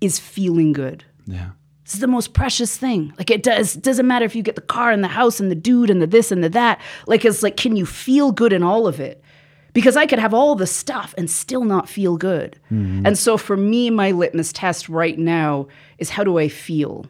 is 0.00 0.18
feeling 0.20 0.72
good 0.72 1.04
Yeah. 1.26 1.50
this 1.84 1.94
is 1.94 2.00
the 2.00 2.06
most 2.06 2.32
precious 2.34 2.76
thing. 2.76 3.12
Like 3.18 3.30
it 3.30 3.42
does 3.42 3.74
doesn't 3.74 4.06
matter 4.06 4.24
if 4.24 4.36
you 4.36 4.42
get 4.42 4.54
the 4.54 4.60
car 4.60 4.92
and 4.92 5.02
the 5.02 5.08
house 5.08 5.40
and 5.40 5.50
the 5.50 5.54
dude 5.56 5.90
and 5.90 6.00
the 6.00 6.06
this 6.06 6.30
and 6.30 6.42
the 6.44 6.48
that. 6.50 6.80
Like 7.06 7.24
it's 7.24 7.42
like 7.42 7.56
can 7.56 7.74
you 7.76 7.84
feel 7.84 8.30
good 8.32 8.52
in 8.52 8.62
all 8.62 8.86
of 8.86 9.00
it? 9.00 9.22
Because 9.72 9.96
I 9.96 10.06
could 10.06 10.18
have 10.18 10.34
all 10.34 10.54
the 10.56 10.66
stuff 10.66 11.14
and 11.18 11.30
still 11.30 11.64
not 11.64 11.88
feel 11.88 12.16
good. 12.16 12.58
And 13.06 13.16
so 13.18 13.36
for 13.36 13.56
me 13.56 13.90
my 13.90 14.10
litmus 14.10 14.52
test 14.52 14.88
right 14.88 15.18
now 15.18 15.66
is 15.98 16.10
how 16.10 16.24
do 16.24 16.38
I 16.38 16.48
feel? 16.48 17.06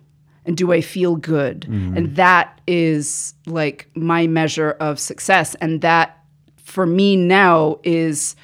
And 0.46 0.56
do 0.56 0.72
I 0.72 0.80
feel 0.80 1.16
good? 1.16 1.66
And 1.96 2.16
that 2.16 2.60
is 2.66 3.34
like 3.46 3.88
my 3.94 4.26
measure 4.26 4.72
of 4.80 4.98
success 4.98 5.54
and 5.56 5.80
that 5.82 6.18
for 6.56 6.86
me 6.86 7.16
now 7.16 7.78
is 7.82 8.36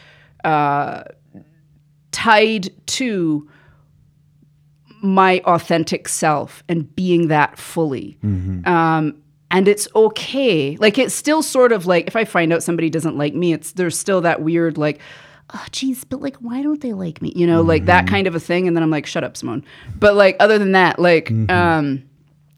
uh, 0.45 1.05
tied 2.13 2.71
to 2.87 3.49
my 5.03 5.41
authentic 5.45 6.09
self 6.09 6.63
and 6.69 6.95
being 6.97 7.29
that 7.29 7.59
fully. 7.59 8.19
Um, 8.67 9.23
and 9.57 9.69
it's 9.69 9.89
okay. 9.97 10.77
Like 10.77 10.99
it's 10.99 11.15
still 11.15 11.43
sort 11.43 11.73
of 11.73 11.87
like 11.87 12.07
if 12.09 12.15
I 12.15 12.27
find 12.27 12.53
out 12.53 12.63
somebody 12.63 12.91
doesn't 12.91 13.17
like 13.17 13.33
me, 13.33 13.55
it's 13.55 13.73
there's 13.73 13.99
still 13.99 14.21
that 14.21 14.43
weird 14.43 14.77
like, 14.77 15.01
oh 15.55 15.65
geez, 15.73 16.05
but 16.05 16.21
like 16.21 16.37
why 16.37 16.63
don't 16.63 16.83
they 16.83 16.93
like 16.93 17.23
me? 17.23 17.33
You 17.35 17.47
know, 17.47 17.63
like 17.63 17.87
that 17.87 18.07
kind 18.07 18.27
of 18.27 18.35
a 18.35 18.41
thing. 18.41 18.69
And 18.69 18.77
then 18.77 18.83
I'm 18.83 18.91
like, 18.91 19.07
shut 19.07 19.25
up, 19.25 19.35
Simone. 19.35 19.65
But 19.99 20.15
like 20.15 20.37
other 20.41 20.59
than 20.59 20.73
that, 20.73 20.99
like 20.99 21.31
um 21.51 22.05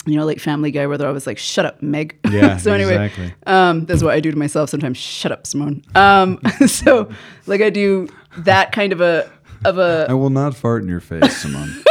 you 0.06 0.16
know, 0.16 0.26
like 0.26 0.40
Family 0.40 0.72
Guy, 0.72 0.86
where 0.86 0.96
they're 0.96 1.06
always 1.06 1.26
like, 1.26 1.36
"Shut 1.36 1.66
up, 1.66 1.82
Meg." 1.82 2.18
Yeah, 2.30 2.56
so 2.56 2.72
anyway, 2.72 2.94
exactly. 2.94 3.34
um, 3.46 3.84
that's 3.84 4.02
what 4.02 4.14
I 4.14 4.20
do 4.20 4.30
to 4.30 4.38
myself 4.38 4.70
sometimes. 4.70 4.96
Shut 4.96 5.30
up, 5.30 5.46
Simone. 5.46 5.82
Um, 5.94 6.40
so 6.66 7.10
like 7.46 7.60
I 7.60 7.68
do 7.68 8.08
that 8.38 8.72
kind 8.72 8.94
of 8.94 9.02
a 9.02 9.30
of 9.66 9.76
a 9.76 10.06
I 10.08 10.14
will 10.14 10.30
not 10.30 10.56
fart 10.56 10.82
in 10.82 10.88
your 10.88 11.00
face, 11.00 11.36
Simone. 11.36 11.84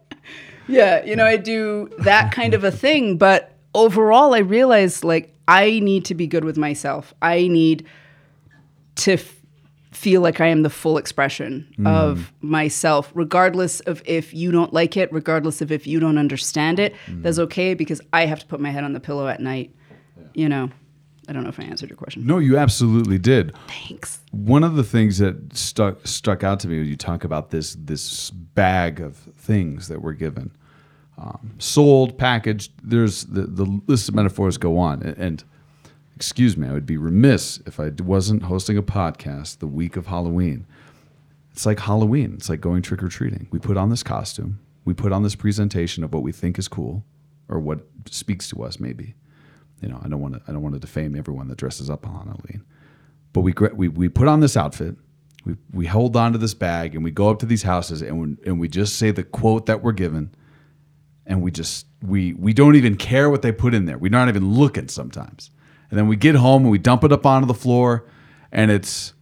yeah, 0.68 1.04
you 1.04 1.16
know, 1.16 1.26
I 1.26 1.36
do 1.36 1.90
that 1.98 2.30
kind 2.30 2.54
of 2.54 2.62
a 2.62 2.70
thing, 2.70 3.18
but 3.18 3.57
overall, 3.78 4.34
I 4.34 4.38
realize 4.38 5.04
like 5.04 5.34
I 5.46 5.80
need 5.80 6.04
to 6.06 6.14
be 6.14 6.26
good 6.26 6.44
with 6.44 6.58
myself. 6.58 7.14
I 7.22 7.48
need 7.48 7.86
to 8.96 9.12
f- 9.14 9.36
feel 9.92 10.20
like 10.20 10.40
I 10.40 10.46
am 10.46 10.62
the 10.62 10.70
full 10.70 10.98
expression 10.98 11.66
of 11.86 12.18
mm. 12.18 12.48
myself, 12.48 13.10
regardless 13.14 13.80
of 13.80 14.02
if 14.04 14.34
you 14.34 14.52
don't 14.52 14.72
like 14.72 14.96
it, 14.96 15.12
regardless 15.12 15.62
of 15.62 15.72
if 15.72 15.86
you 15.86 16.00
don't 16.00 16.18
understand 16.18 16.78
it. 16.78 16.94
Mm. 17.06 17.22
That's 17.22 17.38
okay 17.38 17.74
because 17.74 18.00
I 18.12 18.26
have 18.26 18.40
to 18.40 18.46
put 18.46 18.60
my 18.60 18.70
head 18.70 18.84
on 18.84 18.92
the 18.92 19.00
pillow 19.00 19.28
at 19.28 19.40
night. 19.40 19.74
You 20.34 20.48
know, 20.48 20.70
I 21.28 21.32
don't 21.32 21.42
know 21.42 21.48
if 21.48 21.60
I 21.60 21.64
answered 21.64 21.90
your 21.90 21.96
question. 21.96 22.26
no, 22.26 22.38
you 22.38 22.56
absolutely 22.56 23.18
did. 23.18 23.54
Thanks. 23.66 24.20
One 24.30 24.64
of 24.64 24.76
the 24.76 24.84
things 24.84 25.18
that 25.18 25.56
stuck 25.56 26.06
stuck 26.06 26.44
out 26.44 26.60
to 26.60 26.68
me 26.68 26.78
when 26.78 26.88
you 26.88 26.96
talk 26.96 27.24
about 27.24 27.50
this 27.50 27.76
this 27.78 28.30
bag 28.30 29.00
of 29.00 29.16
things 29.16 29.88
that 29.88 30.02
we're 30.02 30.12
given, 30.12 30.52
um, 31.18 31.54
sold, 31.58 32.16
packaged. 32.16 32.72
There's 32.82 33.24
the 33.24 33.42
the 33.42 33.64
list 33.86 34.08
of 34.08 34.14
metaphors 34.14 34.56
go 34.56 34.78
on, 34.78 35.02
and, 35.02 35.16
and 35.18 35.44
excuse 36.16 36.56
me, 36.56 36.68
I 36.68 36.72
would 36.72 36.86
be 36.86 36.96
remiss 36.96 37.60
if 37.66 37.78
I 37.80 37.90
wasn't 38.02 38.44
hosting 38.44 38.78
a 38.78 38.82
podcast 38.82 39.58
the 39.58 39.66
week 39.66 39.96
of 39.96 40.06
Halloween. 40.06 40.66
It's 41.52 41.66
like 41.66 41.80
Halloween. 41.80 42.34
It's 42.34 42.48
like 42.48 42.60
going 42.60 42.82
trick 42.82 43.02
or 43.02 43.08
treating. 43.08 43.48
We 43.50 43.58
put 43.58 43.76
on 43.76 43.90
this 43.90 44.02
costume. 44.02 44.60
We 44.84 44.94
put 44.94 45.12
on 45.12 45.22
this 45.22 45.34
presentation 45.34 46.04
of 46.04 46.14
what 46.14 46.22
we 46.22 46.32
think 46.32 46.58
is 46.58 46.68
cool, 46.68 47.04
or 47.48 47.58
what 47.58 47.80
speaks 48.08 48.48
to 48.50 48.62
us. 48.62 48.78
Maybe, 48.78 49.14
you 49.82 49.88
know, 49.88 50.00
I 50.02 50.08
don't 50.08 50.20
want 50.20 50.34
to. 50.34 50.42
I 50.46 50.52
don't 50.52 50.62
want 50.62 50.74
to 50.74 50.80
defame 50.80 51.16
everyone 51.16 51.48
that 51.48 51.58
dresses 51.58 51.90
up 51.90 52.06
on 52.06 52.26
Halloween 52.26 52.64
but 53.32 53.40
we 53.42 53.54
we 53.74 53.88
we 53.88 54.08
put 54.08 54.28
on 54.28 54.40
this 54.40 54.56
outfit. 54.56 54.96
We 55.44 55.56
we 55.72 55.86
hold 55.86 56.16
on 56.16 56.32
to 56.32 56.38
this 56.38 56.54
bag 56.54 56.94
and 56.94 57.04
we 57.04 57.10
go 57.10 57.30
up 57.30 57.38
to 57.40 57.46
these 57.46 57.62
houses 57.62 58.02
and 58.02 58.20
we, 58.20 58.36
and 58.46 58.60
we 58.60 58.68
just 58.68 58.96
say 58.96 59.10
the 59.10 59.22
quote 59.22 59.66
that 59.66 59.82
we're 59.82 59.92
given, 59.92 60.34
and 61.28 61.42
we 61.42 61.52
just 61.52 61.86
we 62.02 62.32
we 62.32 62.52
don't 62.52 62.74
even 62.74 62.96
care 62.96 63.30
what 63.30 63.42
they 63.42 63.52
put 63.52 63.74
in 63.74 63.84
there. 63.84 63.98
We're 63.98 64.10
not 64.10 64.28
even 64.28 64.52
looking 64.52 64.88
sometimes. 64.88 65.50
And 65.90 65.98
then 65.98 66.08
we 66.08 66.16
get 66.16 66.34
home 66.34 66.62
and 66.62 66.70
we 66.72 66.78
dump 66.78 67.04
it 67.04 67.12
up 67.12 67.24
onto 67.24 67.46
the 67.46 67.54
floor, 67.54 68.06
and 68.50 68.70
it's 68.70 69.12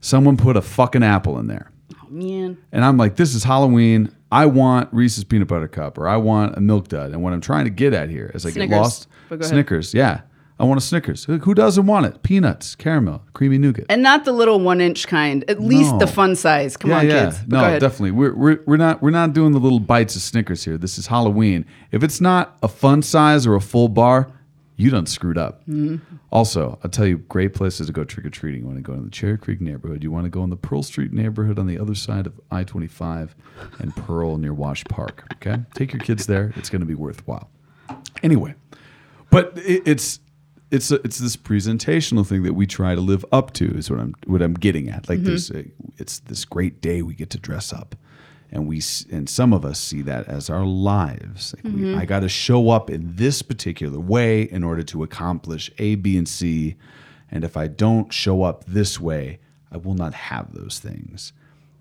someone 0.00 0.36
put 0.36 0.56
a 0.56 0.62
fucking 0.62 1.02
apple 1.04 1.38
in 1.38 1.46
there. 1.46 1.70
Oh 1.94 2.08
man. 2.10 2.58
And 2.72 2.84
I'm 2.84 2.96
like, 2.96 3.16
this 3.16 3.34
is 3.34 3.44
Halloween. 3.44 4.14
I 4.30 4.46
want 4.46 4.92
Reese's 4.92 5.24
peanut 5.24 5.48
butter 5.48 5.68
cup 5.68 5.98
or 5.98 6.08
I 6.08 6.16
want 6.16 6.56
a 6.56 6.60
milk 6.60 6.88
dud. 6.88 7.12
And 7.12 7.22
what 7.22 7.34
I'm 7.34 7.42
trying 7.42 7.64
to 7.64 7.70
get 7.70 7.92
at 7.92 8.08
here 8.08 8.30
is 8.34 8.46
I 8.46 8.50
Snickers. 8.50 8.70
get 8.70 8.76
lost. 8.80 9.08
But 9.28 9.38
go 9.38 9.44
ahead. 9.44 9.50
Snickers, 9.50 9.94
yeah. 9.94 10.22
I 10.60 10.64
want 10.64 10.78
a 10.78 10.84
Snickers. 10.84 11.24
Who 11.24 11.38
who 11.38 11.54
doesn't 11.54 11.86
want 11.86 12.06
it? 12.06 12.22
Peanuts, 12.22 12.74
caramel, 12.76 13.22
creamy 13.32 13.58
nougat. 13.58 13.86
And 13.88 14.02
not 14.02 14.24
the 14.24 14.32
little 14.32 14.60
one 14.60 14.80
inch 14.80 15.06
kind. 15.08 15.44
At 15.48 15.60
least 15.60 15.92
No. 15.92 15.98
the 15.98 16.06
fun 16.06 16.36
size. 16.36 16.76
Come 16.76 16.92
on, 16.92 17.02
kids. 17.02 17.38
But 17.46 17.70
No, 17.72 17.78
definitely. 17.78 18.12
We're, 18.12 18.34
we're, 18.34 18.60
we're 18.66 18.76
not 18.76 19.02
we're 19.02 19.10
not 19.10 19.32
doing 19.32 19.52
the 19.52 19.58
little 19.60 19.80
bites 19.80 20.14
of 20.14 20.22
Snickers 20.22 20.64
here. 20.64 20.78
This 20.78 20.98
is 20.98 21.08
Halloween. 21.08 21.64
If 21.90 22.02
it's 22.04 22.20
not 22.20 22.58
a 22.62 22.68
fun 22.68 23.02
size 23.02 23.46
or 23.46 23.54
a 23.56 23.60
full 23.60 23.88
bar, 23.88 24.30
you 24.76 24.90
done 24.90 25.06
screwed 25.06 25.36
up. 25.38 25.62
Mm-hmm. 25.68 25.96
Also, 26.30 26.78
I'll 26.82 26.90
tell 26.90 27.06
you 27.06 27.18
great 27.18 27.54
places 27.54 27.88
to 27.88 27.92
go 27.92 28.04
trick 28.04 28.24
or 28.26 28.30
treating. 28.30 28.60
You 28.62 28.66
want 28.66 28.78
to 28.78 28.82
go 28.82 28.92
in 28.94 29.04
the 29.04 29.10
Cherry 29.10 29.36
Creek 29.38 29.60
neighborhood. 29.60 30.02
You 30.02 30.10
want 30.10 30.24
to 30.24 30.30
go 30.30 30.42
in 30.44 30.50
the 30.50 30.56
Pearl 30.56 30.82
Street 30.82 31.12
neighborhood 31.12 31.58
on 31.58 31.66
the 31.66 31.78
other 31.78 31.94
side 31.94 32.26
of 32.26 32.40
I 32.50 32.62
twenty 32.64 32.86
five 32.86 33.34
and 33.80 33.94
Pearl 33.96 34.38
near 34.38 34.54
Wash 34.54 34.84
Park. 34.84 35.24
Okay, 35.34 35.60
take 35.74 35.92
your 35.92 36.00
kids 36.00 36.26
there. 36.26 36.52
It's 36.56 36.70
going 36.70 36.80
to 36.80 36.86
be 36.86 36.94
worthwhile. 36.94 37.50
Anyway, 38.22 38.54
but 39.30 39.52
it, 39.58 39.82
it's 39.86 40.20
it's 40.72 40.90
a, 40.90 40.96
it's 41.04 41.18
this 41.18 41.36
presentational 41.36 42.26
thing 42.26 42.42
that 42.44 42.54
we 42.54 42.66
try 42.66 42.94
to 42.94 43.00
live 43.00 43.24
up 43.30 43.52
to 43.52 43.76
is 43.76 43.90
what 43.90 44.00
I'm 44.00 44.14
what 44.26 44.40
I'm 44.40 44.54
getting 44.54 44.88
at. 44.88 45.08
Like 45.08 45.22
there's 45.22 45.50
mm-hmm. 45.50 45.68
a, 45.68 45.92
it's 45.98 46.20
this 46.20 46.44
great 46.46 46.80
day 46.80 47.02
we 47.02 47.14
get 47.14 47.28
to 47.30 47.38
dress 47.38 47.72
up, 47.74 47.94
and 48.50 48.66
we 48.66 48.80
and 49.12 49.28
some 49.28 49.52
of 49.52 49.66
us 49.66 49.78
see 49.78 50.00
that 50.02 50.26
as 50.28 50.48
our 50.48 50.64
lives. 50.64 51.54
Like 51.54 51.64
we, 51.64 51.82
mm-hmm. 51.82 51.98
I 52.00 52.06
got 52.06 52.20
to 52.20 52.28
show 52.28 52.70
up 52.70 52.88
in 52.88 53.14
this 53.16 53.42
particular 53.42 54.00
way 54.00 54.42
in 54.42 54.64
order 54.64 54.82
to 54.84 55.02
accomplish 55.02 55.70
A, 55.78 55.94
B, 55.96 56.16
and 56.16 56.26
C, 56.26 56.76
and 57.30 57.44
if 57.44 57.54
I 57.54 57.68
don't 57.68 58.10
show 58.10 58.42
up 58.42 58.64
this 58.64 58.98
way, 58.98 59.40
I 59.70 59.76
will 59.76 59.94
not 59.94 60.14
have 60.14 60.54
those 60.54 60.78
things. 60.78 61.34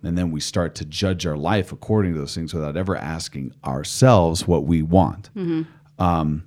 And 0.04 0.18
then 0.18 0.32
we 0.32 0.42
start 0.42 0.76
to 0.76 0.86
judge 0.86 1.26
our 1.26 1.38
life 1.38 1.72
according 1.72 2.14
to 2.14 2.20
those 2.20 2.36
things 2.36 2.54
without 2.54 2.76
ever 2.76 2.98
asking 2.98 3.54
ourselves 3.64 4.48
what 4.48 4.66
we 4.66 4.82
want. 4.82 5.30
Mm-hmm. 5.36 5.62
Um, 6.04 6.44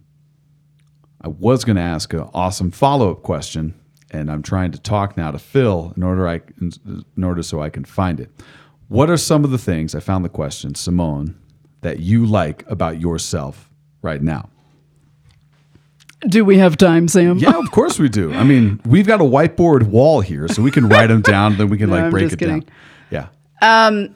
I 1.24 1.28
was 1.28 1.64
going 1.64 1.76
to 1.76 1.82
ask 1.82 2.12
an 2.12 2.28
awesome 2.34 2.70
follow 2.70 3.10
up 3.10 3.22
question, 3.22 3.72
and 4.10 4.30
I'm 4.30 4.42
trying 4.42 4.72
to 4.72 4.78
talk 4.78 5.16
now 5.16 5.30
to 5.30 5.38
Phil 5.38 5.94
in 5.96 6.02
order 6.02 6.28
I 6.28 6.42
in 6.60 7.24
order 7.24 7.42
so 7.42 7.62
I 7.62 7.70
can 7.70 7.86
find 7.86 8.20
it. 8.20 8.30
What 8.88 9.08
are 9.08 9.16
some 9.16 9.42
of 9.42 9.50
the 9.50 9.56
things 9.56 9.94
I 9.94 10.00
found 10.00 10.22
the 10.22 10.28
question, 10.28 10.74
Simone, 10.74 11.34
that 11.80 12.00
you 12.00 12.26
like 12.26 12.68
about 12.70 13.00
yourself 13.00 13.70
right 14.02 14.20
now? 14.20 14.50
Do 16.28 16.44
we 16.44 16.58
have 16.58 16.76
time, 16.76 17.08
Sam? 17.08 17.38
Yeah, 17.38 17.58
of 17.58 17.70
course 17.70 17.98
we 17.98 18.10
do. 18.10 18.32
I 18.34 18.44
mean, 18.44 18.78
we've 18.84 19.06
got 19.06 19.22
a 19.22 19.24
whiteboard 19.24 19.84
wall 19.84 20.20
here, 20.20 20.46
so 20.48 20.60
we 20.62 20.70
can 20.70 20.88
write 20.90 21.06
them 21.06 21.22
down, 21.22 21.56
then 21.56 21.70
we 21.70 21.78
can 21.78 21.88
No, 21.90 21.96
like 21.96 22.04
I'm 22.04 22.10
break 22.10 22.32
it 22.32 22.38
down. 22.38 22.60
kidding. 22.60 22.74
Yeah. 23.10 23.28
Um, 23.62 24.14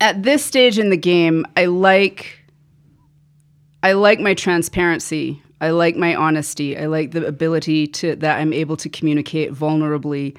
at 0.00 0.22
this 0.22 0.44
stage 0.44 0.78
in 0.78 0.90
the 0.90 0.96
game, 0.96 1.46
I 1.56 1.64
like 1.66 2.38
I 3.82 3.92
like 3.94 4.20
my 4.20 4.34
transparency. 4.34 5.42
I 5.60 5.70
like 5.70 5.96
my 5.96 6.14
honesty. 6.14 6.76
I 6.76 6.86
like 6.86 7.12
the 7.12 7.26
ability 7.26 7.86
to 7.88 8.16
that 8.16 8.38
I'm 8.38 8.52
able 8.52 8.76
to 8.78 8.88
communicate 8.88 9.52
vulnerably 9.52 10.36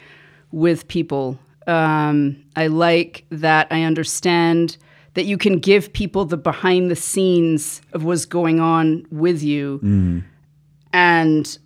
with 0.51 0.87
people. 0.87 1.39
Um, 1.67 2.43
I 2.55 2.67
like 2.67 3.25
that 3.29 3.67
I 3.71 3.83
understand 3.83 4.77
that 5.15 5.25
you 5.25 5.37
can 5.37 5.59
give 5.59 5.93
people 5.93 6.25
the 6.25 6.37
behind 6.37 6.91
the 6.91 6.95
scenes 6.95 7.81
of 7.93 8.03
what's 8.03 8.25
going 8.25 8.59
on 8.59 9.05
with 9.09 9.41
you, 9.41 9.79
and 10.93 11.57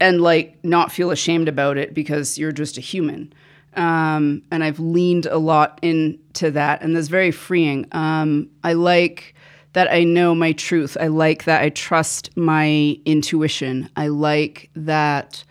and 0.00 0.20
like 0.22 0.62
not 0.64 0.90
feel 0.90 1.10
ashamed 1.10 1.48
about 1.48 1.76
it 1.76 1.94
because 1.94 2.38
you're 2.38 2.52
just 2.52 2.78
a 2.78 2.80
human. 2.80 3.32
Um, 3.74 4.42
and 4.50 4.64
I've 4.64 4.80
leaned 4.80 5.26
a 5.26 5.38
lot 5.38 5.78
into 5.82 6.50
that, 6.50 6.82
and 6.82 6.96
that's 6.96 7.08
very 7.08 7.30
freeing. 7.30 7.86
Um, 7.92 8.50
I 8.64 8.72
like 8.72 9.34
that 9.72 9.90
I 9.92 10.04
know 10.04 10.34
my 10.34 10.52
truth. 10.52 10.96
I 11.00 11.06
like 11.06 11.44
that 11.44 11.62
I 11.62 11.68
trust 11.70 12.36
my 12.36 12.98
intuition. 13.04 13.88
I 13.96 14.08
like 14.08 14.70
that 14.74 15.44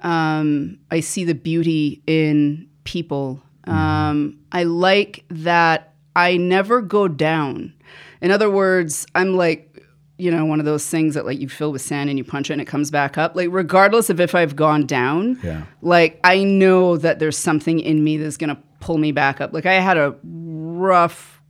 um, 0.00 0.78
I 0.90 1.00
see 1.00 1.24
the 1.24 1.34
beauty 1.34 2.02
in 2.06 2.68
people. 2.84 3.40
Um, 3.64 4.38
I 4.50 4.64
like 4.64 5.24
that 5.30 5.94
I 6.16 6.36
never 6.36 6.80
go 6.82 7.06
down. 7.06 7.72
In 8.20 8.30
other 8.32 8.50
words, 8.50 9.06
I'm 9.14 9.36
like, 9.36 9.68
you 10.18 10.30
know, 10.30 10.44
one 10.44 10.58
of 10.58 10.66
those 10.66 10.86
things 10.88 11.14
that 11.14 11.24
like 11.24 11.38
you 11.38 11.48
fill 11.48 11.70
with 11.72 11.82
sand 11.82 12.10
and 12.10 12.18
you 12.18 12.24
punch 12.24 12.50
it 12.50 12.54
and 12.54 12.62
it 12.62 12.66
comes 12.66 12.90
back 12.90 13.16
up. 13.16 13.36
Like, 13.36 13.48
regardless 13.52 14.10
of 14.10 14.20
if 14.20 14.34
I've 14.34 14.56
gone 14.56 14.86
down, 14.86 15.38
Yeah. 15.42 15.62
like 15.80 16.18
I 16.24 16.42
know 16.44 16.96
that 16.96 17.18
there's 17.20 17.38
something 17.38 17.78
in 17.80 18.02
me 18.02 18.16
that's 18.16 18.36
gonna 18.36 18.60
pull 18.80 18.98
me 18.98 19.12
back 19.12 19.40
up. 19.40 19.52
Like 19.52 19.66
I 19.66 19.74
had 19.74 19.96
a 19.96 20.16
rough 20.24 21.40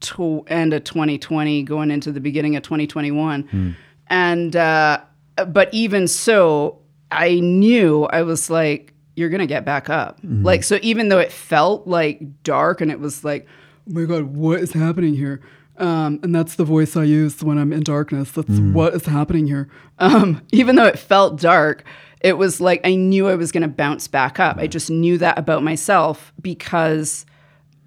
to 0.00 0.42
end 0.46 0.72
of 0.72 0.84
2020 0.84 1.62
going 1.62 1.90
into 1.90 2.12
the 2.12 2.20
beginning 2.20 2.56
of 2.56 2.62
2021 2.62 3.76
and 4.08 4.56
uh, 4.56 5.00
but 5.48 5.68
even 5.72 6.06
so 6.08 6.78
i 7.10 7.40
knew 7.40 8.04
i 8.04 8.22
was 8.22 8.50
like 8.50 8.94
you're 9.18 9.28
gonna 9.28 9.46
get 9.46 9.64
back 9.64 9.90
up. 9.90 10.20
Like 10.22 10.62
so 10.62 10.78
even 10.80 11.08
though 11.08 11.18
it 11.18 11.32
felt 11.32 11.88
like 11.88 12.20
dark 12.44 12.80
and 12.80 12.88
it 12.90 13.00
was 13.00 13.24
like 13.24 13.48
oh 13.88 13.92
my 13.92 14.04
god 14.04 14.22
what 14.36 14.60
is 14.60 14.72
happening 14.72 15.14
here? 15.14 15.40
Um, 15.76 16.18
and 16.22 16.34
that's 16.34 16.54
the 16.56 16.64
voice 16.64 16.96
i 16.96 17.04
use 17.04 17.42
when 17.42 17.58
i'm 17.58 17.72
in 17.72 17.82
darkness. 17.82 18.30
That's 18.32 18.48
what 18.48 18.94
is 18.94 19.06
happening 19.06 19.46
here. 19.46 19.68
Um, 19.98 20.42
even 20.52 20.76
though 20.76 20.86
it 20.86 20.98
felt 20.98 21.40
dark 21.40 21.84
it 22.20 22.38
was 22.38 22.60
like 22.60 22.80
i 22.84 22.94
knew 22.94 23.28
i 23.28 23.34
was 23.34 23.50
gonna 23.50 23.66
bounce 23.68 24.06
back 24.06 24.38
up. 24.38 24.56
I 24.58 24.68
just 24.68 24.88
knew 24.88 25.18
that 25.18 25.36
about 25.36 25.64
myself 25.64 26.32
because 26.40 27.26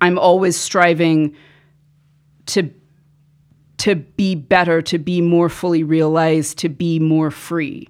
i'm 0.02 0.20
always 0.20 0.58
striving 0.58 1.34
to 2.48 2.70
to 3.78 3.96
be 3.96 4.36
better, 4.36 4.80
to 4.84 5.00
be 5.00 5.22
more 5.22 5.50
fully 5.50 5.84
realized, 5.84 6.60
to 6.60 6.70
be 6.70 7.00
more 7.00 7.32
free 7.32 7.88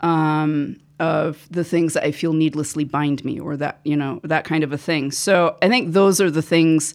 um, 0.00 0.76
of 1.00 1.46
the 1.50 1.64
things 1.64 1.94
that 1.94 2.04
I 2.04 2.12
feel 2.12 2.34
needlessly 2.34 2.84
bind 2.84 3.24
me, 3.24 3.38
or 3.40 3.56
that 3.56 3.80
you 3.84 3.96
know 3.96 4.20
that 4.24 4.44
kind 4.44 4.62
of 4.64 4.72
a 4.72 4.78
thing. 4.78 5.10
So 5.10 5.56
I 5.62 5.68
think 5.68 5.92
those 5.92 6.20
are 6.20 6.30
the 6.30 6.42
things 6.42 6.94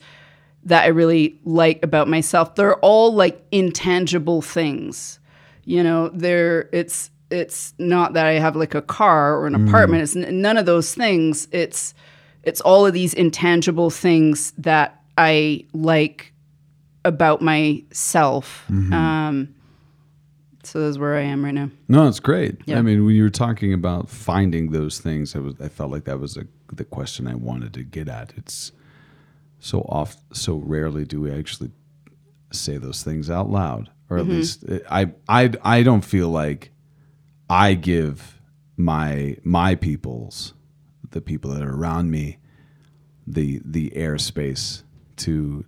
that 0.64 0.84
I 0.84 0.88
really 0.88 1.40
like 1.46 1.80
about 1.84 2.08
myself. 2.08 2.56
They're 2.56 2.78
all 2.80 3.14
like 3.14 3.42
intangible 3.52 4.42
things, 4.42 5.20
you 5.66 5.82
know. 5.82 6.10
They're 6.10 6.70
it's 6.72 7.10
it's 7.32 7.74
not 7.80 8.14
that 8.14 8.26
I 8.28 8.34
have 8.34 8.56
like 8.56 8.76
a 8.76 8.82
car 8.82 9.40
or 9.40 9.48
an 9.48 9.56
apartment. 9.56 10.04
It's 10.04 10.16
n- 10.16 10.42
none 10.42 10.58
of 10.58 10.66
those 10.66 10.94
things. 10.94 11.48
It's 11.52 11.94
it's 12.44 12.62
all 12.62 12.86
of 12.86 12.94
these 12.94 13.14
intangible 13.14 13.90
things 13.90 14.52
that 14.58 15.02
I 15.18 15.66
like 15.74 16.31
about 17.04 17.42
myself. 17.42 18.66
Mm-hmm. 18.70 18.94
Um, 18.94 19.56
so 20.64 20.86
that's 20.86 20.98
where 20.98 21.16
I 21.16 21.22
am 21.22 21.44
right 21.44 21.54
now. 21.54 21.70
No, 21.88 22.08
it's 22.08 22.20
great. 22.20 22.62
Yeah. 22.66 22.78
I 22.78 22.82
mean, 22.82 23.06
when 23.06 23.16
you 23.16 23.24
were 23.24 23.30
talking 23.30 23.74
about 23.74 24.10
finding 24.10 24.72
those 24.72 25.00
things, 25.00 25.36
I 25.36 25.40
was 25.40 25.56
I 25.60 25.70
felt 25.70 25.92
like 25.92 26.06
that 26.06 26.20
was 26.20 26.38
a, 26.38 26.46
the 26.72 26.86
question 26.86 27.28
I 27.28 27.36
wanted 27.36 27.74
to 27.74 27.84
get 27.84 28.08
at. 28.08 28.34
It's 28.38 28.72
so 29.60 29.82
oft, 29.82 30.20
so 30.36 30.56
rarely 30.56 31.06
do 31.06 31.22
we 31.22 31.32
actually 31.32 31.72
say 32.52 32.78
those 32.78 33.04
things 33.04 33.30
out 33.30 33.50
loud, 33.50 33.90
or 34.10 34.18
at 34.18 34.26
mm-hmm. 34.26 34.34
least 34.34 34.64
eh, 34.70 34.80
I 34.90 35.12
I 35.28 35.52
I 35.64 35.84
don't 35.84 36.06
feel 36.06 36.30
like 36.30 36.72
I 37.50 37.74
give 37.74 38.40
my 38.78 39.38
my 39.44 39.76
peoples, 39.76 40.54
the 41.10 41.22
people 41.22 41.52
that 41.52 41.64
are 41.64 41.76
around 41.76 42.12
me, 42.12 42.38
the 43.26 43.62
the 43.66 43.92
airspace 43.96 44.84
to 45.18 45.66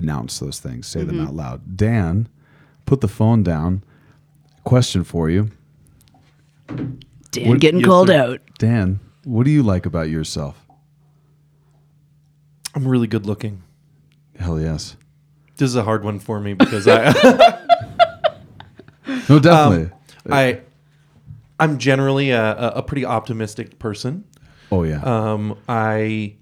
announce 0.00 0.38
those 0.38 0.58
things, 0.60 0.86
say 0.86 1.02
them 1.04 1.20
out 1.20 1.34
loud. 1.34 1.76
Dan, 1.76 2.28
put 2.86 3.00
the 3.00 3.08
phone 3.08 3.42
down. 3.42 3.84
Question 4.64 5.04
for 5.04 5.30
you. 5.30 5.50
Dan 6.66 7.48
What- 7.48 7.60
getting 7.60 7.80
yes, 7.80 7.86
called 7.86 8.08
sir. 8.08 8.14
out. 8.20 8.40
Dan, 8.58 9.00
what 9.24 9.44
do 9.44 9.50
you 9.50 9.62
like 9.62 9.86
about 9.86 10.08
yourself? 10.10 10.66
I'm 12.74 12.86
really 12.86 13.06
good 13.06 13.26
looking. 13.26 13.62
Hell 14.38 14.60
yes. 14.60 14.96
This 15.56 15.68
is 15.68 15.76
a 15.76 15.82
hard 15.84 16.04
one 16.04 16.18
for 16.18 16.40
me 16.40 16.54
because 16.54 16.86
I 16.88 17.12
No, 19.28 19.38
definitely. 19.38 19.90
I 20.30 20.60
I'm 21.58 21.78
generally 21.78 22.30
a, 22.30 22.42
a, 22.56 22.68
a 22.76 22.82
pretty 22.82 23.04
optimistic 23.04 23.78
person. 23.78 24.24
oh 24.72 24.84
yeah. 24.84 25.02
Um, 25.02 25.58
I 25.68 26.36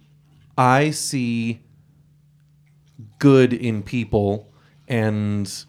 I 0.56 0.90
see 0.90 1.60
good 3.18 3.52
in 3.52 3.82
people, 3.82 4.50
and 4.86 5.64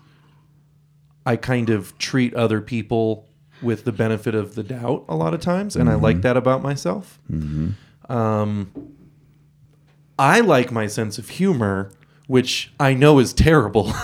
I 1.26 1.36
kind 1.36 1.70
of 1.70 1.98
treat 1.98 2.34
other 2.34 2.62
people 2.62 3.28
with 3.62 3.84
the 3.84 3.92
benefit 3.92 4.36
of 4.36 4.56
the 4.56 4.64
doubt 4.64 5.06
a 5.10 5.16
lot 5.16 5.34
of 5.34 5.42
times, 5.42 5.76
and 5.76 5.90
I 5.90 5.96
like 5.96 6.22
that 6.22 6.38
about 6.38 6.62
myself. 6.62 7.20
Um, 8.10 8.72
I 10.18 10.40
like 10.40 10.72
my 10.72 10.88
sense 10.88 11.18
of 11.18 11.30
humor, 11.30 11.92
which 12.28 12.74
I 12.80 12.94
know 12.94 13.20
is 13.20 13.34
terrible. 13.34 13.94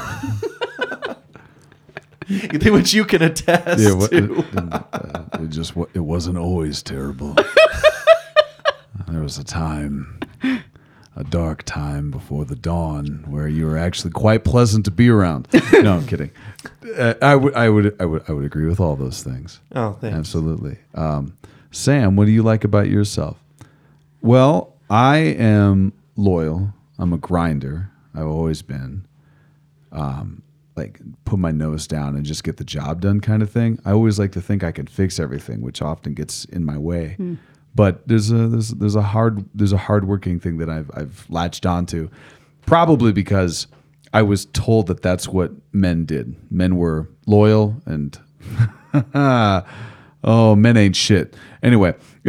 which 2.28 2.94
you 2.94 3.06
can 3.06 3.22
attest 3.22 3.82
yeah, 3.82 3.94
what, 3.94 4.12
to. 4.12 4.40
it, 4.40 4.46
uh, 4.58 5.26
it 5.34 5.50
just 5.50 5.76
it 5.94 6.00
wasn't 6.00 6.38
always 6.38 6.82
terrible. 6.82 7.36
there 9.08 9.22
was 9.22 9.38
a 9.38 9.44
time, 9.44 10.20
a 11.16 11.24
dark 11.24 11.64
time 11.64 12.12
before 12.12 12.46
the 12.46 12.56
dawn, 12.56 13.24
where 13.28 13.48
you 13.48 13.66
were 13.66 13.78
actually 13.78 14.12
quite 14.12 14.44
pleasant 14.44 14.86
to 14.86 14.92
be 14.92 15.10
around. 15.10 15.48
no, 15.74 15.98
I'm 15.98 16.08
kidding. 16.08 16.32
Uh, 16.98 17.14
I 17.22 17.36
would, 17.36 17.54
I 17.56 17.70
would, 17.70 17.96
I 18.02 18.06
would, 18.06 18.24
I 18.28 18.34
would 18.34 18.46
agree 18.46 18.66
with 18.66 18.80
all 18.80 18.96
those 18.96 19.24
things. 19.24 19.62
Oh, 19.74 19.94
thanks. 19.94 20.18
Absolutely. 20.18 20.78
Um, 20.94 21.38
Sam, 21.72 22.16
what 22.16 22.26
do 22.26 22.32
you 22.32 22.44
like 22.44 22.64
about 22.64 22.90
yourself? 22.90 23.42
Well, 24.22 24.74
I 24.90 25.18
am 25.18 25.94
loyal. 26.16 26.74
I'm 26.98 27.14
a 27.14 27.18
grinder. 27.18 27.92
I've 28.14 28.28
always 28.28 28.62
been. 28.62 29.06
Um, 29.92 30.42
like 30.76 31.00
put 31.24 31.40
my 31.40 31.52
nose 31.52 31.88
down 31.88 32.16
and 32.16 32.26
just 32.26 32.44
get 32.44 32.58
the 32.58 32.64
job 32.66 33.02
done 33.02 33.22
kind 33.22 33.42
of 33.42 33.50
thing. 33.50 33.80
I 33.86 33.92
always 33.92 34.20
like 34.20 34.34
to 34.34 34.42
think 34.42 34.64
I 34.64 34.72
can 34.74 34.88
fix 34.88 35.20
everything, 35.20 35.62
which 35.62 35.82
often 35.82 36.14
gets 36.14 36.44
in 36.46 36.66
my 36.66 36.78
way. 36.78 37.16
But 37.76 38.08
there's 38.08 38.32
a 38.32 38.48
there's 38.48 38.70
there's 38.70 38.96
a 38.96 39.02
hard 39.02 39.46
there's 39.54 39.74
a 39.74 39.78
hardworking 39.78 40.40
thing 40.40 40.58
that 40.58 40.70
I've 40.70 40.90
I've 40.94 41.26
latched 41.30 41.66
onto, 41.66 42.10
probably 42.66 43.12
because 43.12 43.68
I 44.14 44.22
was 44.22 44.46
told 44.46 44.88
that 44.88 45.02
that's 45.02 45.28
what 45.28 45.52
men 45.74 46.06
did. 46.06 46.36
Men 46.50 46.78
were 46.78 47.10
loyal 47.26 47.82
and 47.86 48.18
oh, 49.14 50.56
men 50.56 50.78
ain't 50.78 50.96
shit. 50.96 51.36
Anyway, 51.62 51.94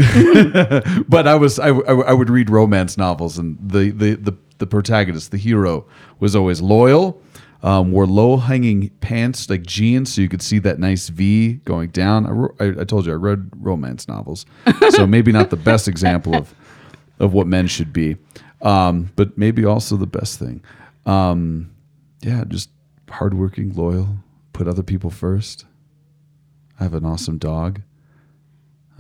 but 1.09 1.29
I 1.29 1.37
was 1.37 1.61
I, 1.61 1.69
I, 1.69 1.93
I 1.93 2.13
would 2.13 2.29
read 2.29 2.51
romance 2.51 2.97
novels 2.97 3.39
and 3.39 3.57
the 3.61 3.91
the 3.91 4.15
the, 4.17 4.37
the 4.59 4.67
protagonist, 4.67 5.31
the 5.31 5.37
hero, 5.37 5.87
was 6.19 6.35
always 6.35 6.61
loyal. 6.61 7.23
Um, 7.63 7.91
wore 7.91 8.07
low 8.07 8.37
hanging 8.37 8.91
pants 9.01 9.49
like 9.49 9.63
jeans, 9.63 10.15
so 10.15 10.21
you 10.21 10.29
could 10.29 10.43
see 10.43 10.59
that 10.61 10.79
nice 10.79 11.09
V 11.09 11.55
going 11.65 11.89
down. 11.89 12.53
I, 12.61 12.65
I, 12.65 12.69
I 12.81 12.85
told 12.85 13.07
you 13.07 13.13
I 13.13 13.17
read 13.17 13.51
romance 13.57 14.07
novels, 14.07 14.45
so 14.91 15.07
maybe 15.07 15.33
not 15.33 15.51
the 15.51 15.57
best 15.57 15.89
example 15.89 16.35
of 16.37 16.55
of 17.19 17.33
what 17.33 17.47
men 17.47 17.67
should 17.67 17.93
be, 17.93 18.17
um, 18.61 19.11
but 19.17 19.39
maybe 19.39 19.65
also 19.65 19.97
the 19.97 20.07
best 20.07 20.39
thing. 20.39 20.63
Um, 21.07 21.71
yeah, 22.21 22.45
just 22.47 22.71
hardworking, 23.09 23.73
loyal, 23.75 24.19
put 24.53 24.69
other 24.69 24.83
people 24.83 25.11
first. 25.11 25.65
I 26.79 26.85
have 26.85 26.95
an 26.95 27.05
awesome 27.05 27.39
dog. 27.39 27.83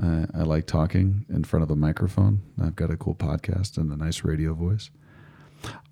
I, 0.03 0.27
I 0.35 0.43
like 0.43 0.67
talking 0.67 1.25
in 1.29 1.45
front 1.45 1.63
of 1.63 1.71
a 1.71 1.77
microphone. 1.77 2.43
I've 2.63 2.77
got 2.77 2.91
a 2.91 2.97
cool 2.97 3.15
podcast 3.15 3.77
and 3.77 3.91
a 3.93 3.97
nice 3.97 4.25
radio 4.25 4.55
voice. 4.55 4.91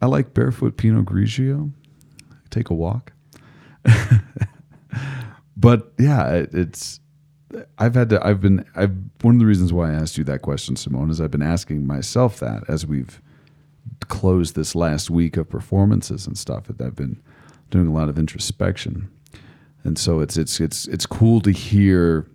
I 0.00 0.06
like 0.06 0.34
barefoot 0.34 0.76
Pinot 0.76 1.06
Grigio. 1.06 1.72
Take 2.54 2.70
a 2.70 2.74
walk. 2.74 3.12
but 5.56 5.92
yeah, 5.98 6.30
it, 6.30 6.54
it's. 6.54 7.00
I've 7.78 7.96
had 7.96 8.10
to. 8.10 8.24
I've 8.24 8.40
been. 8.40 8.64
I've 8.76 8.94
one 9.22 9.34
of 9.34 9.40
the 9.40 9.46
reasons 9.46 9.72
why 9.72 9.90
I 9.90 9.94
asked 9.94 10.16
you 10.16 10.22
that 10.22 10.42
question, 10.42 10.76
Simone, 10.76 11.10
is 11.10 11.20
I've 11.20 11.32
been 11.32 11.42
asking 11.42 11.84
myself 11.84 12.38
that 12.38 12.62
as 12.68 12.86
we've 12.86 13.20
closed 14.06 14.54
this 14.54 14.76
last 14.76 15.10
week 15.10 15.36
of 15.36 15.50
performances 15.50 16.28
and 16.28 16.38
stuff. 16.38 16.68
That 16.68 16.80
I've 16.80 16.94
been 16.94 17.20
doing 17.70 17.88
a 17.88 17.92
lot 17.92 18.08
of 18.08 18.20
introspection, 18.20 19.10
and 19.82 19.98
so 19.98 20.20
it's 20.20 20.36
it's 20.36 20.60
it's 20.60 20.86
it's 20.86 21.06
cool 21.06 21.40
to 21.40 21.50
hear 21.50 22.28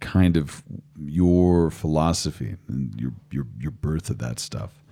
kind 0.00 0.36
of 0.36 0.62
your 1.02 1.70
philosophy 1.70 2.56
and 2.68 3.00
your 3.00 3.12
your 3.30 3.46
your 3.58 3.70
birth 3.70 4.10
of 4.10 4.18
that 4.18 4.38
stuff. 4.38 4.83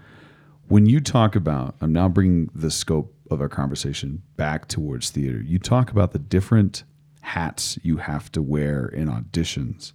When 0.73 0.87
you 0.87 1.01
talk 1.01 1.37
about, 1.37 1.75
I'm 1.83 1.93
now 1.93 2.09
bringing 2.09 2.49
the 2.55 2.71
scope 2.71 3.15
of 3.31 3.43
our 3.43 3.49
conversation 3.51 4.23
back 4.39 4.69
towards 4.69 5.11
theater. 5.11 5.43
You 5.43 5.59
talk 5.59 5.91
about 5.91 6.13
the 6.13 6.19
different 6.19 6.85
hats 7.21 7.79
you 7.83 7.99
have 7.99 8.33
to 8.33 8.41
wear 8.41 8.87
in 8.87 9.07
auditions. 9.07 9.93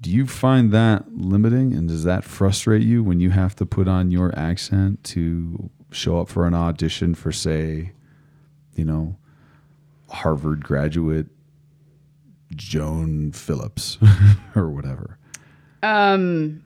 Do 0.00 0.10
you 0.10 0.26
find 0.26 0.72
that 0.72 1.04
limiting 1.16 1.72
and 1.72 1.86
does 1.86 2.02
that 2.02 2.24
frustrate 2.24 2.82
you 2.82 3.04
when 3.04 3.20
you 3.20 3.30
have 3.30 3.54
to 3.56 3.64
put 3.64 3.86
on 3.86 4.10
your 4.10 4.36
accent 4.36 5.04
to 5.04 5.70
show 5.92 6.18
up 6.18 6.28
for 6.28 6.44
an 6.44 6.54
audition 6.54 7.14
for 7.14 7.30
say, 7.30 7.92
you 8.74 8.84
know, 8.84 9.16
Harvard 10.08 10.64
graduate 10.64 11.28
Joan 12.56 13.30
Phillips 13.30 13.98
or 14.56 14.68
whatever. 14.68 15.16
Um, 15.80 16.64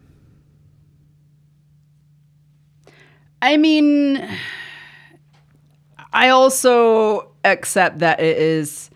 I 3.44 3.58
mean, 3.58 4.26
I 6.14 6.30
also 6.30 7.28
accept 7.44 7.98
that 7.98 8.18
it 8.18 8.38
is 8.38 8.88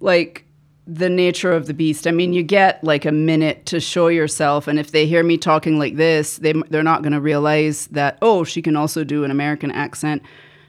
like 0.00 0.44
the 0.88 1.08
nature 1.08 1.52
of 1.52 1.68
the 1.68 1.72
beast. 1.72 2.08
I 2.08 2.10
mean, 2.10 2.32
you 2.32 2.42
get 2.42 2.82
like 2.82 3.04
a 3.04 3.12
minute 3.12 3.64
to 3.66 3.78
show 3.78 4.08
yourself, 4.08 4.66
and 4.66 4.80
if 4.80 4.90
they 4.90 5.06
hear 5.06 5.22
me 5.22 5.38
talking 5.38 5.78
like 5.78 5.94
this, 5.94 6.38
they 6.38 6.52
they're 6.68 6.82
not 6.82 7.02
going 7.02 7.12
to 7.12 7.20
realize 7.20 7.86
that 7.92 8.18
oh, 8.22 8.42
she 8.42 8.60
can 8.60 8.74
also 8.74 9.04
do 9.04 9.22
an 9.22 9.30
American 9.30 9.70
accent 9.70 10.20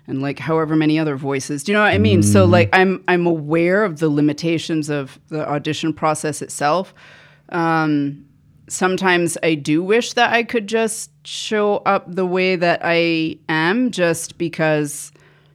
and 0.05 0.21
like 0.21 0.37
however 0.37 0.75
many 0.75 0.99
other 0.99 1.15
voices. 1.15 1.63
Do 1.63 1.71
you 1.71 1.75
know 1.75 1.83
what 1.83 1.95
I 1.95 1.97
mean? 1.97 2.21
So 2.21 2.45
like 2.45 2.69
I'm 2.71 3.03
I'm 3.07 3.25
aware 3.25 3.83
of 3.83 3.97
the 3.97 4.09
limitations 4.09 4.91
of 4.91 5.17
the 5.29 5.49
audition 5.49 5.91
process 5.91 6.43
itself. 6.43 6.93
Um, 7.49 8.26
sometimes 8.67 9.37
I 9.43 9.55
do 9.55 9.83
wish 9.83 10.13
that 10.13 10.33
I 10.33 10.43
could 10.43 10.67
just 10.67 11.11
show 11.25 11.77
up 11.77 12.05
the 12.07 12.25
way 12.25 12.55
that 12.55 12.81
I 12.83 13.37
am 13.49 13.91
just 13.91 14.37
because 14.37 15.11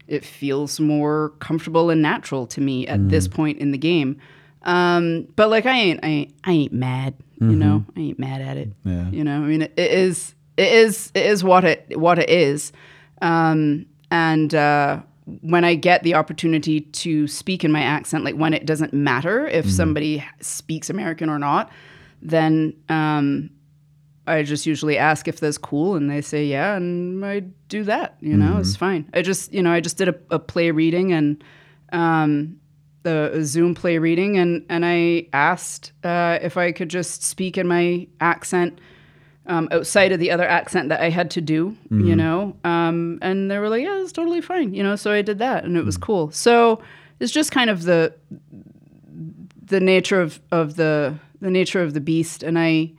it 0.09 0.25
feels 0.25 0.81
more 0.81 1.31
comfortable 1.39 1.91
and 1.91 2.03
natural 2.03 2.47
to 2.49 2.61
me 2.61 2.87
at 2.87 3.09
this 3.09 3.29
point 3.29 3.59
in 3.59 3.71
the 3.71 3.79
game. 3.79 4.19
Um, 4.63 5.27
but 5.37 5.49
like 5.49 5.67
I 5.67 5.73
ain't 5.73 6.01
I 6.03 6.07
ain't, 6.09 6.35
I 6.45 6.53
ain't 6.53 6.73
mad, 6.73 7.15
you 7.41 7.57
know. 7.57 7.85
I 7.97 8.01
ain't 8.01 8.19
mad 8.19 8.41
at 8.41 8.57
it. 8.57 8.71
Yeah. 8.85 9.11
You 9.11 9.25
know, 9.25 9.37
I 9.37 9.47
mean 9.47 9.63
it, 9.63 9.73
it 9.77 9.91
is 9.91 10.35
it 10.57 10.73
is 10.73 11.11
it 11.15 11.27
is 11.27 11.43
what 11.43 11.65
it 11.65 11.99
what 11.99 12.19
it 12.19 12.31
is. 12.31 12.73
Um, 13.21 13.87
and 14.11 14.55
uh, 14.55 15.01
when 15.41 15.65
I 15.65 15.75
get 15.75 16.03
the 16.03 16.15
opportunity 16.15 16.83
to 16.83 17.27
speak 17.27 17.65
in 17.65 17.73
my 17.73 17.83
accent, 17.83 18.25
like 18.25 18.35
when 18.35 18.53
it 18.53 18.67
doesn't 18.67 18.93
matter 18.93 19.47
if 19.47 19.71
somebody 19.71 20.25
speaks 20.41 20.91
American 20.91 21.29
or 21.29 21.39
not, 21.39 21.71
then 22.23 22.75
um, 22.89 23.51
I 24.27 24.43
just 24.45 24.65
usually 24.65 24.97
ask 24.97 25.27
if 25.27 25.41
that's 25.41 25.59
cool, 25.59 25.97
and 25.97 26.09
they 26.11 26.21
say 26.21 26.47
yeah, 26.47 26.77
and 26.77 27.25
I 27.25 27.41
do 27.69 27.85
that. 27.85 28.17
You 28.21 28.37
know, 28.37 28.59
it's 28.59 28.77
fine. 28.77 29.11
I 29.13 29.23
just 29.23 29.53
you 29.53 29.63
know 29.63 29.73
I 29.73 29.81
just 29.81 29.97
did 29.99 30.09
a, 30.09 30.15
a 30.31 30.39
play 30.39 30.71
reading 30.71 31.13
and 31.13 31.43
um, 31.93 32.61
the 33.03 33.33
a 33.35 33.45
Zoom 33.45 33.75
play 33.75 33.99
reading, 33.99 34.39
and 34.39 34.65
and 34.69 34.85
I 34.87 35.27
asked 35.33 35.93
uh, 36.05 36.39
if 36.41 36.57
I 36.57 36.73
could 36.73 36.89
just 36.89 37.23
speak 37.25 37.59
in 37.59 37.67
my 37.67 38.07
accent 38.21 38.79
um, 39.47 39.69
outside 39.73 40.13
of 40.13 40.21
the 40.21 40.31
other 40.31 40.47
accent 40.47 40.89
that 40.91 41.01
I 41.01 41.11
had 41.11 41.31
to 41.33 41.41
do, 41.41 41.77
you 41.91 42.15
know. 42.15 42.57
Um, 42.63 43.19
and 43.23 43.51
they 43.51 43.59
were 43.59 43.69
like, 43.69 43.83
yeah, 43.83 44.01
it's 44.01 44.13
totally 44.13 44.41
fine, 44.41 44.73
you 44.73 44.85
know. 44.85 44.95
So 44.95 45.13
I 45.13 45.23
did 45.23 45.39
that, 45.41 45.65
and 45.65 45.77
it 45.77 45.85
was 45.85 45.97
cool. 45.97 46.31
So 46.31 46.81
it's 47.19 47.33
just 47.33 47.51
kind 47.51 47.69
of 47.71 47.83
the 47.83 48.15
the 49.65 49.81
nature 49.81 50.21
of, 50.21 50.41
of 50.53 50.77
the 50.77 51.15
the 51.43 51.51
nature 51.51 51.83
of 51.83 51.93
the 51.93 52.01
beast 52.01 52.43
and 52.43 52.59
I 52.59 52.93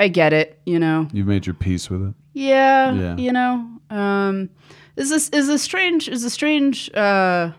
I 0.00 0.08
get 0.08 0.32
it, 0.32 0.58
you 0.64 0.78
know. 0.78 1.06
You've 1.12 1.26
made 1.26 1.44
your 1.46 1.54
peace 1.54 1.90
with 1.90 2.02
it. 2.08 2.14
Yeah, 2.32 2.92
Yeah. 2.92 3.16
you 3.16 3.32
know. 3.32 3.68
Um 3.90 4.48
is 4.96 5.10
this 5.10 5.28
is 5.30 5.48
a 5.50 5.58
strange 5.58 6.08
is 6.08 6.24
a 6.24 6.30
strange 6.30 6.90
uh 6.94 7.52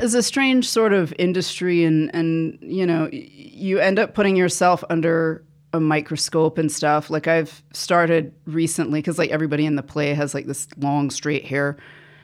is 0.00 0.14
a 0.14 0.22
strange 0.22 0.68
sort 0.68 0.92
of 0.92 1.12
industry 1.18 1.84
and 1.84 2.10
and 2.14 2.58
you 2.62 2.86
know 2.86 3.08
y- 3.12 3.28
you 3.32 3.78
end 3.78 3.98
up 3.98 4.14
putting 4.14 4.36
yourself 4.36 4.82
under 4.88 5.44
a 5.74 5.80
microscope 5.80 6.56
and 6.56 6.72
stuff 6.72 7.10
like 7.10 7.26
i've 7.26 7.62
started 7.74 8.32
recently 8.46 9.00
because 9.00 9.18
like 9.18 9.30
everybody 9.30 9.66
in 9.66 9.76
the 9.76 9.82
play 9.82 10.14
has 10.14 10.32
like 10.32 10.46
this 10.46 10.66
long 10.78 11.10
straight 11.10 11.44
hair 11.44 11.76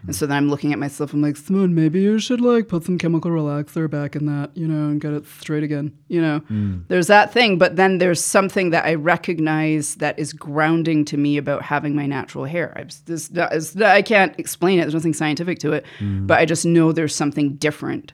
and 0.06 0.14
so 0.16 0.26
then 0.26 0.36
i'm 0.36 0.48
looking 0.48 0.72
at 0.72 0.78
myself 0.78 1.12
i'm 1.12 1.22
like 1.22 1.36
simone 1.36 1.74
maybe 1.74 2.00
you 2.00 2.18
should 2.18 2.40
like 2.40 2.68
put 2.68 2.84
some 2.84 2.98
chemical 2.98 3.30
relaxer 3.30 3.88
back 3.88 4.16
in 4.16 4.26
that 4.26 4.50
you 4.54 4.66
know 4.66 4.90
and 4.90 5.00
get 5.00 5.12
it 5.12 5.26
straight 5.26 5.62
again 5.62 5.92
you 6.08 6.20
know? 6.20 6.42
There's 6.88 7.06
that 7.06 7.32
thing 7.32 7.58
but 7.58 7.76
then 7.76 7.98
there's 7.98 8.22
something 8.22 8.70
that 8.70 8.84
i 8.84 8.94
recognize 8.94 9.96
that 9.96 10.18
is 10.18 10.32
grounding 10.32 11.04
to 11.06 11.16
me 11.16 11.36
about 11.36 11.62
having 11.62 11.94
my 11.94 12.06
natural 12.06 12.44
hair. 12.44 12.72
I've, 12.76 12.92
this, 13.06 13.30
i 13.80 14.02
can't 14.02 14.38
explain 14.38 14.78
it 14.78 14.82
there's 14.82 14.94
nothing 14.94 15.14
scientific 15.14 15.58
to 15.60 15.72
it 15.72 15.86
but 16.00 16.38
i 16.38 16.44
just 16.44 16.64
know 16.64 16.92
there's 16.92 17.14
something 17.14 17.54
different 17.54 18.12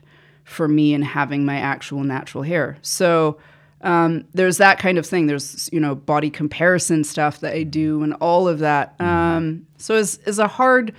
for 0.49 0.67
me 0.67 0.93
in 0.93 1.01
having 1.03 1.45
my 1.45 1.57
actual 1.57 2.03
natural 2.03 2.43
hair. 2.43 2.77
So 2.81 3.37
um, 3.81 4.25
there's 4.33 4.57
that 4.57 4.79
kind 4.79 4.97
of 4.97 5.05
thing 5.05 5.27
there's 5.27 5.69
you 5.71 5.79
know 5.79 5.95
body 5.95 6.29
comparison 6.29 7.05
stuff 7.05 7.39
that 7.39 7.53
i 7.53 7.63
do 7.63 8.03
and 8.03 8.13
all 8.15 8.47
of 8.47 8.59
that. 8.59 8.99
Um, 8.99 9.67
so 9.77 9.95
it's, 9.95 10.17
is 10.19 10.39
a 10.39 10.47
hard 10.47 10.93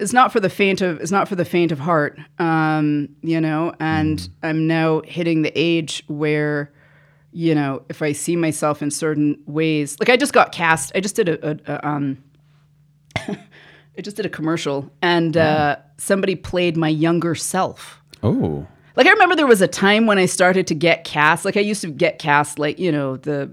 it's 0.00 0.12
not 0.12 0.32
for 0.32 0.40
the 0.40 0.50
faint 0.50 0.80
of 0.80 1.00
it's 1.00 1.10
not 1.12 1.28
for 1.28 1.36
the 1.36 1.44
faint 1.44 1.70
of 1.72 1.78
heart 1.78 2.18
um, 2.38 3.08
you 3.22 3.40
know 3.40 3.72
and 3.80 4.28
i'm 4.42 4.66
now 4.66 5.00
hitting 5.04 5.42
the 5.42 5.52
age 5.54 6.02
where 6.08 6.72
you 7.32 7.54
know 7.54 7.82
if 7.88 8.02
i 8.02 8.12
see 8.12 8.34
myself 8.36 8.82
in 8.82 8.90
certain 8.90 9.40
ways 9.46 9.96
like 10.00 10.08
i 10.08 10.16
just 10.16 10.32
got 10.32 10.50
cast 10.52 10.90
i 10.94 11.00
just 11.00 11.14
did 11.16 11.28
a, 11.28 11.50
a, 11.50 11.58
a 11.74 11.86
um 11.88 12.18
i 13.16 14.00
just 14.02 14.16
did 14.16 14.26
a 14.26 14.30
commercial 14.30 14.90
and 15.02 15.36
uh, 15.36 15.76
somebody 15.98 16.34
played 16.34 16.76
my 16.76 16.88
younger 16.88 17.34
self 17.34 18.00
Oh. 18.22 18.66
like 18.96 19.06
I 19.06 19.10
remember 19.10 19.34
there 19.34 19.46
was 19.46 19.62
a 19.62 19.68
time 19.68 20.06
when 20.06 20.18
I 20.18 20.26
started 20.26 20.66
to 20.66 20.74
get 20.74 21.04
cast. 21.04 21.46
Like 21.46 21.56
I 21.56 21.60
used 21.60 21.80
to 21.80 21.90
get 21.90 22.18
cast, 22.18 22.58
like 22.58 22.78
you 22.78 22.92
know 22.92 23.16
the 23.16 23.50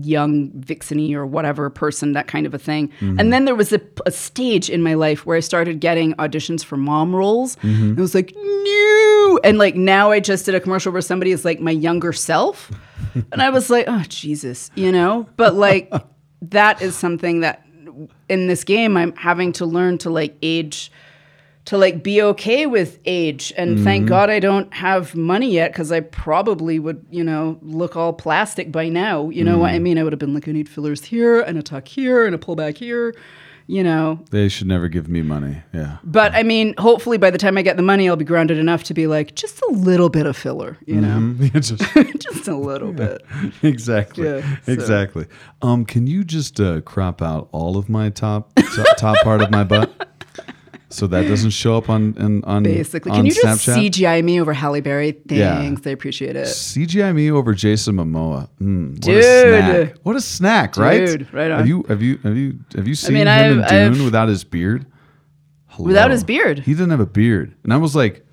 young 0.00 0.50
vixeny 0.50 1.14
or 1.14 1.26
whatever 1.26 1.70
person, 1.70 2.12
that 2.12 2.26
kind 2.26 2.46
of 2.46 2.54
a 2.54 2.58
thing. 2.58 2.88
Mm-hmm. 3.00 3.20
And 3.20 3.32
then 3.32 3.44
there 3.44 3.54
was 3.54 3.72
a, 3.72 3.80
a 4.06 4.10
stage 4.10 4.68
in 4.70 4.82
my 4.82 4.94
life 4.94 5.26
where 5.26 5.36
I 5.36 5.40
started 5.40 5.80
getting 5.80 6.14
auditions 6.14 6.64
for 6.64 6.76
mom 6.76 7.14
roles. 7.14 7.56
And 7.62 7.98
it 7.98 8.00
was 8.00 8.14
like 8.14 8.34
no, 8.36 9.40
and 9.44 9.58
like 9.58 9.74
now 9.74 10.10
I 10.10 10.20
just 10.20 10.46
did 10.46 10.54
a 10.54 10.60
commercial 10.60 10.92
where 10.92 11.02
somebody 11.02 11.32
is 11.32 11.44
like 11.44 11.60
my 11.60 11.70
younger 11.70 12.12
self, 12.12 12.70
and 13.14 13.42
I 13.42 13.50
was 13.50 13.70
like, 13.70 13.86
oh 13.88 14.04
Jesus, 14.08 14.70
you 14.74 14.92
know. 14.92 15.28
But 15.36 15.54
like 15.54 15.92
that 16.42 16.82
is 16.82 16.96
something 16.96 17.40
that 17.40 17.66
in 18.28 18.46
this 18.46 18.64
game 18.64 18.96
I'm 18.96 19.14
having 19.16 19.52
to 19.52 19.66
learn 19.66 19.98
to 19.98 20.10
like 20.10 20.36
age 20.42 20.90
to 21.66 21.78
like 21.78 22.02
be 22.02 22.20
okay 22.22 22.66
with 22.66 22.98
age. 23.04 23.52
And 23.56 23.82
thank 23.84 24.08
god 24.08 24.30
i 24.30 24.40
don't 24.40 24.72
have 24.74 25.14
money 25.14 25.50
yet 25.52 25.72
because 25.72 25.92
i 25.92 26.00
probably 26.00 26.78
would 26.78 27.06
you 27.10 27.22
know 27.24 27.58
look 27.62 27.96
all 27.96 28.12
plastic 28.12 28.72
by 28.72 28.88
now. 28.88 29.28
You 29.30 29.44
know 29.44 29.58
what 29.58 29.70
i 29.72 29.78
mean? 29.78 29.96
I 29.98 30.02
would 30.02 30.12
have 30.12 30.18
been 30.20 30.34
like 30.34 30.48
i 30.48 30.52
need 30.52 30.68
fillers 30.68 31.04
here 31.04 31.40
and 31.40 31.56
a 31.58 31.62
tuck 31.62 31.86
here 31.88 32.26
and 32.26 32.34
a 32.34 32.38
pullback 32.38 32.76
here 32.78 33.14
you 33.68 33.84
know? 33.84 34.18
They 34.32 34.48
should 34.48 34.66
never 34.66 34.88
give 34.88 35.08
me 35.08 35.22
money. 35.22 35.62
Yeah. 35.72 35.98
but 36.02 36.34
i 36.34 36.42
mean 36.42 36.74
hopefully 36.78 37.16
by 37.16 37.30
the 37.30 37.38
time 37.38 37.56
i 37.56 37.62
get 37.62 37.76
the 37.76 37.82
money 37.82 38.08
i'll 38.08 38.16
be 38.16 38.24
grounded 38.24 38.58
enough 38.58 38.82
to 38.84 38.92
be 38.94 39.06
like 39.06 39.36
just 39.36 39.62
a 39.62 39.70
little 39.72 40.08
bit 40.08 40.26
of 40.26 40.36
filler 40.36 40.78
you 40.84 41.00
know? 41.00 41.32
Just- 41.54 41.78
just 42.18 42.48
a 42.48 42.56
little 42.56 42.92
bit. 42.92 43.22
Exactly. 43.62 44.26
Yeah, 44.26 44.40
so- 44.66 44.72
Exactly. 44.72 45.26
Um, 45.62 45.84
can 45.84 46.08
you 46.08 46.24
just 46.24 46.58
uh, 46.60 46.80
crop 46.80 47.22
out 47.22 47.48
all 47.52 47.76
of 47.76 47.88
my 47.88 48.10
top 48.10 48.52
top, 48.74 48.96
top 48.96 49.16
part 49.22 49.40
of 49.42 49.50
my 49.52 49.62
butt 49.62 50.08
so 50.92 51.06
that 51.06 51.26
doesn't 51.28 51.50
show 51.50 51.76
up 51.76 51.88
on 51.90 52.16
on, 52.18 52.44
on 52.44 52.62
basically 52.62 53.10
on 53.10 53.16
can 53.18 53.26
you 53.26 53.32
just 53.32 53.66
Snapchat? 53.66 53.90
cgi 53.90 54.22
me 54.24 54.40
over 54.40 54.52
halle 54.52 54.80
berry 54.80 55.16
Yeah. 55.28 55.56
thanks 55.58 55.86
i 55.86 55.90
appreciate 55.90 56.36
it 56.36 56.46
CGI 56.46 57.14
me 57.14 57.30
over 57.30 57.54
Jason 57.54 57.96
Momoa. 57.96 58.48
Mm, 58.60 58.92
what 58.92 59.00
Dude. 59.00 59.16
a 59.18 59.22
snack! 59.22 59.96
What 60.02 60.16
a 60.16 60.20
snack, 60.20 60.76
right? 60.76 61.06
Dude, 61.06 61.32
right 61.34 61.50
on. 61.50 61.58
Have 61.58 61.68
you 61.68 61.82
have 61.88 62.02
you 62.02 62.18
have 62.22 62.36
you 62.36 62.58
have 62.74 62.86
you 62.88 62.94
seen 62.94 63.14
mean, 63.14 63.26
him 63.26 63.52
in 63.58 63.62
I've- 63.64 63.68
Dune 63.70 63.92
I've- 63.94 64.04
without 64.04 64.28
his 64.28 64.44
beard? 64.44 64.86
Without 65.78 66.10
his 66.10 66.22
beard? 66.24 66.58
He 66.60 66.72
didn't 66.74 66.90
have 66.90 67.00
a 67.00 67.06
beard, 67.06 67.54
and 67.64 67.72
I 67.72 67.78
was 67.78 67.96
like, 67.96 68.26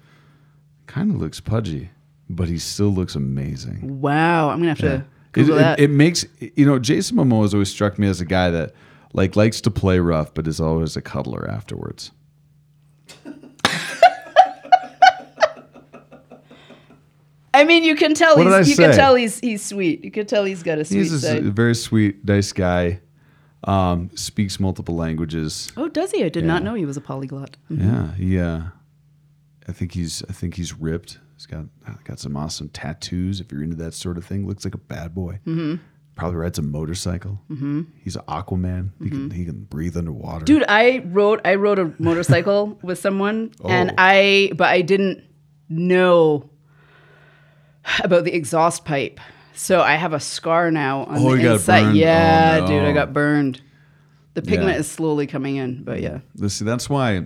kind 0.88 1.10
of 1.12 1.22
looks 1.22 1.40
pudgy, 1.40 1.90
but 2.30 2.50
he 2.50 2.58
still 2.58 2.90
looks 2.90 3.16
amazing. 3.16 4.02
wow 4.02 4.50
i'm 4.50 4.58
gonna 4.60 4.70
have 4.70 4.80
to 4.80 4.96
It, 4.96 5.04
google 5.32 5.56
it, 5.56 5.60
that 5.60 5.80
it 5.80 5.90
makes 5.90 6.26
you 6.40 6.66
know 6.66 6.80
Jason 6.80 7.16
Momoa 7.18 7.44
has 7.44 7.54
always 7.54 7.70
struck 7.70 7.98
me 7.98 8.08
as 8.08 8.20
a 8.22 8.26
guy 8.26 8.50
that 8.50 8.74
like 9.14 9.36
likes 9.36 9.62
to 9.62 9.72
play 9.72 10.00
rough, 10.00 10.34
but 10.34 10.48
is 10.48 10.60
always 10.60 10.96
a 10.98 11.02
cuddler 11.02 11.50
afterwards. 11.50 12.12
I 17.54 17.64
mean, 17.64 17.84
you 17.84 17.96
can 17.96 18.14
tell 18.14 18.38
What 18.38 18.44
did 18.44 18.58
he's 18.66 18.80
I 18.80 18.84
you 18.84 18.90
can 18.90 18.96
tell 18.96 19.16
he's 19.16 19.40
he's 19.40 19.66
sweet. 19.66 20.04
You 20.04 20.12
can 20.12 20.26
tell 20.28 20.44
he's 20.46 20.62
got 20.64 20.78
a 20.78 20.86
sweet 20.86 21.00
He's 21.00 21.12
a 21.24 21.28
s- 21.28 21.34
side. 21.44 21.44
very 21.56 21.76
sweet, 21.76 22.24
nice 22.26 22.52
guy. 22.52 23.00
Um, 23.66 24.10
speaks 24.16 24.58
multiple 24.60 24.96
languages. 24.96 25.70
oh, 25.76 25.90
does 25.90 26.12
he? 26.12 26.24
I 26.24 26.30
did 26.30 26.46
not 26.46 26.64
know 26.64 26.76
he 26.76 26.86
was 26.86 26.96
a 26.96 27.02
polyglot. 27.02 27.58
Yeah, 27.70 28.14
he. 28.14 28.40
Uh, 28.40 28.62
I 29.68 29.72
think 29.74 29.94
he's. 29.94 30.24
I 30.30 30.34
think 30.34 30.56
he's 30.56 30.74
ripped. 30.74 31.20
He's 31.36 31.46
got 31.46 31.66
got 32.06 32.20
some 32.20 32.38
awesome 32.38 32.70
tattoos. 32.70 33.42
If 33.42 33.52
you're 33.52 33.64
into 33.64 33.76
that 33.78 33.94
sort 33.94 34.18
of 34.18 34.26
thing, 34.26 34.48
looks 34.48 34.64
like 34.64 34.76
a 34.76 34.80
bad 34.80 35.14
boy. 35.14 35.40
Mm-hmm. 35.46 35.76
Probably 36.20 36.38
rides 36.38 36.60
a 36.60 36.62
motorcycle. 36.62 37.40
Mm-hmm. 37.50 37.82
He's 38.04 38.16
an 38.16 38.24
Aquaman. 38.28 38.92
He 39.02 39.10
can 39.10 39.32
he 39.32 39.46
can 39.46 39.64
breathe 39.64 39.96
underwater. 39.98 40.46
Dude, 40.46 40.66
I 40.68 41.00
rode 41.06 41.42
I 41.46 41.56
rode 41.56 41.80
a 41.80 41.94
motorcycle 41.98 42.78
with 42.84 43.00
someone 43.00 43.52
and 43.66 43.92
Oh. 43.92 43.96
I 43.98 44.52
but 44.56 44.68
I 44.68 44.82
didn't 44.82 45.24
know 45.70 46.50
about 48.04 48.24
the 48.26 48.36
exhaust 48.36 48.86
pipe. 48.86 49.20
So 49.54 49.82
I 49.82 49.96
have 49.96 50.14
a 50.14 50.20
scar 50.20 50.72
now 50.72 51.04
on 51.06 51.18
Oh, 51.18 51.32
the 51.32 51.38
you 51.38 51.44
got 51.44 51.54
inside. 51.56 51.84
burned? 51.84 51.98
Yeah, 51.98 52.60
Oh, 52.64 52.68
dude, 52.68 52.84
I 52.84 52.92
got 52.94 53.14
burned. 53.14 53.62
The 54.36 54.42
pigment 54.42 54.72
Yeah. 54.74 54.78
is 54.80 54.90
slowly 54.90 55.28
coming 55.28 55.56
in, 55.58 55.84
but 55.84 56.02
yeah. 56.02 56.20
See. 56.48 56.64
That's 56.66 56.90
why. 56.90 57.26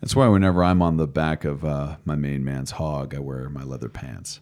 That's 0.00 0.16
why 0.16 0.26
whenever 0.28 0.64
I'm 0.64 0.82
on 0.82 0.96
the 0.96 1.06
back 1.06 1.44
of 1.44 1.64
uh, 1.64 1.96
my 2.04 2.16
main 2.16 2.44
man's 2.44 2.72
hog, 2.72 3.14
I 3.14 3.20
wear 3.20 3.48
my 3.48 3.62
leather 3.62 3.88
pants. 3.88 4.40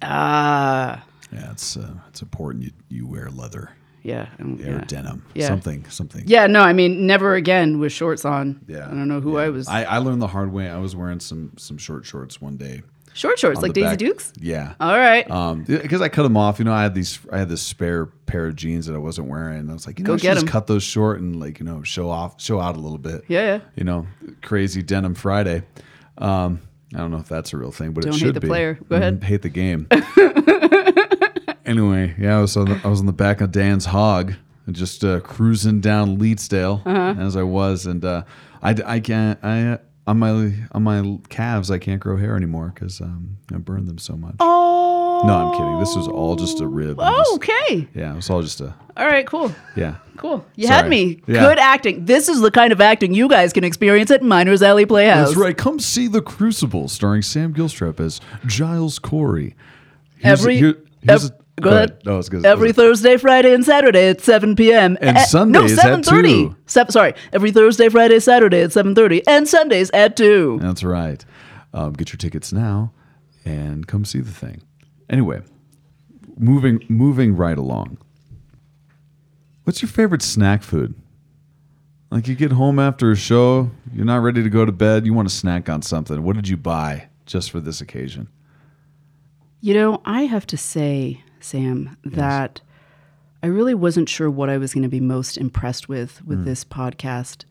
Ah, 0.00 1.04
Yeah, 1.32 1.50
it's 1.52 1.76
uh, 1.76 1.94
it's 2.08 2.22
important 2.22 2.64
you 2.64 2.70
you 2.88 3.06
wear 3.06 3.30
leather 3.30 3.70
yeah, 4.02 4.28
or 4.40 4.46
yeah. 4.58 4.84
denim, 4.86 5.24
Yeah. 5.34 5.46
something 5.48 5.88
something. 5.88 6.24
Yeah, 6.26 6.46
no, 6.46 6.60
I 6.60 6.72
mean, 6.72 7.06
never 7.06 7.34
again 7.34 7.78
with 7.78 7.92
shorts 7.92 8.24
on. 8.24 8.60
Yeah. 8.66 8.86
I 8.86 8.88
don't 8.90 9.08
know 9.08 9.20
who 9.20 9.38
I 9.38 9.48
was. 9.48 9.68
I, 9.68 9.84
I 9.84 9.98
learned 9.98 10.20
the 10.20 10.26
hard 10.26 10.52
way. 10.52 10.68
I 10.68 10.78
was 10.78 10.94
wearing 10.96 11.20
some 11.20 11.52
some 11.56 11.78
short 11.78 12.04
shorts 12.04 12.40
one 12.40 12.56
day. 12.56 12.82
Short 13.14 13.38
shorts, 13.38 13.60
like 13.60 13.74
Daisy 13.74 13.88
back- 13.88 13.98
Dukes? 13.98 14.32
Yeah. 14.40 14.72
All 14.80 14.96
right. 14.96 15.30
Um, 15.30 15.64
because 15.64 16.00
I 16.00 16.08
cut 16.08 16.22
them 16.22 16.34
off. 16.36 16.58
You 16.58 16.64
know, 16.64 16.72
I 16.72 16.82
had 16.82 16.94
these. 16.94 17.18
I 17.30 17.38
had 17.38 17.48
this 17.50 17.60
spare 17.60 18.06
pair 18.06 18.46
of 18.46 18.56
jeans 18.56 18.86
that 18.86 18.94
I 18.94 18.98
wasn't 18.98 19.28
wearing. 19.28 19.58
And 19.60 19.70
I 19.70 19.74
was 19.74 19.86
like, 19.86 19.98
you 19.98 20.04
know, 20.04 20.08
Go 20.08 20.14
I 20.14 20.16
get 20.18 20.34
just 20.34 20.46
'em. 20.46 20.50
cut 20.50 20.66
those 20.66 20.82
short 20.82 21.20
and 21.20 21.38
like 21.38 21.60
you 21.60 21.66
know 21.66 21.82
show 21.82 22.08
off, 22.08 22.40
show 22.40 22.58
out 22.58 22.74
a 22.76 22.80
little 22.80 22.96
bit. 22.98 23.24
Yeah, 23.28 23.42
yeah. 23.56 23.60
You 23.76 23.84
know, 23.84 24.06
crazy 24.40 24.82
denim 24.82 25.14
Friday. 25.14 25.62
Um, 26.18 26.62
I 26.94 26.98
don't 26.98 27.10
know 27.10 27.18
if 27.18 27.28
that's 27.28 27.52
a 27.52 27.56
real 27.58 27.70
thing, 27.70 27.92
but 27.92 28.02
Don't 28.04 28.14
it 28.14 28.20
hate 28.20 28.34
the 28.34 28.40
be. 28.40 28.48
player. 28.48 28.78
Go 28.88 28.96
ahead. 28.96 29.20
Mhm, 29.20 29.24
hate 29.24 29.42
the 29.42 29.48
game. 29.50 29.86
anyway, 31.66 32.14
yeah, 32.18 32.38
I 32.38 32.40
was 32.40 32.56
on 32.56 32.66
the, 32.66 32.80
I 32.84 32.88
was 32.88 33.00
on 33.00 33.06
the 33.06 33.12
back 33.12 33.40
of 33.40 33.52
Dan's 33.52 33.86
hog, 33.86 34.34
and 34.66 34.74
just 34.76 35.04
uh, 35.04 35.20
cruising 35.20 35.80
down 35.80 36.18
Leetsdale 36.18 36.82
Uh-huh. 36.86 37.20
as 37.20 37.36
I 37.36 37.42
was, 37.42 37.86
and 37.86 38.04
uh, 38.04 38.22
I, 38.62 38.74
I 38.84 39.00
can't 39.00 39.38
I 39.42 39.78
on 40.06 40.18
my 40.18 40.52
on 40.72 40.82
my 40.82 41.18
calves 41.28 41.70
I 41.70 41.78
can't 41.78 42.00
grow 42.00 42.16
hair 42.16 42.36
anymore 42.36 42.72
because 42.74 43.00
um, 43.00 43.36
I 43.52 43.58
burned 43.58 43.86
them 43.88 43.98
so 43.98 44.16
much. 44.16 44.34
oh. 44.40 45.22
No, 45.24 45.32
I'm 45.34 45.52
kidding. 45.52 45.78
This 45.78 45.94
was 45.94 46.08
all 46.08 46.34
just 46.34 46.60
a 46.60 46.66
rib. 46.66 46.96
Oh, 46.98 47.16
just- 47.18 47.34
okay. 47.34 47.86
Yeah, 47.94 48.12
it 48.12 48.16
was 48.16 48.28
all 48.28 48.42
just 48.42 48.60
a 48.60 48.74
All 48.96 49.06
right, 49.06 49.24
cool. 49.24 49.54
yeah. 49.76 49.98
Cool. 50.16 50.44
You 50.56 50.66
Sorry. 50.66 50.76
had 50.82 50.88
me. 50.88 51.22
Yeah. 51.28 51.42
Good 51.48 51.58
acting. 51.60 52.04
This 52.06 52.28
is 52.28 52.40
the 52.40 52.50
kind 52.50 52.72
of 52.72 52.80
acting 52.80 53.14
you 53.14 53.28
guys 53.28 53.52
can 53.52 53.62
experience 53.62 54.10
at 54.10 54.22
Miners 54.24 54.62
Alley 54.62 54.84
Playhouse. 54.84 55.28
That's 55.28 55.38
right. 55.38 55.56
Come 55.56 55.78
see 55.78 56.08
The 56.08 56.22
Crucible, 56.22 56.88
starring 56.88 57.22
Sam 57.22 57.54
Gilstrap 57.54 58.00
as 58.00 58.20
Giles 58.46 58.98
Corey. 58.98 59.54
Here's- 60.18 60.40
Every- 60.40 60.56
here- 60.58 60.78
here's 61.02 61.30
a- 61.30 61.34
go 61.62 61.70
ahead. 61.70 61.98
No, 62.04 62.18
it's 62.18 62.28
good. 62.28 62.44
Every 62.44 62.72
Thursday, 62.72 63.16
Friday, 63.16 63.54
and 63.54 63.64
Saturday 63.64 64.08
at 64.08 64.20
7 64.20 64.56
p.m. 64.56 64.98
And 65.00 65.16
At- 65.18 65.28
Sundays 65.28 65.76
no, 65.76 65.82
at 65.82 66.00
7:30. 66.00 66.22
2. 66.22 66.56
Sev- 66.66 66.90
sorry, 66.90 67.14
every 67.32 67.50
Thursday, 67.50 67.88
Friday, 67.88 68.20
Saturday 68.20 68.62
at 68.62 68.70
7.30. 68.70 69.22
And 69.26 69.48
Sundays 69.48 69.90
at 69.92 70.16
2. 70.16 70.58
That's 70.60 70.82
right. 70.84 71.24
Um, 71.72 71.94
get 71.94 72.12
your 72.12 72.18
tickets 72.18 72.52
now 72.52 72.92
and 73.44 73.86
come 73.86 74.04
see 74.04 74.20
the 74.20 74.30
thing. 74.30 74.62
Anyway, 75.08 75.42
moving 76.36 76.84
moving 76.88 77.36
right 77.36 77.58
along. 77.58 77.98
What's 79.64 79.80
your 79.80 79.88
favorite 79.88 80.22
snack 80.22 80.62
food? 80.62 80.94
Like 82.10 82.28
you 82.28 82.34
get 82.34 82.52
home 82.52 82.78
after 82.78 83.10
a 83.10 83.16
show, 83.16 83.70
you're 83.94 84.04
not 84.04 84.16
ready 84.22 84.42
to 84.42 84.50
go 84.50 84.64
to 84.66 84.72
bed, 84.72 85.06
you 85.06 85.14
want 85.14 85.28
to 85.28 85.34
snack 85.34 85.68
on 85.70 85.80
something. 85.80 86.22
What 86.22 86.36
did 86.36 86.46
you 86.46 86.58
buy 86.58 87.08
just 87.24 87.50
for 87.50 87.58
this 87.58 87.80
occasion? 87.80 88.28
You 89.60 89.74
know, 89.74 90.02
I 90.04 90.22
have 90.22 90.46
to 90.48 90.56
say, 90.58 91.22
Sam, 91.42 91.96
that 92.04 92.60
I 93.42 93.48
really 93.48 93.74
wasn't 93.74 94.08
sure 94.08 94.30
what 94.30 94.48
I 94.48 94.58
was 94.58 94.72
going 94.72 94.84
to 94.84 94.88
be 94.88 95.00
most 95.00 95.36
impressed 95.36 95.88
with 95.88 96.24
with 96.24 96.44
this 96.44 96.64
podcast. 96.64 97.44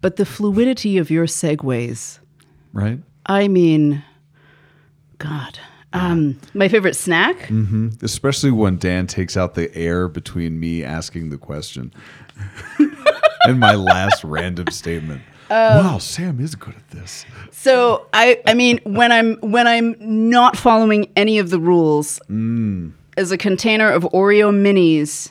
But 0.00 0.16
the 0.16 0.26
fluidity 0.26 0.98
of 0.98 1.10
your 1.10 1.26
segues, 1.26 2.18
Right? 2.74 2.98
I 3.26 3.48
mean, 3.48 4.04
God. 5.18 5.58
Um, 5.92 6.40
my 6.54 6.66
favorite 6.68 6.96
snack? 6.96 7.36
Mm. 7.46 8.02
Especially 8.02 8.50
when 8.50 8.78
Dan 8.78 9.06
takes 9.06 9.36
out 9.36 9.54
the 9.54 9.74
air 9.76 10.08
between 10.08 10.58
me 10.58 10.82
asking 10.82 11.30
the 11.30 11.38
question 11.38 11.94
and 13.44 13.60
my 13.60 13.76
last 13.76 14.24
random 14.24 14.66
statement. 14.72 15.22
Oh. 15.56 15.78
wow, 15.92 15.98
Sam 15.98 16.40
is 16.40 16.56
good 16.56 16.74
at 16.74 16.90
this. 16.90 17.24
So 17.52 18.06
I, 18.12 18.40
I 18.44 18.54
mean, 18.54 18.80
when 18.82 19.12
I'm 19.12 19.36
when 19.36 19.68
I'm 19.68 19.94
not 20.00 20.56
following 20.56 21.12
any 21.14 21.38
of 21.38 21.50
the 21.50 21.60
rules, 21.60 22.18
mm. 22.28 22.92
as 23.16 23.30
a 23.30 23.38
container 23.38 23.88
of 23.88 24.02
Oreo 24.12 24.52
minis 24.52 25.30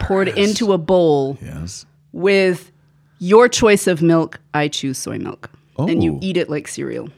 poured 0.00 0.28
into 0.28 0.72
a 0.72 0.78
bowl 0.78 1.36
Yes. 1.42 1.84
with 2.12 2.72
your 3.18 3.48
choice 3.48 3.86
of 3.86 4.00
milk, 4.00 4.40
I 4.54 4.68
choose 4.68 4.96
soy 4.96 5.18
milk, 5.18 5.50
and 5.76 6.02
you 6.02 6.14
Oh. 6.14 6.18
eat 6.22 6.38
it 6.38 6.48
like 6.48 6.66
cereal. 6.66 7.10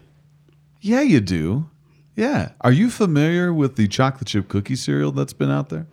Yeah, 0.80 1.02
you 1.02 1.20
do. 1.20 1.70
Yeah. 2.16 2.50
Are 2.62 2.72
you 2.72 2.90
familiar 2.90 3.54
with 3.54 3.76
the 3.76 3.86
chocolate 3.86 4.26
chip 4.26 4.48
cookie 4.48 4.74
cereal 4.76 5.12
that's 5.12 5.32
been 5.32 5.50
out 5.50 5.68
there? 5.68 5.86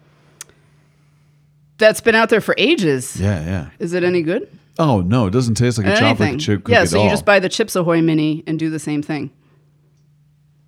That's 1.77 2.01
been 2.01 2.15
out 2.15 2.29
there 2.29 2.41
for 2.41 2.55
ages. 2.57 3.21
Yeah, 3.21 3.39
yeah. 3.45 3.69
Is 3.77 3.93
it 3.93 4.03
any 4.03 4.23
good? 4.23 4.49
Oh 4.79 5.01
no, 5.01 5.27
it 5.27 5.31
doesn't 5.31 5.55
taste 5.55 5.77
like 5.77 5.87
a 5.87 5.95
chocolate 5.97 6.39
chip 6.39 6.63
cookie 6.63 6.71
yeah, 6.71 6.81
at 6.83 6.89
so 6.89 6.99
all. 6.99 7.03
you 7.03 7.11
just 7.11 7.25
buy 7.25 7.39
the 7.39 7.49
Chips 7.49 7.75
Ahoy 7.75 8.01
mini 8.01 8.43
and 8.47 8.57
do 8.57 8.69
the 8.69 8.79
same 8.79 9.03
thing. 9.03 9.29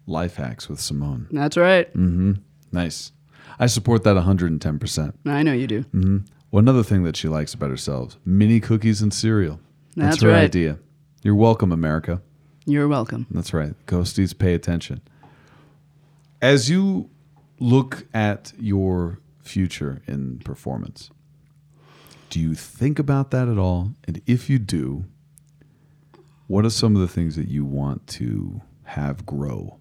Life 0.05 0.35
hacks 0.35 0.67
with 0.67 0.81
Simone. 0.81 1.27
That's 1.31 1.55
right. 1.55 1.87
Mm-hmm. 1.95 2.33
Nice. 2.73 3.13
I 3.57 3.67
support 3.67 4.03
that 4.03 4.17
110%. 4.17 5.13
I 5.25 5.43
know 5.43 5.53
you 5.53 5.67
do. 5.67 5.83
Mm-hmm. 5.83 6.17
One 6.49 6.67
other 6.67 6.83
thing 6.83 7.03
that 7.03 7.15
she 7.15 7.29
likes 7.29 7.53
about 7.53 7.69
herself 7.69 8.17
mini 8.25 8.59
cookies 8.59 9.01
and 9.01 9.13
cereal. 9.13 9.61
That's, 9.95 10.15
That's 10.15 10.23
her 10.23 10.29
right. 10.29 10.43
idea. 10.43 10.77
You're 11.23 11.35
welcome, 11.35 11.71
America. 11.71 12.21
You're 12.65 12.87
welcome. 12.87 13.27
That's 13.31 13.53
right. 13.53 13.73
Ghosties, 13.85 14.37
pay 14.37 14.53
attention. 14.53 15.01
As 16.41 16.69
you 16.69 17.09
look 17.59 18.07
at 18.13 18.51
your 18.59 19.19
future 19.41 20.01
in 20.07 20.39
performance, 20.39 21.11
do 22.31 22.39
you 22.39 22.55
think 22.55 22.97
about 22.97 23.29
that 23.31 23.49
at 23.49 23.57
all? 23.57 23.91
And 24.07 24.21
if 24.25 24.49
you 24.49 24.57
do, 24.57 25.03
what 26.47 26.65
are 26.65 26.69
some 26.69 26.95
of 26.95 27.01
the 27.01 27.07
things 27.07 27.35
that 27.35 27.49
you 27.49 27.65
want 27.65 28.07
to 28.07 28.61
have 28.83 29.25
grow? 29.25 29.77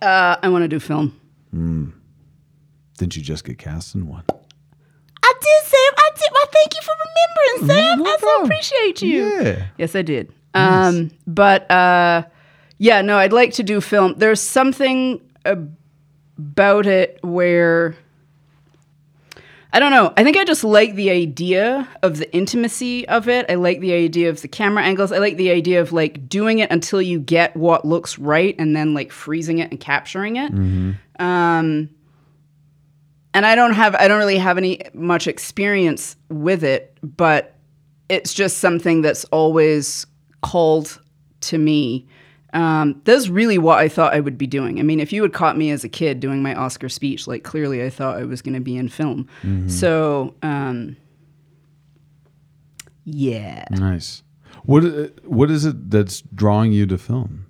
Uh, 0.00 0.36
I 0.40 0.48
want 0.48 0.62
to 0.62 0.68
do 0.68 0.78
film. 0.78 1.20
Didn't 1.52 3.16
you 3.16 3.22
just 3.22 3.44
get 3.44 3.58
cast 3.58 3.96
in 3.96 4.06
one? 4.06 4.22
I 4.30 5.32
did, 5.40 5.68
Sam. 5.68 5.94
I 5.96 6.10
did. 6.14 6.28
Well, 6.32 6.46
thank 6.52 6.74
you 6.74 6.80
for 6.82 6.94
remembering, 7.04 7.76
Sam. 7.76 7.98
no 7.98 8.10
I 8.10 8.16
so 8.18 8.44
appreciate 8.44 9.02
you. 9.02 9.42
Yeah. 9.42 9.66
Yes, 9.76 9.96
I 9.96 10.02
did. 10.02 10.32
Um, 10.54 11.10
but 11.26 11.68
uh, 11.68 12.22
yeah, 12.78 13.02
no, 13.02 13.18
I'd 13.18 13.32
like 13.32 13.54
to 13.54 13.64
do 13.64 13.80
film. 13.80 14.14
There's 14.18 14.40
something 14.40 15.20
about 15.44 16.86
it 16.86 17.18
where 17.22 17.96
I 19.74 19.80
don't 19.80 19.90
know. 19.90 20.12
I 20.16 20.22
think 20.22 20.36
I 20.36 20.44
just 20.44 20.62
like 20.62 20.94
the 20.94 21.10
idea 21.10 21.88
of 22.04 22.18
the 22.18 22.32
intimacy 22.32 23.08
of 23.08 23.28
it. 23.28 23.44
I 23.48 23.56
like 23.56 23.80
the 23.80 23.92
idea 23.92 24.30
of 24.30 24.40
the 24.40 24.46
camera 24.46 24.84
angles. 24.84 25.10
I 25.10 25.18
like 25.18 25.36
the 25.36 25.50
idea 25.50 25.80
of 25.80 25.92
like 25.92 26.28
doing 26.28 26.60
it 26.60 26.70
until 26.70 27.02
you 27.02 27.18
get 27.18 27.56
what 27.56 27.84
looks 27.84 28.16
right 28.16 28.54
and 28.56 28.76
then 28.76 28.94
like 28.94 29.10
freezing 29.10 29.58
it 29.58 29.72
and 29.72 29.80
capturing 29.80 30.36
it. 30.36 30.52
Um, 31.18 31.90
and 33.34 33.44
I 33.44 33.56
don't 33.56 33.72
have 33.72 33.96
I 33.96 34.06
don't 34.06 34.18
really 34.18 34.38
have 34.38 34.58
any 34.58 34.80
much 34.94 35.26
experience 35.26 36.14
with 36.28 36.62
it, 36.62 36.96
but 37.02 37.56
it's 38.08 38.32
just 38.32 38.58
something 38.58 39.02
that's 39.02 39.24
always 39.24 40.06
called 40.40 41.00
to 41.40 41.58
me. 41.58 42.06
Um, 42.54 43.02
that's 43.04 43.28
really 43.28 43.58
what 43.58 43.78
I 43.78 43.88
thought 43.88 44.14
I 44.14 44.20
would 44.20 44.38
be 44.38 44.46
doing. 44.46 44.78
I 44.78 44.82
mean, 44.84 45.00
if 45.00 45.12
you 45.12 45.22
had 45.22 45.32
caught 45.32 45.56
me 45.58 45.70
as 45.70 45.82
a 45.82 45.88
kid 45.88 46.20
doing 46.20 46.40
my 46.40 46.54
Oscar 46.54 46.88
speech, 46.88 47.26
like 47.26 47.42
clearly 47.42 47.84
I 47.84 47.90
thought 47.90 48.16
I 48.16 48.24
was 48.24 48.40
going 48.42 48.54
to 48.54 48.60
be 48.60 48.76
in 48.76 48.88
film. 48.88 49.28
So, 49.68 50.34
um, 50.42 50.96
yeah. 53.04 53.64
Nice. 53.70 54.22
What 54.64 54.84
uh, 54.84 55.08
what 55.24 55.50
is 55.50 55.66
it 55.66 55.90
that's 55.90 56.22
drawing 56.34 56.72
you 56.72 56.86
to 56.86 56.96
film? 56.96 57.46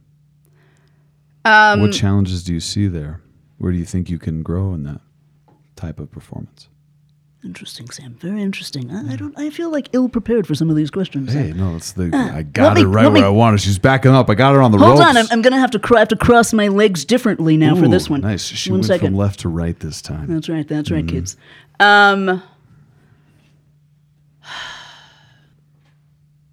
Um, 1.44 1.82
what 1.82 1.92
challenges 1.92 2.42
do 2.42 2.54
you 2.54 2.60
see 2.60 2.88
there? 2.88 3.20
Where 3.58 3.70
do 3.70 3.78
you 3.78 3.84
think 3.84 4.08
you 4.10 4.18
can 4.18 4.42
grow 4.42 4.72
in 4.74 4.84
that 4.84 5.00
type 5.76 6.00
of 6.00 6.10
performance? 6.10 6.68
Interesting, 7.44 7.90
Sam. 7.90 8.14
Very 8.14 8.40
interesting. 8.40 8.90
I, 8.90 9.12
I 9.12 9.16
don't. 9.16 9.38
I 9.38 9.50
feel 9.50 9.68
like 9.70 9.90
ill 9.92 10.08
prepared 10.08 10.46
for 10.46 10.54
some 10.54 10.70
of 10.70 10.76
these 10.76 10.90
questions. 10.90 11.32
Hey, 11.34 11.52
no, 11.52 11.76
it's 11.76 11.92
the 11.92 12.10
Uh, 12.10 12.38
I 12.38 12.42
got 12.42 12.76
me- 12.76 12.82
her 12.82 12.88
right 12.88 13.02
let 13.04 13.12
me- 13.12 13.20
where 13.20 13.28
I 13.28 13.32
wanted. 13.32 13.60
She's 13.60 13.78
backing 13.78 14.12
up. 14.12 14.30
I 14.30 14.34
got 14.34 14.54
her 14.54 14.62
on 14.62 14.72
the 14.72 14.78
road. 14.78 14.86
Hold 14.86 14.98
ropes. 15.00 15.10
on, 15.10 15.16
I'm, 15.18 15.26
I'm 15.30 15.42
gonna 15.42 15.58
have 15.58 15.70
to 15.72 15.78
cr- 15.78 15.98
have 15.98 16.08
to 16.08 16.16
cross 16.16 16.54
my 16.54 16.68
legs 16.68 17.04
differently 17.04 17.58
now 17.58 17.76
for 17.76 17.86
this 17.86 18.08
one. 18.08 18.22
Nice. 18.22 18.44
She 18.46 18.70
One 18.70 18.78
went 18.78 18.86
second. 18.86 19.08
from 19.08 19.16
left 19.16 19.40
to 19.40 19.50
right 19.50 19.78
this 19.78 20.00
time. 20.00 20.26
That's 20.32 20.48
right. 20.48 20.66
That's 20.66 20.90
right, 20.90 21.06
kids. 21.06 21.36
Um, 21.80 22.42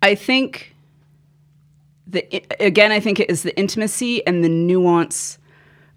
I 0.02 0.16
think 0.16 0.76
the 2.08 2.26
again, 2.60 2.92
I 2.92 3.00
think 3.00 3.20
it 3.20 3.30
is 3.30 3.44
the 3.44 3.58
intimacy 3.58 4.26
and 4.28 4.44
the 4.44 4.50
nuance 4.50 5.38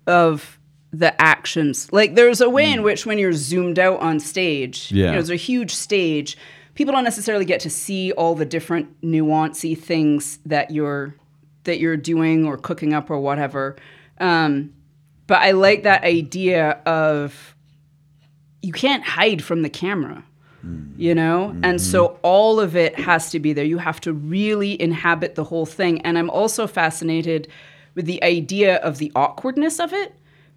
of 0.06 0.58
the 0.98 1.20
actions. 1.20 1.92
Like 1.92 2.14
there's 2.14 2.40
a 2.40 2.48
way 2.48 2.70
in 2.70 2.82
which 2.82 3.04
when 3.06 3.18
you're 3.18 3.32
zoomed 3.32 3.78
out 3.78 4.00
on 4.00 4.20
stage, 4.20 4.90
Yeah. 4.92 4.96
you 4.98 5.06
know, 5.06 5.12
there's 5.14 5.30
a 5.30 5.36
huge 5.36 5.74
stage. 5.74 6.36
People 6.74 6.92
don't 6.92 7.04
necessarily 7.04 7.44
get 7.44 7.60
to 7.60 7.70
see 7.70 8.12
all 8.12 8.34
the 8.34 8.44
different 8.44 9.00
nuancy 9.02 9.76
things 9.78 10.38
that 10.46 10.70
you're 10.70 11.14
that 11.64 11.80
you're 11.80 11.96
doing 11.96 12.44
or 12.46 12.56
cooking 12.58 12.92
up 12.92 13.10
or 13.10 13.18
whatever. 13.18 13.76
Um, 14.18 14.72
but 15.26 15.40
I 15.40 15.52
like 15.52 15.82
that 15.84 16.04
idea 16.04 16.72
of 16.84 17.54
you 18.62 18.72
can't 18.72 19.02
hide 19.04 19.42
from 19.42 19.62
the 19.62 19.70
camera 19.70 20.24
you 20.96 21.14
know 21.14 21.54
and 21.62 21.78
so 21.78 22.18
all 22.22 22.58
of 22.58 22.74
it 22.74 22.98
has 22.98 23.30
to 23.30 23.38
be 23.38 23.52
there 23.52 23.66
you 23.66 23.76
have 23.76 24.00
to 24.00 24.14
really 24.14 24.80
inhabit 24.80 25.34
the 25.34 25.44
whole 25.44 25.66
thing 25.66 26.00
and 26.06 26.16
i'm 26.16 26.30
also 26.30 26.66
fascinated 26.66 27.46
with 27.94 28.06
the 28.06 28.22
idea 28.24 28.76
of 28.76 28.96
the 28.96 29.12
awkwardness 29.14 29.78
of 29.78 29.92
it 29.92 30.14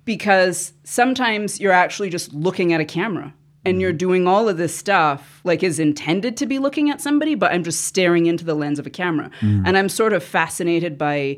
because 0.07 0.73
sometimes 0.83 1.59
you're 1.59 1.71
actually 1.71 2.09
just 2.09 2.33
looking 2.33 2.73
at 2.73 2.81
a 2.81 2.85
camera 2.85 3.31
and 3.63 3.79
you're 3.81 3.93
doing 3.93 4.27
all 4.27 4.49
of 4.49 4.57
this 4.57 4.75
stuff 4.75 5.41
like 5.43 5.61
is 5.61 5.77
intended 5.77 6.37
to 6.37 6.47
be 6.47 6.57
looking 6.57 6.89
at 6.89 6.99
somebody 6.99 7.35
but 7.35 7.51
i'm 7.51 7.63
just 7.63 7.85
staring 7.85 8.25
into 8.25 8.43
the 8.43 8.55
lens 8.55 8.79
of 8.79 8.87
a 8.87 8.89
camera 8.89 9.29
and 9.41 9.77
i'm 9.77 9.89
sort 9.89 10.13
of 10.13 10.23
fascinated 10.23 10.97
by 10.97 11.37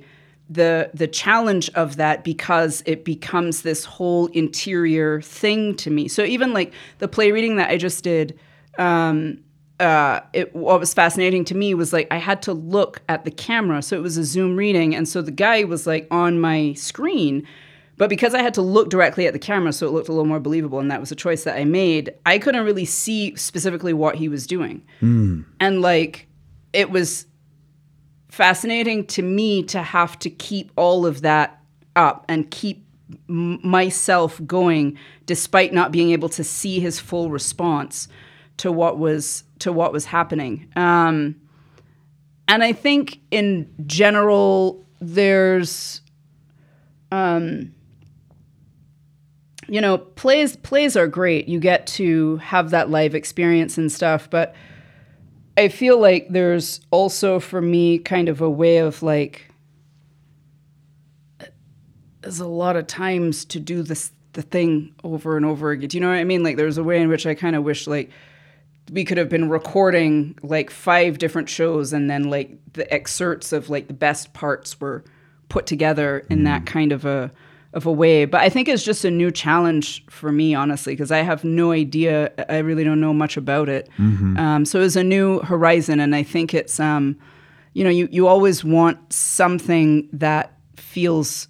the 0.49 0.89
the 0.93 1.07
challenge 1.07 1.69
of 1.75 1.97
that 1.97 2.23
because 2.23 2.81
it 2.85 3.05
becomes 3.05 3.61
this 3.61 3.85
whole 3.85 4.27
interior 4.27 5.21
thing 5.21 5.75
to 5.75 5.91
me. 5.91 6.07
So 6.07 6.23
even 6.23 6.53
like 6.53 6.73
the 6.97 7.07
play 7.07 7.31
reading 7.31 7.57
that 7.57 7.69
I 7.69 7.77
just 7.77 8.03
did, 8.03 8.37
um, 8.79 9.43
uh, 9.79 10.21
it 10.33 10.53
what 10.55 10.79
was 10.79 10.93
fascinating 10.93 11.45
to 11.45 11.55
me 11.55 11.73
was 11.75 11.93
like 11.93 12.07
I 12.09 12.17
had 12.17 12.41
to 12.43 12.53
look 12.53 13.01
at 13.07 13.25
the 13.25 13.31
camera, 13.31 13.81
so 13.83 13.95
it 13.95 14.01
was 14.01 14.17
a 14.17 14.23
Zoom 14.23 14.57
reading, 14.57 14.95
and 14.95 15.07
so 15.07 15.21
the 15.21 15.31
guy 15.31 15.63
was 15.63 15.85
like 15.85 16.07
on 16.09 16.41
my 16.41 16.73
screen. 16.73 17.47
But 17.99 18.09
because 18.09 18.33
I 18.33 18.41
had 18.41 18.53
to 18.53 18.61
look 18.61 18.89
directly 18.89 19.27
at 19.27 19.33
the 19.33 19.39
camera, 19.39 19.73
so 19.73 19.85
it 19.85 19.91
looked 19.91 20.07
a 20.07 20.13
little 20.13 20.25
more 20.25 20.39
believable, 20.39 20.79
and 20.79 20.89
that 20.89 21.01
was 21.01 21.11
a 21.11 21.15
choice 21.15 21.43
that 21.43 21.57
I 21.57 21.65
made, 21.65 22.13
I 22.25 22.39
couldn't 22.39 22.63
really 22.63 22.85
see 22.85 23.35
specifically 23.35 23.91
what 23.91 24.15
he 24.15 24.29
was 24.29 24.47
doing. 24.47 24.83
And 25.59 25.81
like, 25.81 26.27
it 26.71 26.91
was 26.91 27.25
fascinating 28.29 29.05
to 29.07 29.21
me 29.21 29.63
to 29.63 29.83
have 29.83 30.17
to 30.19 30.29
keep 30.29 30.71
all 30.77 31.05
of 31.05 31.21
that 31.23 31.61
up 31.97 32.23
and 32.29 32.49
keep 32.49 32.87
m- 33.27 33.59
myself 33.67 34.39
going 34.45 34.97
despite 35.25 35.73
not 35.73 35.91
being 35.91 36.11
able 36.11 36.29
to 36.29 36.43
see 36.43 36.79
his 36.79 37.01
full 37.01 37.29
response 37.29 38.07
to 38.57 38.71
what 38.71 38.97
was 38.97 39.43
to 39.57 39.73
what 39.73 39.91
was 39.91 40.05
happening 40.05 40.71
um, 40.75 41.35
and 42.47 42.63
i 42.63 42.71
think 42.71 43.19
in 43.31 43.67
general 43.87 44.85
there's 45.01 46.01
um, 47.11 47.73
you 49.69 49.79
know 49.81 49.97
plays 49.97 50.55
plays 50.57 50.97
are 50.97 51.07
great 51.07 51.47
you 51.47 51.59
get 51.59 51.85
to 51.87 52.37
have 52.37 52.71
that 52.71 52.89
live 52.89 53.15
experience 53.15 53.77
and 53.77 53.91
stuff 53.91 54.29
but 54.29 54.55
I 55.59 55.67
feel 55.67 55.99
like 55.99 56.29
there's 56.29 56.79
also 56.89 57.41
for 57.41 57.61
me 57.61 57.99
kind 57.99 58.29
of 58.29 58.39
a 58.39 58.49
way 58.49 58.77
of 58.77 59.03
like 59.03 59.49
there's 62.21 62.39
a 62.39 62.47
lot 62.47 62.77
of 62.77 62.87
times 62.87 63.43
to 63.45 63.59
do 63.59 63.83
this 63.83 64.11
the 64.33 64.41
thing 64.41 64.93
over 65.03 65.35
and 65.35 65.45
over 65.45 65.71
again. 65.71 65.89
Do 65.89 65.97
you 65.97 66.01
know 66.01 66.09
what 66.09 66.17
I 66.17 66.23
mean? 66.23 66.43
Like 66.43 66.55
there's 66.55 66.77
a 66.77 66.83
way 66.83 67.01
in 67.01 67.09
which 67.09 67.25
I 67.25 67.33
kind 67.33 67.57
of 67.57 67.63
wish 67.63 67.87
like 67.87 68.09
we 68.89 69.03
could 69.03 69.17
have 69.17 69.27
been 69.27 69.49
recording 69.49 70.37
like 70.41 70.69
five 70.69 71.17
different 71.17 71.49
shows 71.49 71.91
and 71.91 72.09
then 72.09 72.29
like 72.29 72.57
the 72.73 72.91
excerpts 72.93 73.51
of 73.51 73.69
like 73.69 73.87
the 73.87 73.93
best 73.93 74.33
parts 74.33 74.79
were 74.79 75.03
put 75.49 75.65
together 75.65 76.25
in 76.29 76.45
that 76.45 76.63
mm. 76.63 76.67
kind 76.67 76.93
of 76.93 77.03
a 77.03 77.31
of 77.73 77.85
a 77.85 77.91
way 77.91 78.25
but 78.25 78.41
i 78.41 78.49
think 78.49 78.67
it's 78.67 78.83
just 78.83 79.05
a 79.05 79.11
new 79.11 79.29
challenge 79.31 80.03
for 80.09 80.31
me 80.31 80.55
honestly 80.55 80.93
because 80.93 81.11
i 81.11 81.19
have 81.19 81.43
no 81.43 81.71
idea 81.71 82.31
i 82.49 82.57
really 82.57 82.83
don't 82.83 82.99
know 82.99 83.13
much 83.13 83.37
about 83.37 83.69
it 83.69 83.87
um, 83.99 84.65
so 84.65 84.81
it's 84.81 84.95
a 84.95 85.03
new 85.03 85.39
horizon 85.41 85.99
and 85.99 86.15
i 86.15 86.23
think 86.23 86.53
it's 86.53 86.79
um, 86.79 87.15
you 87.73 87.83
know 87.83 87.89
you, 87.89 88.07
you 88.11 88.27
always 88.27 88.63
want 88.63 88.97
something 89.13 90.09
that 90.11 90.53
feels 90.75 91.47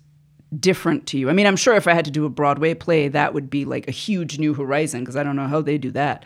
different 0.60 1.06
to 1.06 1.18
you. 1.18 1.30
I 1.30 1.34
mean, 1.34 1.46
I'm 1.46 1.56
sure 1.56 1.76
if 1.76 1.88
I 1.88 1.94
had 1.94 2.06
to 2.06 2.12
do 2.12 2.26
a 2.26 2.30
Broadway 2.30 2.74
play, 2.74 3.08
that 3.10 3.36
would 3.36 3.52
be 3.52 3.66
like 3.66 3.88
a 3.88 3.92
huge 3.92 4.40
new 4.40 4.56
horizon 4.56 5.02
because 5.02 5.16
I 5.16 5.22
don't 5.22 5.36
know 5.36 5.48
how 5.48 5.62
they 5.62 5.78
do 5.78 5.92
that. 5.92 6.26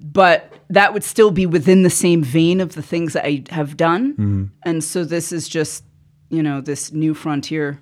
But 0.00 0.50
that 0.70 0.94
would 0.94 1.04
still 1.04 1.30
be 1.30 1.44
within 1.44 1.82
the 1.82 1.90
same 1.90 2.22
vein 2.24 2.60
of 2.60 2.74
the 2.74 2.82
things 2.82 3.12
that 3.12 3.26
I 3.26 3.44
have 3.50 3.76
done. 3.76 4.50
And 4.62 4.82
so 4.82 5.04
this 5.04 5.30
is 5.30 5.46
just, 5.46 5.84
you 6.30 6.42
know, 6.42 6.62
this 6.62 6.92
new 6.92 7.12
frontier 7.12 7.80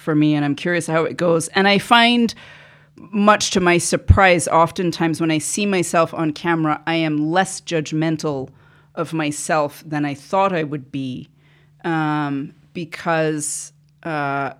for 0.00 0.14
me. 0.14 0.34
And 0.34 0.44
I'm 0.44 0.54
curious 0.54 0.86
how 0.86 1.04
it 1.04 1.16
goes. 1.16 1.48
And 1.48 1.68
I 1.68 1.78
find, 1.78 2.34
much 2.96 3.50
to 3.52 3.60
my 3.60 3.78
surprise, 3.78 4.48
oftentimes 4.48 5.20
when 5.20 5.30
I 5.30 5.38
see 5.38 5.66
myself 5.66 6.12
on 6.12 6.32
camera, 6.32 6.82
I 6.86 6.96
am 6.96 7.30
less 7.30 7.60
judgmental 7.60 8.50
of 8.94 9.12
myself 9.12 9.82
than 9.86 10.04
I 10.04 10.14
thought 10.14 10.52
I 10.52 10.64
would 10.64 10.90
be 10.90 11.28
um, 11.84 12.52
because 12.72 13.72
uh, 14.02 14.52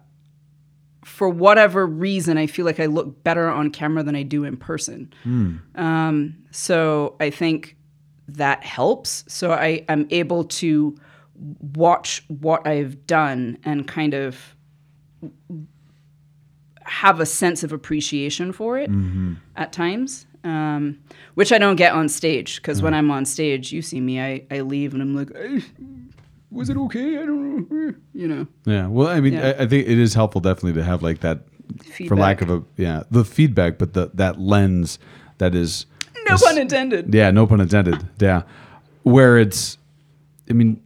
for 1.05 1.29
whatever 1.29 1.87
reason, 1.87 2.39
I 2.39 2.47
feel 2.47 2.65
like 2.65 2.81
I 2.81 2.87
look 2.87 3.23
better 3.25 3.49
on 3.49 3.71
camera 3.71 4.03
than 4.03 4.17
I 4.17 4.23
do 4.23 4.45
in 4.45 4.57
person. 4.57 5.13
Um, 5.75 6.37
so 6.51 7.17
I 7.21 7.31
think 7.31 7.77
that 8.29 8.63
helps. 8.65 9.25
So 9.27 9.53
I 9.53 9.85
am 9.89 10.07
able 10.11 10.45
to 10.45 10.97
watch 11.75 12.23
what 12.29 12.67
I've 12.67 13.07
done 13.07 13.59
and 13.65 13.87
kind 13.89 14.15
of 14.15 14.55
have 16.85 17.21
a 17.21 17.27
sense 17.27 17.63
of 17.63 17.73
appreciation 17.73 18.53
for 18.53 18.79
it 18.79 18.91
at 19.57 19.73
times, 19.73 20.27
um, 20.45 20.99
which 21.35 21.53
I 21.53 21.59
don't 21.59 21.77
get 21.77 21.93
on 21.93 22.09
stage. 22.09 22.57
Because 22.57 22.83
when 22.83 22.95
I'm 22.95 23.11
on 23.11 23.25
stage, 23.25 23.73
you 23.73 23.83
see 23.83 24.01
me, 24.01 24.21
I, 24.21 24.43
I 24.51 24.61
leave 24.61 24.95
and 24.95 25.03
I'm 25.03 25.15
like, 25.15 25.31
"Eh, 25.35 25.61
was 26.51 26.69
it 26.71 26.77
okay? 26.77 27.19
I 27.19 27.27
don't 27.27 27.69
know. 27.71 27.89
Eh," 27.89 27.93
You 28.15 28.29
know. 28.29 28.47
Yeah. 28.65 28.87
Well, 28.89 29.09
I 29.09 29.21
mean, 29.21 29.35
Yeah. 29.35 29.55
I, 29.59 29.63
I 29.65 29.67
think 29.67 29.87
it 29.87 29.99
is 29.99 30.15
helpful 30.15 30.41
definitely 30.41 30.81
to 30.81 30.85
have 30.85 31.03
like 31.03 31.21
that, 31.21 31.41
for 32.09 32.17
lack 32.17 32.43
of 32.43 32.51
a 32.51 32.63
yeah, 32.77 33.03
the 33.11 33.25
feedback, 33.25 33.79
but 33.79 33.93
the 33.93 34.11
that 34.15 34.41
lens 34.41 34.99
that 35.39 35.55
is 35.55 35.87
No 36.29 36.35
is- 36.35 36.43
pun 36.43 36.59
intended. 36.59 37.15
Yeah, 37.15 37.31
no 37.31 37.47
pun 37.47 37.61
intended. 37.61 38.07
Yeah, 38.19 38.43
where 39.05 39.39
it's, 39.39 39.79
I 40.49 40.55
mean, 40.55 40.83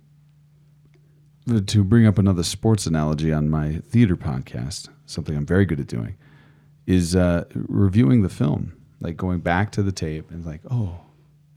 to 1.66 1.84
bring 1.84 2.06
up 2.06 2.18
another 2.18 2.42
sports 2.42 2.86
analogy 2.86 3.32
on 3.32 3.50
my 3.50 3.80
theater 3.88 4.16
podcast, 4.16 4.88
something 5.06 5.36
I'm 5.36 5.46
very 5.46 5.64
good 5.66 5.80
at 5.80 5.86
doing, 5.86 6.16
is 6.86 7.14
uh, 7.14 7.44
reviewing 7.54 8.22
the 8.22 8.28
film, 8.28 8.74
like 9.00 9.16
going 9.16 9.40
back 9.40 9.70
to 9.72 9.82
the 9.82 9.92
tape 9.92 10.30
and 10.30 10.44
like, 10.44 10.60
oh, 10.70 11.00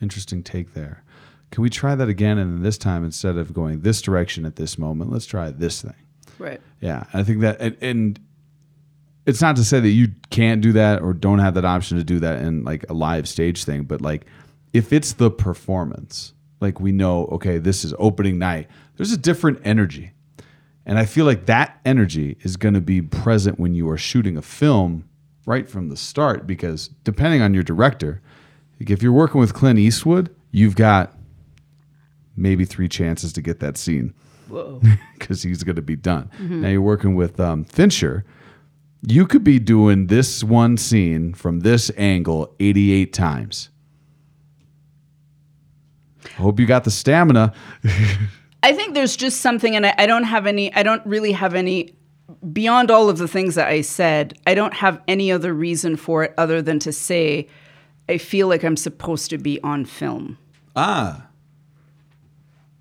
interesting 0.01 0.43
take 0.43 0.73
there. 0.73 1.03
Can 1.51 1.63
we 1.63 1.69
try 1.69 1.95
that 1.95 2.09
again? 2.09 2.37
And 2.37 2.53
then 2.53 2.63
this 2.63 2.77
time, 2.77 3.05
instead 3.05 3.37
of 3.37 3.53
going 3.53 3.81
this 3.81 4.01
direction 4.01 4.45
at 4.45 4.57
this 4.57 4.77
moment, 4.77 5.11
let's 5.11 5.25
try 5.25 5.49
this 5.49 5.81
thing. 5.81 5.95
Right. 6.37 6.61
Yeah, 6.81 7.05
I 7.13 7.23
think 7.23 7.41
that, 7.41 7.59
and, 7.61 7.77
and 7.81 8.19
it's 9.25 9.41
not 9.41 9.55
to 9.55 9.63
say 9.63 9.79
that 9.79 9.89
you 9.89 10.09
can't 10.29 10.61
do 10.61 10.73
that 10.73 11.01
or 11.01 11.13
don't 11.13 11.39
have 11.39 11.53
that 11.55 11.65
option 11.65 11.97
to 11.97 12.03
do 12.03 12.19
that 12.19 12.41
in 12.41 12.63
like 12.63 12.85
a 12.89 12.93
live 12.93 13.27
stage 13.27 13.63
thing, 13.63 13.83
but 13.83 14.01
like 14.01 14.25
if 14.73 14.91
it's 14.91 15.13
the 15.13 15.31
performance, 15.31 16.33
like 16.59 16.79
we 16.79 16.91
know, 16.91 17.25
okay, 17.27 17.57
this 17.57 17.85
is 17.85 17.93
opening 17.97 18.37
night, 18.37 18.67
there's 18.97 19.11
a 19.11 19.17
different 19.17 19.61
energy. 19.63 20.11
And 20.85 20.97
I 20.97 21.05
feel 21.05 21.25
like 21.25 21.45
that 21.45 21.79
energy 21.85 22.37
is 22.41 22.57
going 22.57 22.73
to 22.73 22.81
be 22.81 23.01
present 23.01 23.59
when 23.59 23.73
you 23.73 23.89
are 23.89 23.97
shooting 23.97 24.37
a 24.37 24.41
film 24.41 25.07
right 25.45 25.69
from 25.69 25.89
the 25.89 25.97
start 25.97 26.47
because 26.47 26.89
depending 27.03 27.41
on 27.41 27.53
your 27.53 27.63
director, 27.63 28.21
if 28.79 29.01
you're 29.01 29.11
working 29.11 29.39
with 29.39 29.53
Clint 29.53 29.79
Eastwood, 29.79 30.33
you've 30.51 30.75
got 30.75 31.13
maybe 32.35 32.65
three 32.65 32.87
chances 32.87 33.33
to 33.33 33.41
get 33.41 33.59
that 33.59 33.77
scene 33.77 34.13
because 35.17 35.43
he's 35.43 35.63
going 35.63 35.75
to 35.75 35.81
be 35.81 35.95
done. 35.95 36.29
Now 36.61 36.69
you're 36.69 36.81
working 36.81 37.15
with 37.15 37.39
um, 37.39 37.65
Fincher. 37.65 38.23
You 39.05 39.27
could 39.27 39.43
be 39.43 39.59
doing 39.59 40.07
this 40.07 40.43
one 40.43 40.77
scene 40.77 41.33
from 41.33 41.61
this 41.61 41.91
angle 41.97 42.55
88 42.59 43.13
times. 43.13 43.69
I 46.25 46.41
hope 46.41 46.59
you 46.59 46.65
got 46.65 46.83
the 46.83 46.91
stamina. 46.91 47.53
I 48.67 48.73
think 48.73 48.95
there's 48.95 49.15
just 49.15 49.39
something, 49.39 49.77
and 49.77 49.85
I, 49.85 49.95
I 49.97 50.05
don't 50.05 50.25
have 50.25 50.45
any, 50.45 50.73
I 50.73 50.83
don't 50.83 51.05
really 51.05 51.31
have 51.31 51.55
any, 51.55 51.95
beyond 52.51 52.91
all 52.91 53.09
of 53.09 53.17
the 53.17 53.27
things 53.27 53.55
that 53.55 53.69
I 53.69 53.79
said, 53.79 54.37
I 54.45 54.55
don't 54.55 54.73
have 54.73 55.01
any 55.07 55.31
other 55.31 55.53
reason 55.53 55.95
for 55.95 56.25
it 56.25 56.33
other 56.37 56.61
than 56.61 56.77
to 56.79 56.91
say, 56.91 57.47
I 58.09 58.17
feel 58.17 58.49
like 58.49 58.65
I'm 58.65 58.75
supposed 58.75 59.29
to 59.29 59.37
be 59.37 59.61
on 59.63 59.85
film. 59.85 60.37
Ah, 60.75 61.27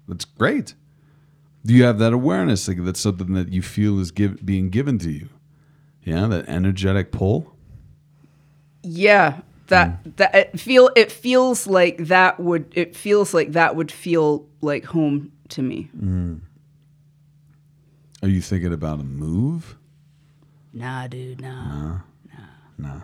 that's 0.08 0.24
great. 0.24 0.74
Do 1.64 1.72
you 1.72 1.84
have 1.84 2.00
that 2.00 2.12
awareness? 2.12 2.66
Like 2.66 2.84
that's 2.84 2.98
something 2.98 3.34
that 3.34 3.52
you 3.52 3.62
feel 3.62 4.00
is 4.00 4.10
give, 4.10 4.44
being 4.44 4.70
given 4.70 4.98
to 4.98 5.10
you. 5.12 5.28
Yeah, 6.02 6.26
that 6.26 6.48
energetic 6.48 7.12
pull. 7.12 7.54
Yeah, 8.82 9.42
that 9.68 10.16
that 10.16 10.34
it 10.34 10.60
feel 10.60 10.90
it 10.96 11.12
feels 11.12 11.66
like 11.68 11.98
that 11.98 12.40
would 12.40 12.72
it 12.76 12.96
feels 12.96 13.34
like 13.34 13.52
that 13.52 13.76
would 13.76 13.92
feel 13.92 14.46
like 14.60 14.84
home 14.84 15.32
to 15.50 15.62
me. 15.62 15.90
Are 18.22 18.28
you 18.28 18.40
thinking 18.40 18.72
about 18.72 19.00
a 19.00 19.04
move? 19.04 19.76
Nah, 20.72 21.06
dude, 21.06 21.40
nah. 21.40 21.98
nah, 22.32 22.44
nah. 22.78 23.00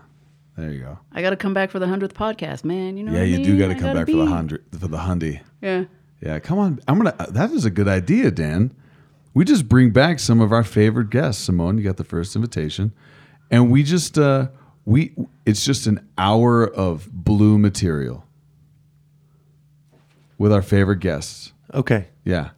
There 0.57 0.71
you 0.71 0.81
go. 0.81 0.99
I 1.13 1.23
got 1.23 1.31
to 1.31 1.37
come 1.37 1.55
back 1.55 1.71
for 1.71 1.79
the 1.79 1.87
hundredth 1.87 2.15
podcast, 2.15 2.65
man. 2.65 2.97
You 2.99 3.05
know. 3.05 3.13
Yeah, 3.13 3.19
what 3.21 3.25
I 3.25 3.29
you 3.29 3.45
do 3.45 3.59
got 3.59 3.69
to 3.69 3.75
come 3.75 3.95
gotta 3.95 4.01
back 4.01 4.07
for 4.09 4.17
the 4.17 4.27
hundred 4.27 4.65
for 4.79 4.89
the 4.89 4.99
hundy. 4.99 5.41
Yeah. 5.63 5.85
Yeah, 6.21 6.39
come 6.41 6.59
on. 6.59 6.81
I'm 6.87 6.99
gonna. 6.99 7.15
uh, 7.19 7.27
That 7.31 7.51
is 7.53 7.65
a 7.65 7.71
good 7.71 7.89
idea, 7.89 8.31
Dan. 8.31 8.75
We 9.35 9.45
just 9.47 9.69
bring 9.69 9.91
back 9.91 10.19
some 10.21 10.41
of 10.43 10.53
our 10.53 10.63
favorite 10.63 11.09
guests. 11.11 11.43
Simone, 11.43 11.79
you 11.79 11.85
got 11.85 11.97
the 11.97 12.05
first 12.05 12.37
invitation, 12.37 12.93
and 13.51 13.71
we 13.71 13.83
just 13.83 14.19
uh 14.19 14.49
we 14.85 15.15
it's 15.47 15.65
just 15.65 15.87
an 15.87 16.07
hour 16.19 16.67
of 16.67 17.09
blue 17.11 17.57
material 17.59 18.27
with 20.37 20.53
our 20.53 20.63
favorite 20.63 21.01
guests. 21.01 21.52
Okay. 21.75 22.09
Yeah, 22.25 22.51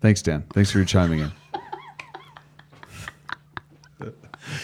thanks, 0.00 0.22
Dan. 0.22 0.44
Thanks 0.52 0.70
for 0.70 0.78
your 0.78 0.84
chiming 0.86 1.20
in. 1.20 1.32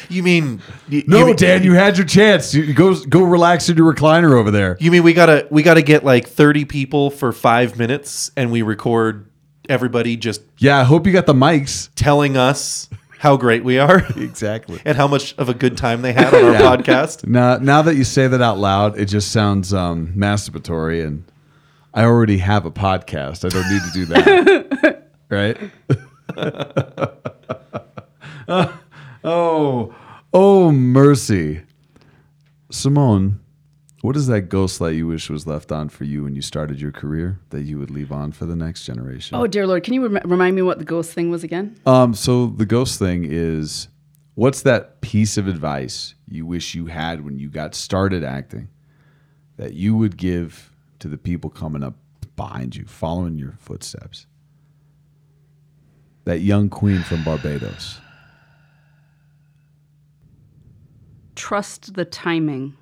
You 0.09 0.23
mean 0.23 0.61
y- 0.91 1.05
No, 1.07 1.19
you 1.21 1.27
mean, 1.27 1.37
Dan, 1.37 1.63
you 1.63 1.75
had 1.75 1.97
your 1.97 2.07
chance. 2.07 2.53
You 2.53 2.73
go 2.75 2.95
go 3.05 3.23
relax 3.23 3.69
in 3.69 3.77
your 3.77 3.93
recliner 3.95 4.33
over 4.39 4.51
there. 4.51 4.77
You 4.81 4.91
mean 4.91 5.03
we 5.03 5.13
gotta 5.15 5.47
we 5.51 5.63
gotta 5.63 5.83
get 5.83 6.05
like 6.05 6.27
thirty 6.27 6.65
people 6.65 7.11
for 7.11 7.33
five 7.33 7.79
minutes 7.79 8.31
and 8.37 8.51
we 8.51 8.63
record 8.63 9.31
everybody 9.69 10.17
just 10.17 10.43
Yeah, 10.59 10.79
I 10.79 10.85
hope 10.85 11.07
you 11.07 11.13
got 11.13 11.27
the 11.27 11.35
mics. 11.35 11.91
telling 11.95 12.37
us 12.37 12.89
how 13.19 13.37
great 13.37 13.63
we 13.65 13.79
are 13.79 13.99
Exactly. 14.17 14.81
and 14.85 14.97
how 14.97 15.07
much 15.07 15.35
of 15.39 15.49
a 15.49 15.55
good 15.55 15.77
time 15.77 16.03
they 16.03 16.13
had 16.13 16.35
on 16.35 16.45
our 16.57 16.77
podcast. 16.77 17.27
Now, 17.27 17.57
now 17.59 17.83
that 17.83 17.95
you 17.97 18.05
say 18.05 18.27
that 18.29 18.43
out 18.43 18.59
loud, 18.59 18.99
it 18.99 19.07
just 19.07 19.31
sounds 19.31 19.73
um, 19.75 20.09
masturbatory, 20.17 21.05
and 21.07 21.25
I 21.99 22.05
already 22.05 22.39
have 22.39 22.65
a 22.65 22.71
podcast. 22.71 23.45
I 23.45 23.49
don't 23.49 23.69
need 23.69 23.83
to 23.83 23.91
do 23.93 24.05
that, 24.07 25.11
right? 25.29 25.59
oh, 29.25 29.93
oh, 30.33 30.71
mercy, 30.71 31.63
Simone. 32.71 33.41
What 34.03 34.15
is 34.15 34.29
that 34.29 34.43
ghost 34.43 34.81
light 34.81 34.95
you 34.95 35.09
wish 35.09 35.29
was 35.29 35.45
left 35.45 35.73
on 35.73 35.89
for 35.89 36.05
you 36.05 36.23
when 36.23 36.37
you 36.37 36.41
started 36.41 36.81
your 36.81 36.93
career 36.93 37.41
that 37.51 37.63
you 37.63 37.81
would 37.81 37.91
leave 37.91 38.13
on 38.13 38.31
for 38.31 38.47
the 38.47 38.55
next 38.55 38.85
generation? 38.85 39.37
Oh 39.37 39.49
dear 39.49 39.67
Lord, 39.67 39.83
can 39.83 39.93
you 39.93 40.07
rem- 40.07 40.31
remind 40.31 40.55
me 40.55 40.63
what 40.63 40.79
the 40.79 40.85
ghost 40.85 41.13
thing 41.13 41.33
was 41.33 41.43
again? 41.43 41.81
Um, 41.85 42.15
so 42.15 42.47
the 42.47 42.65
ghost 42.65 43.01
thing 43.01 43.27
is 43.29 43.89
what's 44.37 44.63
that 44.63 45.01
piece 45.01 45.37
of 45.37 45.49
advice 45.49 46.15
you 46.29 46.47
wish 46.47 46.77
you 46.77 46.87
had 46.87 47.25
when 47.25 47.41
you 47.41 47.49
got 47.49 47.75
started 47.75 48.23
acting 48.23 48.69
that 49.57 49.73
you 49.73 49.97
would 49.97 50.17
give 50.17 50.71
to 51.01 51.09
the 51.09 51.19
people 51.19 51.51
coming 51.51 51.83
up 51.83 51.95
behind 52.37 52.77
you, 52.77 52.85
following 52.85 53.37
your 53.37 53.57
footsteps? 53.59 54.27
That 56.25 56.41
young 56.41 56.69
queen 56.69 57.03
from 57.03 57.25
Barbados. 57.25 58.01
trust 61.39 61.95
the 61.95 62.05
timing. 62.05 62.77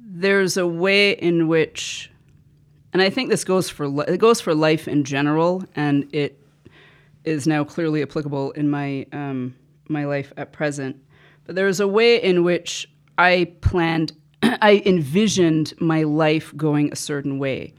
There's 0.00 0.56
a 0.56 0.66
way 0.66 1.12
in 1.12 1.46
which, 1.46 2.10
and 2.92 3.02
I 3.02 3.10
think 3.10 3.28
this 3.28 3.44
goes 3.44 3.68
for 3.68 4.02
it 4.08 4.16
goes 4.18 4.40
for 4.40 4.54
life 4.54 4.88
in 4.88 5.04
general, 5.04 5.62
and 5.76 6.08
it 6.12 6.40
is 7.24 7.46
now 7.46 7.64
clearly 7.64 8.02
applicable 8.02 8.52
in 8.52 8.70
my 8.70 9.06
um, 9.12 9.54
my 9.88 10.06
life 10.06 10.32
at 10.38 10.52
present. 10.52 10.96
But 11.44 11.54
there's 11.54 11.80
a 11.80 11.86
way 11.86 12.20
in 12.20 12.42
which 12.42 12.88
I 13.18 13.52
planned 13.60 14.12
I 14.62 14.82
envisioned 14.86 15.74
my 15.80 16.02
life 16.02 16.54
going 16.56 16.92
a 16.92 16.96
certain 16.96 17.38
way. 17.38 17.74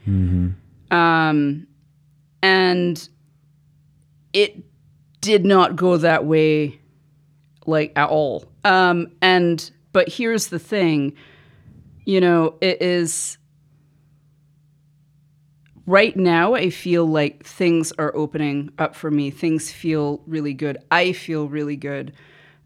Um, 0.90 1.66
and 2.42 3.08
it 4.32 4.64
did 5.20 5.44
not 5.44 5.76
go 5.76 5.96
that 5.96 6.24
way 6.24 6.80
like 7.66 7.92
at 7.96 8.08
all. 8.08 8.44
Um, 8.64 9.12
and 9.20 9.70
but 9.92 10.08
here's 10.08 10.48
the 10.48 10.58
thing, 10.58 11.14
you 12.04 12.20
know, 12.20 12.56
it 12.60 12.80
is 12.80 13.38
right 15.86 16.16
now 16.16 16.54
I 16.54 16.70
feel 16.70 17.06
like 17.06 17.44
things 17.44 17.92
are 17.98 18.14
opening 18.14 18.70
up 18.78 18.94
for 18.94 19.10
me. 19.10 19.30
Things 19.30 19.72
feel 19.72 20.22
really 20.26 20.54
good. 20.54 20.78
I 20.90 21.12
feel 21.12 21.48
really 21.48 21.76
good. 21.76 22.12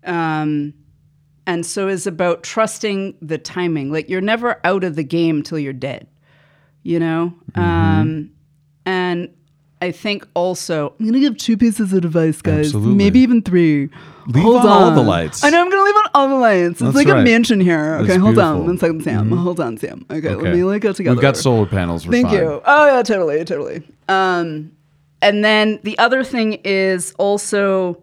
Um, 0.05 0.75
and 1.47 1.65
so 1.67 1.89
it's 1.89 2.07
about 2.07 2.43
trusting 2.43 3.17
the 3.21 3.39
timing. 3.39 3.91
Like 3.93 4.09
you're 4.09 4.21
never 4.21 4.61
out 4.65 4.85
of 4.85 4.97
the 4.97 5.05
game 5.05 5.43
till 5.43 5.59
you're 5.59 5.73
dead, 5.73 6.07
you 6.83 6.99
know? 7.01 7.35
Um, 7.55 8.31
and 8.87 9.29
I 9.81 9.91
think 9.91 10.27
also 10.35 10.95
I'm 11.01 11.07
gonna 11.07 11.19
give 11.21 11.37
two 11.37 11.57
pieces 11.57 11.93
of 11.93 12.05
advice, 12.05 12.41
guys. 12.41 12.67
Absolutely. 12.67 12.95
Maybe 12.95 13.21
even 13.21 13.43
three. 13.43 13.89
Leave 14.29 14.45
hold 14.45 14.61
on 14.61 14.69
all 14.69 14.91
the 14.93 15.03
lights. 15.03 15.43
I 15.43 15.51
know 15.51 15.61
I'm 15.61 15.69
gonna 15.69 15.83
leave 15.83 15.97
on 15.97 16.11
all 16.15 16.29
the 16.29 16.35
lights. 16.37 16.79
That's 16.79 16.91
it's 16.91 16.97
like 16.97 17.09
right. 17.09 17.21
a 17.21 17.25
mansion 17.25 17.61
here. 17.61 17.97
Okay, 17.97 18.07
That's 18.07 18.21
hold 18.21 18.35
beautiful. 18.37 18.53
Mm-hmm. 18.53 18.61
on. 18.61 18.67
One 18.67 18.79
second, 18.79 19.03
Sam. 19.03 19.31
Hold 19.31 19.59
on, 19.59 19.77
Sam. 19.79 20.07
Okay, 20.09 20.29
Okay. 20.29 20.45
let 20.45 20.55
me 20.55 20.63
like 20.63 20.83
go 20.83 20.93
together. 20.93 21.17
We've 21.17 21.23
got 21.23 21.37
solar 21.37 21.67
panels. 21.67 22.05
Thank 22.05 22.29
fine. 22.29 22.37
you. 22.37 22.63
Oh 22.65 22.87
yeah, 22.87 23.03
totally, 23.03 23.45
totally. 23.45 23.83
Um, 24.09 24.71
and 25.21 25.45
then 25.45 25.81
the 25.83 25.99
other 25.99 26.23
thing 26.23 26.61
is 26.65 27.13
also 27.19 28.01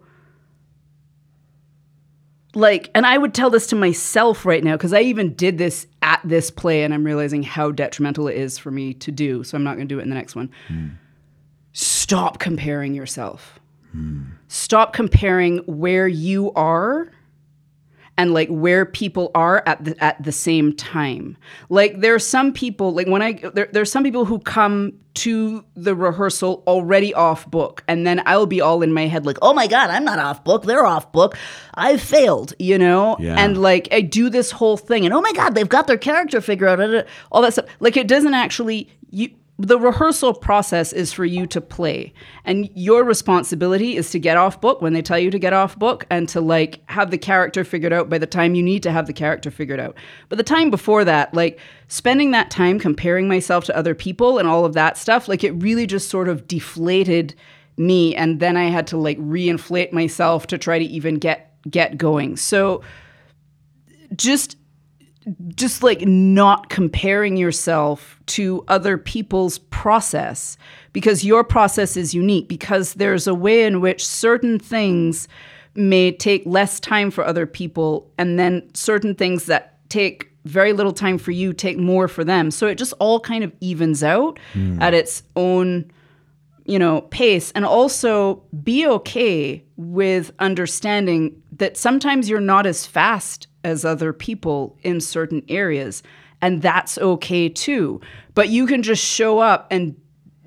like, 2.54 2.90
and 2.94 3.06
I 3.06 3.16
would 3.16 3.34
tell 3.34 3.50
this 3.50 3.66
to 3.68 3.76
myself 3.76 4.44
right 4.44 4.62
now 4.62 4.76
because 4.76 4.92
I 4.92 5.00
even 5.00 5.34
did 5.34 5.58
this 5.58 5.86
at 6.02 6.20
this 6.24 6.50
play, 6.50 6.82
and 6.82 6.92
I'm 6.92 7.04
realizing 7.04 7.42
how 7.42 7.70
detrimental 7.70 8.28
it 8.28 8.36
is 8.36 8.58
for 8.58 8.70
me 8.70 8.94
to 8.94 9.12
do. 9.12 9.44
So 9.44 9.56
I'm 9.56 9.64
not 9.64 9.76
going 9.76 9.88
to 9.88 9.94
do 9.94 9.98
it 9.98 10.02
in 10.02 10.08
the 10.08 10.14
next 10.14 10.34
one. 10.34 10.50
Stop 11.72 12.38
comparing 12.38 12.94
yourself. 12.94 13.60
Hmm. 13.92 14.22
Stop 14.48 14.92
comparing 14.92 15.58
where 15.58 16.08
you 16.08 16.52
are 16.52 17.10
and 18.20 18.34
like 18.34 18.48
where 18.50 18.84
people 18.84 19.30
are 19.34 19.62
at 19.64 19.82
the 19.82 19.96
at 20.04 20.22
the 20.22 20.30
same 20.30 20.74
time. 20.74 21.38
Like 21.70 22.00
there 22.00 22.14
are 22.14 22.18
some 22.18 22.52
people 22.52 22.92
like 22.92 23.06
when 23.06 23.22
I 23.22 23.32
there 23.54 23.70
there's 23.72 23.90
some 23.90 24.04
people 24.04 24.26
who 24.26 24.38
come 24.40 24.92
to 25.14 25.64
the 25.74 25.94
rehearsal 25.94 26.62
already 26.66 27.14
off 27.14 27.50
book 27.50 27.82
and 27.88 28.06
then 28.06 28.22
I'll 28.26 28.44
be 28.44 28.60
all 28.60 28.82
in 28.82 28.92
my 28.92 29.06
head 29.06 29.24
like, 29.24 29.38
"Oh 29.40 29.54
my 29.54 29.66
god, 29.66 29.88
I'm 29.88 30.04
not 30.04 30.18
off 30.18 30.44
book. 30.44 30.64
They're 30.64 30.84
off 30.84 31.10
book. 31.12 31.34
I've 31.72 32.02
failed." 32.02 32.52
You 32.58 32.76
know? 32.76 33.16
Yeah. 33.18 33.36
And 33.38 33.56
like 33.56 33.88
I 33.90 34.02
do 34.02 34.28
this 34.28 34.50
whole 34.50 34.76
thing 34.76 35.06
and, 35.06 35.14
"Oh 35.14 35.22
my 35.22 35.32
god, 35.32 35.54
they've 35.54 35.68
got 35.68 35.86
their 35.86 35.98
character 35.98 36.42
figured 36.42 36.68
out." 36.68 37.06
All 37.32 37.40
that 37.40 37.54
stuff. 37.54 37.66
Like 37.80 37.96
it 37.96 38.06
doesn't 38.06 38.34
actually 38.34 38.90
you 39.10 39.30
the 39.62 39.78
rehearsal 39.78 40.32
process 40.32 40.92
is 40.92 41.12
for 41.12 41.24
you 41.24 41.46
to 41.46 41.60
play. 41.60 42.14
And 42.44 42.70
your 42.74 43.04
responsibility 43.04 43.96
is 43.96 44.10
to 44.10 44.18
get 44.18 44.36
off 44.36 44.60
book 44.60 44.80
when 44.80 44.94
they 44.94 45.02
tell 45.02 45.18
you 45.18 45.30
to 45.30 45.38
get 45.38 45.52
off 45.52 45.78
book 45.78 46.06
and 46.08 46.28
to 46.30 46.40
like 46.40 46.80
have 46.88 47.10
the 47.10 47.18
character 47.18 47.62
figured 47.62 47.92
out 47.92 48.08
by 48.08 48.16
the 48.16 48.26
time 48.26 48.54
you 48.54 48.62
need 48.62 48.82
to 48.84 48.90
have 48.92 49.06
the 49.06 49.12
character 49.12 49.50
figured 49.50 49.78
out. 49.78 49.96
But 50.28 50.38
the 50.38 50.44
time 50.44 50.70
before 50.70 51.04
that 51.04 51.34
like 51.34 51.58
spending 51.88 52.30
that 52.30 52.50
time 52.50 52.78
comparing 52.78 53.28
myself 53.28 53.64
to 53.64 53.76
other 53.76 53.94
people 53.94 54.38
and 54.38 54.48
all 54.48 54.64
of 54.64 54.72
that 54.74 54.96
stuff 54.96 55.28
like 55.28 55.44
it 55.44 55.52
really 55.52 55.86
just 55.86 56.08
sort 56.08 56.28
of 56.28 56.48
deflated 56.48 57.34
me. 57.76 58.14
And 58.14 58.40
then 58.40 58.56
i 58.56 58.64
had 58.64 58.86
to 58.88 58.96
like 58.96 59.18
reinflate 59.18 59.92
myself 59.92 60.46
to 60.48 60.58
try 60.58 60.78
to 60.78 60.84
even 60.84 61.16
get 61.16 61.52
get 61.70 61.98
going. 61.98 62.36
So 62.38 62.82
just 64.16 64.56
just 65.54 65.82
like 65.82 66.02
not 66.02 66.70
comparing 66.70 67.36
yourself 67.36 68.20
to 68.26 68.64
other 68.68 68.98
people's 68.98 69.58
process 69.58 70.56
because 70.92 71.24
your 71.24 71.44
process 71.44 71.96
is 71.96 72.14
unique 72.14 72.48
because 72.48 72.94
there's 72.94 73.26
a 73.26 73.34
way 73.34 73.64
in 73.64 73.80
which 73.80 74.06
certain 74.06 74.58
things 74.58 75.28
may 75.74 76.10
take 76.10 76.42
less 76.46 76.80
time 76.80 77.10
for 77.10 77.24
other 77.24 77.46
people 77.46 78.10
and 78.18 78.38
then 78.38 78.68
certain 78.74 79.14
things 79.14 79.46
that 79.46 79.78
take 79.88 80.30
very 80.44 80.72
little 80.72 80.92
time 80.92 81.18
for 81.18 81.30
you 81.30 81.52
take 81.52 81.78
more 81.78 82.08
for 82.08 82.24
them. 82.24 82.50
So 82.50 82.66
it 82.66 82.76
just 82.76 82.94
all 82.98 83.20
kind 83.20 83.44
of 83.44 83.52
evens 83.60 84.02
out 84.02 84.38
hmm. 84.52 84.80
at 84.80 84.94
its 84.94 85.22
own 85.36 85.90
you 86.70 86.78
know, 86.78 87.00
pace. 87.00 87.50
And 87.56 87.64
also 87.64 88.44
be 88.62 88.86
okay 88.86 89.64
with 89.76 90.32
understanding 90.38 91.42
that 91.60 91.76
sometimes 91.76 92.28
you're 92.28 92.40
not 92.40 92.66
as 92.66 92.86
fast 92.86 93.46
as 93.64 93.84
other 93.84 94.12
people 94.12 94.76
in 94.82 95.00
certain 95.00 95.42
areas 95.48 96.02
and 96.42 96.62
that's 96.62 96.96
okay 96.98 97.48
too. 97.50 98.00
But 98.34 98.48
you 98.48 98.66
can 98.66 98.82
just 98.82 99.04
show 99.04 99.38
up 99.38 99.66
and 99.70 99.94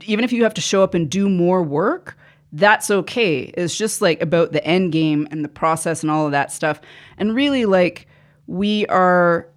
even 0.01 0.25
if 0.25 0.33
you 0.33 0.43
have 0.43 0.55
to 0.55 0.61
show 0.61 0.83
up 0.83 0.95
and 0.95 1.09
do 1.09 1.29
more 1.29 1.61
work, 1.61 2.17
that's 2.51 2.89
okay. 2.89 3.53
It's 3.55 3.77
just 3.77 4.01
like 4.01 4.21
about 4.21 4.51
the 4.51 4.65
end 4.65 4.91
game 4.91 5.27
and 5.31 5.45
the 5.45 5.49
process 5.49 6.01
and 6.01 6.11
all 6.11 6.25
of 6.25 6.31
that 6.31 6.51
stuff. 6.51 6.81
And 7.17 7.35
really 7.35 7.65
like 7.65 8.07
we 8.47 8.85
are 8.87 9.47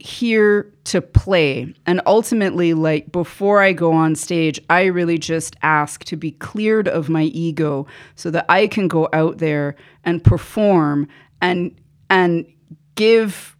here 0.00 0.72
to 0.84 1.00
play. 1.00 1.74
And 1.86 2.00
ultimately, 2.06 2.74
like 2.74 3.12
before 3.12 3.60
I 3.62 3.72
go 3.72 3.92
on 3.92 4.14
stage, 4.14 4.60
I 4.70 4.84
really 4.84 5.18
just 5.18 5.56
ask 5.62 6.04
to 6.04 6.16
be 6.16 6.32
cleared 6.32 6.88
of 6.88 7.08
my 7.08 7.24
ego 7.24 7.86
so 8.14 8.30
that 8.30 8.46
I 8.48 8.66
can 8.66 8.88
go 8.88 9.08
out 9.12 9.38
there 9.38 9.76
and 10.04 10.22
perform 10.22 11.08
and 11.40 11.78
and 12.08 12.46
give 12.94 13.56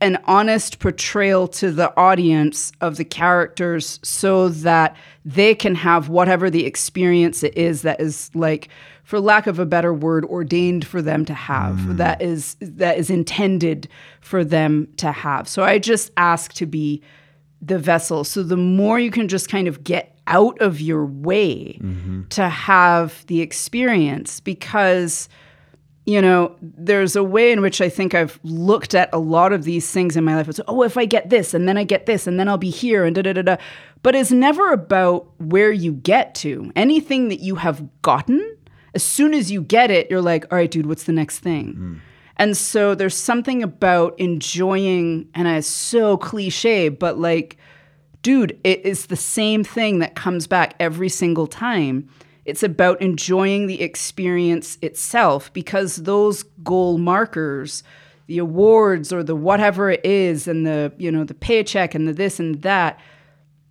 an 0.00 0.18
honest 0.24 0.78
portrayal 0.78 1.48
to 1.48 1.70
the 1.70 1.96
audience 1.96 2.70
of 2.80 2.96
the 2.96 3.04
characters 3.04 3.98
so 4.02 4.48
that 4.48 4.94
they 5.24 5.54
can 5.54 5.74
have 5.74 6.08
whatever 6.08 6.50
the 6.50 6.66
experience 6.66 7.42
it 7.42 7.56
is 7.56 7.82
that 7.82 7.98
is 8.00 8.30
like 8.34 8.68
for 9.04 9.20
lack 9.20 9.46
of 9.46 9.58
a 9.58 9.64
better 9.64 9.94
word 9.94 10.24
ordained 10.26 10.86
for 10.86 11.00
them 11.00 11.24
to 11.24 11.32
have 11.32 11.76
mm. 11.76 11.96
that 11.96 12.20
is 12.20 12.56
that 12.60 12.98
is 12.98 13.08
intended 13.08 13.88
for 14.20 14.44
them 14.44 14.88
to 14.96 15.12
have. 15.12 15.48
So 15.48 15.62
i 15.62 15.78
just 15.78 16.10
ask 16.16 16.52
to 16.54 16.66
be 16.66 17.02
the 17.62 17.78
vessel. 17.78 18.24
So 18.24 18.42
the 18.42 18.56
more 18.56 18.98
you 18.98 19.10
can 19.10 19.28
just 19.28 19.48
kind 19.48 19.66
of 19.66 19.82
get 19.82 20.18
out 20.26 20.60
of 20.60 20.80
your 20.80 21.06
way 21.06 21.78
mm-hmm. 21.80 22.22
to 22.28 22.48
have 22.48 23.24
the 23.26 23.40
experience 23.40 24.40
because 24.40 25.28
you 26.06 26.22
know, 26.22 26.54
there's 26.62 27.16
a 27.16 27.24
way 27.24 27.50
in 27.50 27.60
which 27.60 27.80
I 27.80 27.88
think 27.88 28.14
I've 28.14 28.38
looked 28.44 28.94
at 28.94 29.10
a 29.12 29.18
lot 29.18 29.52
of 29.52 29.64
these 29.64 29.90
things 29.90 30.16
in 30.16 30.24
my 30.24 30.36
life. 30.36 30.48
It's, 30.48 30.60
oh, 30.68 30.84
if 30.84 30.96
I 30.96 31.04
get 31.04 31.30
this 31.30 31.52
and 31.52 31.68
then 31.68 31.76
I 31.76 31.82
get 31.82 32.06
this 32.06 32.28
and 32.28 32.38
then 32.38 32.48
I'll 32.48 32.56
be 32.56 32.70
here 32.70 33.04
and 33.04 33.14
da 33.14 33.22
da 33.22 33.32
da 33.32 33.42
da. 33.42 33.56
But 34.04 34.14
it's 34.14 34.30
never 34.30 34.72
about 34.72 35.28
where 35.40 35.72
you 35.72 35.92
get 35.92 36.36
to. 36.36 36.70
Anything 36.76 37.28
that 37.28 37.40
you 37.40 37.56
have 37.56 37.84
gotten, 38.02 38.56
as 38.94 39.02
soon 39.02 39.34
as 39.34 39.50
you 39.50 39.60
get 39.62 39.90
it, 39.90 40.08
you're 40.08 40.22
like, 40.22 40.46
all 40.52 40.58
right, 40.58 40.70
dude, 40.70 40.86
what's 40.86 41.04
the 41.04 41.12
next 41.12 41.40
thing? 41.40 41.72
Hmm. 41.72 41.94
And 42.36 42.56
so 42.56 42.94
there's 42.94 43.16
something 43.16 43.62
about 43.62 44.18
enjoying, 44.20 45.28
and 45.34 45.48
it's 45.48 45.66
so 45.66 46.18
cliche, 46.18 46.88
but 46.88 47.18
like, 47.18 47.56
dude, 48.22 48.60
it 48.62 48.84
is 48.84 49.06
the 49.06 49.16
same 49.16 49.64
thing 49.64 49.98
that 50.00 50.14
comes 50.14 50.46
back 50.46 50.74
every 50.78 51.08
single 51.08 51.46
time. 51.46 52.08
It's 52.46 52.62
about 52.62 53.02
enjoying 53.02 53.66
the 53.66 53.82
experience 53.82 54.78
itself 54.80 55.52
because 55.52 55.96
those 55.96 56.44
goal 56.62 56.96
markers, 56.96 57.82
the 58.28 58.38
awards 58.38 59.12
or 59.12 59.22
the 59.22 59.34
whatever 59.34 59.90
it 59.90 60.04
is, 60.04 60.46
and 60.46 60.66
the 60.66 60.92
you 60.96 61.10
know 61.10 61.24
the 61.24 61.34
paycheck 61.34 61.94
and 61.94 62.06
the 62.06 62.12
this 62.12 62.38
and 62.38 62.62
that, 62.62 63.00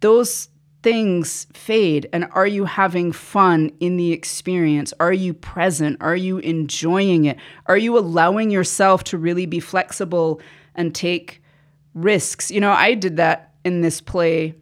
those 0.02 0.50
things 0.84 1.48
fade. 1.54 2.08
And 2.14 2.28
are 2.34 2.46
you 2.46 2.66
having 2.66 3.12
fun 3.12 3.72
in 3.80 3.98
the 3.98 4.12
experience? 4.12 4.94
Are 5.00 5.14
you 5.14 5.34
present? 5.34 5.98
Are 6.00 6.16
you 6.16 6.38
enjoying 6.40 7.26
it? 7.26 7.38
Are 7.66 7.78
you 7.78 7.98
allowing 7.98 8.52
yourself 8.52 9.04
to 9.06 9.18
really 9.18 9.48
be 9.48 9.60
flexible 9.60 10.42
and 10.76 10.94
take 10.94 11.42
risks? 11.96 12.52
You 12.52 12.62
know, 12.62 12.72
I 12.72 12.94
did 12.94 13.18
that 13.18 13.54
in 13.64 13.82
this 13.82 14.00
play 14.00 14.54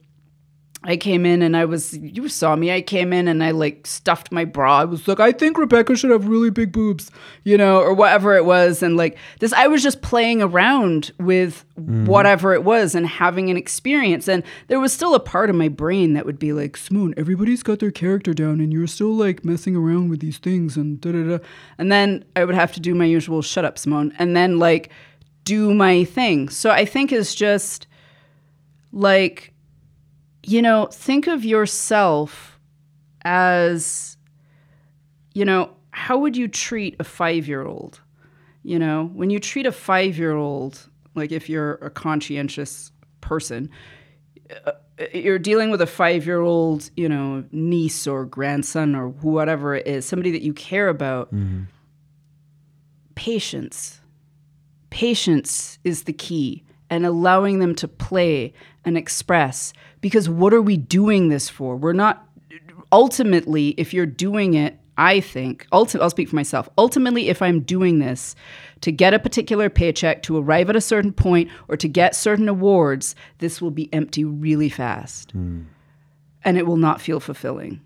I 0.86 0.97
came 0.97 1.25
in 1.25 1.41
and 1.41 1.55
I 1.55 1.63
was, 1.63 1.97
you 1.97 2.27
saw 2.27 2.57
me. 2.57 2.69
I 2.69 2.81
came 2.81 3.13
in 3.13 3.29
and 3.29 3.41
I 3.41 3.51
like 3.51 3.88
stuffed 3.88 4.34
my 4.34 4.43
bra. 4.43 4.79
I 4.79 4.86
was 4.86 5.07
like, 5.07 5.21
I 5.21 5.31
think 5.31 5.57
Rebecca 5.57 5.95
should 5.95 6.11
have 6.11 6.27
really 6.27 6.49
big 6.49 6.73
boobs, 6.73 7.09
you 7.45 7.57
know, 7.57 7.79
or 7.79 7.93
whatever 7.93 8.36
it 8.36 8.43
was. 8.43 8.84
And 8.84 8.97
like 8.97 9.17
this, 9.39 9.53
I 9.53 9.67
was 9.67 9.81
just 9.81 10.01
playing 10.01 10.41
around 10.41 11.11
with 11.19 11.63
mm-hmm. 11.79 12.05
whatever 12.05 12.53
it 12.53 12.65
was 12.65 12.95
and 12.95 13.07
having 13.07 13.49
an 13.49 13.55
experience. 13.55 14.27
And 14.27 14.43
there 14.67 14.79
was 14.79 14.91
still 14.91 15.15
a 15.15 15.21
part 15.21 15.49
of 15.49 15.55
my 15.55 15.69
brain 15.69 16.15
that 16.15 16.25
would 16.25 16.39
be 16.39 16.51
like, 16.51 16.75
Simone, 16.75 17.13
everybody's 17.15 17.63
got 17.63 17.79
their 17.79 17.91
character 17.91 18.34
down 18.34 18.59
and 18.59 18.73
you're 18.73 18.88
still 18.88 19.13
like 19.13 19.45
messing 19.45 19.77
around 19.77 20.09
with 20.09 20.19
these 20.19 20.38
things 20.38 20.75
and 20.75 20.99
da 20.99 21.13
da 21.13 21.38
da. 21.38 21.43
And 21.77 21.93
then 21.93 22.25
I 22.36 22.43
would 22.43 22.55
have 22.55 22.73
to 22.73 22.81
do 22.81 22.93
my 22.93 23.05
usual 23.05 23.41
shut 23.41 23.63
up, 23.63 23.77
Simone, 23.77 24.13
and 24.19 24.36
then 24.36 24.59
like 24.59 24.89
do 25.45 25.73
my 25.73 26.03
thing. 26.03 26.49
So 26.49 26.71
I 26.71 26.84
think 26.84 27.13
it's 27.13 27.34
just 27.34 27.88
like, 28.91 29.52
you 30.43 30.61
know, 30.61 30.87
think 30.87 31.27
of 31.27 31.45
yourself 31.45 32.59
as, 33.23 34.17
you 35.33 35.45
know, 35.45 35.71
how 35.91 36.17
would 36.17 36.35
you 36.35 36.47
treat 36.47 36.95
a 36.99 37.03
five 37.03 37.47
year 37.47 37.65
old? 37.65 38.01
You 38.63 38.79
know, 38.79 39.09
when 39.13 39.29
you 39.29 39.39
treat 39.39 39.65
a 39.65 39.71
five 39.71 40.17
year 40.17 40.33
old 40.33 40.89
like 41.15 41.31
if 41.31 41.49
you're 41.49 41.75
a 41.75 41.89
conscientious 41.89 42.91
person, 43.21 43.69
uh, 44.65 44.71
you're 45.13 45.39
dealing 45.39 45.69
with 45.69 45.81
a 45.81 45.87
five 45.87 46.25
year 46.25 46.41
old, 46.41 46.89
you 46.95 47.07
know, 47.09 47.43
niece 47.51 48.07
or 48.07 48.25
grandson 48.25 48.95
or 48.95 49.09
whatever 49.09 49.75
it 49.75 49.87
is, 49.87 50.05
somebody 50.05 50.31
that 50.31 50.41
you 50.41 50.53
care 50.53 50.89
about. 50.89 51.31
Patience. 53.15 54.01
Patience 54.89 55.79
is 55.83 56.03
the 56.03 56.13
key 56.13 56.63
and 56.89 57.05
allowing 57.05 57.59
them 57.59 57.73
to 57.75 57.87
play 57.87 58.53
and 58.85 58.97
express. 58.97 59.73
Because 60.03 60.27
what 60.27 60.53
are 60.53 60.61
we 60.61 60.75
doing 60.75 61.29
this 61.29 61.47
for? 61.47 61.77
We're 61.77 61.93
not 61.93 62.27
ultimately, 62.91 63.69
if 63.77 63.93
you're 63.93 64.05
doing 64.05 64.53
it, 64.53 64.77
I 64.97 65.21
think, 65.21 65.65
ulti- 65.71 65.99
I'll 66.01 66.09
speak 66.09 66.27
for 66.27 66.35
myself. 66.35 66.67
Ultimately, 66.77 67.29
if 67.29 67.41
I'm 67.41 67.61
doing 67.61 67.99
this 67.99 68.35
to 68.81 68.91
get 68.91 69.13
a 69.13 69.19
particular 69.19 69.69
paycheck, 69.69 70.21
to 70.23 70.37
arrive 70.37 70.69
at 70.69 70.75
a 70.75 70.81
certain 70.81 71.13
point, 71.13 71.49
or 71.69 71.77
to 71.77 71.87
get 71.87 72.15
certain 72.15 72.49
awards, 72.49 73.15
this 73.37 73.61
will 73.61 73.71
be 73.71 73.91
empty 73.93 74.25
really 74.25 74.67
fast. 74.67 75.31
Hmm. 75.31 75.61
And 76.43 76.57
it 76.57 76.67
will 76.67 76.75
not 76.75 76.99
feel 76.99 77.21
fulfilling. 77.21 77.79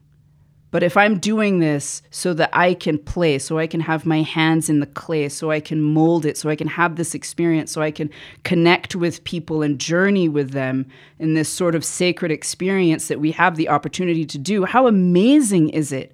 But 0.69 0.83
if 0.83 0.97
I'm 0.97 1.19
doing 1.19 1.59
this 1.59 2.01
so 2.11 2.33
that 2.33 2.49
I 2.51 2.73
can 2.73 2.97
play, 2.97 3.39
so 3.39 3.57
I 3.57 3.67
can 3.67 3.79
have 3.79 4.05
my 4.05 4.21
hands 4.21 4.69
in 4.69 4.81
the 4.81 4.85
clay, 4.85 5.29
so 5.29 5.49
I 5.49 5.61
can 5.61 5.81
mold 5.81 6.25
it, 6.25 6.37
so 6.37 6.49
I 6.49 6.57
can 6.57 6.67
have 6.67 6.97
this 6.97 7.15
experience, 7.15 7.71
so 7.71 7.81
I 7.81 7.91
can 7.91 8.09
connect 8.43 8.95
with 8.95 9.23
people 9.23 9.61
and 9.61 9.79
journey 9.79 10.27
with 10.27 10.51
them 10.51 10.87
in 11.19 11.35
this 11.35 11.47
sort 11.47 11.73
of 11.73 11.85
sacred 11.85 12.31
experience 12.31 13.07
that 13.07 13.19
we 13.19 13.31
have 13.31 13.55
the 13.55 13.69
opportunity 13.69 14.25
to 14.25 14.37
do, 14.37 14.65
how 14.65 14.87
amazing 14.87 15.69
is 15.69 15.91
it 15.91 16.11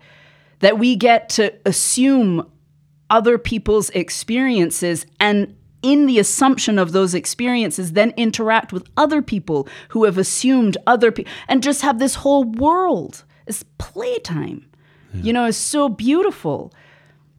that 0.60 0.78
we 0.78 0.96
get 0.96 1.28
to 1.30 1.54
assume 1.66 2.50
other 3.10 3.38
people's 3.38 3.90
experiences 3.90 5.06
and 5.20 5.56
in 5.82 6.06
the 6.06 6.18
assumption 6.18 6.80
of 6.80 6.94
those 6.94 7.14
experiences 7.14 7.92
then 7.92 8.14
interact 8.16 8.72
with 8.72 8.88
other 8.96 9.22
people 9.22 9.68
who 9.90 10.06
have 10.06 10.18
assumed 10.18 10.78
other 10.88 11.12
people 11.12 11.32
and 11.50 11.62
just 11.62 11.82
have 11.82 12.00
this 12.00 12.16
whole 12.16 12.46
world 12.46 13.26
it's 13.48 13.64
playtime 13.78 14.66
you 15.14 15.32
know 15.32 15.46
it's 15.46 15.58
so 15.58 15.90
beautiful 15.90 16.74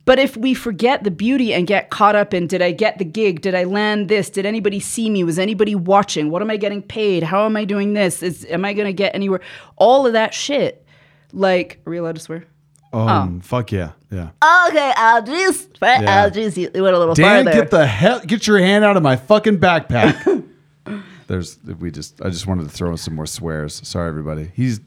but 0.05 0.19
if 0.19 0.37
we 0.37 0.55
forget 0.55 1.03
the 1.03 1.11
beauty 1.11 1.53
and 1.55 1.67
get 1.67 1.91
caught 1.91 2.15
up 2.15 2.35
in 2.35 2.47
did 2.47 2.61
I 2.61 2.73
get 2.73 2.99
the 2.99 3.07
gig? 3.07 3.41
Did 3.41 3.55
I 3.55 3.65
land 3.65 4.09
this? 4.11 4.29
Did 4.29 4.45
anybody 4.45 4.79
see 4.79 5.09
me? 5.09 5.25
Was 5.25 5.39
anybody 5.39 5.75
watching? 5.75 6.31
What 6.31 6.43
am 6.43 6.51
I 6.51 6.59
getting 6.59 6.83
paid? 6.83 7.23
How 7.23 7.47
am 7.47 7.57
I 7.57 7.65
doing 7.65 7.95
this? 7.95 8.23
Is 8.23 8.45
am 8.51 8.67
I 8.67 8.75
going 8.75 8.87
to 8.87 8.93
get 8.93 9.15
anywhere? 9.15 9.41
All 9.77 10.07
of 10.07 10.13
that 10.13 10.35
shit. 10.35 10.85
Like, 11.33 11.81
are 11.87 11.91
we 11.91 11.97
allowed 11.97 12.17
to 12.17 12.21
swear? 12.21 12.45
Um, 12.93 13.41
fuck 13.41 13.73
yeah, 13.73 13.93
yeah. 14.11 14.29
Okay, 14.69 14.93
Aldris. 14.95 15.69
Right, 15.81 16.03
Yeah. 16.03 16.25
Aldris, 16.27 16.57
you 16.59 16.71
went 16.83 16.95
a 16.95 16.99
little 16.99 17.15
Dan, 17.15 17.47
farther. 17.47 17.61
get 17.63 17.71
the 17.71 17.87
hell, 17.87 18.21
get 18.21 18.47
your 18.47 18.59
hand 18.59 18.85
out 18.85 18.97
of 18.99 19.03
my 19.03 19.17
fucking 19.17 19.59
backpack. 19.59 20.45
There's, 21.27 21.59
we 21.65 21.91
just, 21.91 22.21
I 22.23 22.29
just 22.29 22.47
wanted 22.47 22.65
to 22.65 22.69
throw 22.69 22.91
in 22.91 22.99
some 22.99 23.15
more 23.15 23.27
swears. 23.27 23.81
Sorry, 23.89 24.07
everybody. 24.09 24.51
He's, 24.55 24.81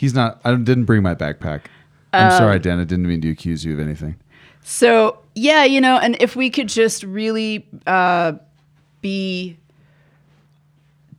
he's 0.00 0.14
not. 0.14 0.40
I 0.46 0.54
didn't 0.54 0.84
bring 0.84 1.02
my 1.02 1.14
backpack. 1.14 1.66
I'm 2.14 2.30
sorry, 2.32 2.58
Dan. 2.58 2.80
I 2.80 2.84
didn't 2.84 3.06
mean 3.06 3.20
to 3.20 3.30
accuse 3.30 3.66
you 3.66 3.74
of 3.74 3.80
anything. 3.80 4.16
So 4.62 5.18
yeah, 5.34 5.64
you 5.64 5.80
know, 5.80 5.98
and 5.98 6.16
if 6.20 6.34
we 6.34 6.48
could 6.48 6.68
just 6.68 7.02
really 7.02 7.68
uh, 7.86 8.32
be 9.02 9.58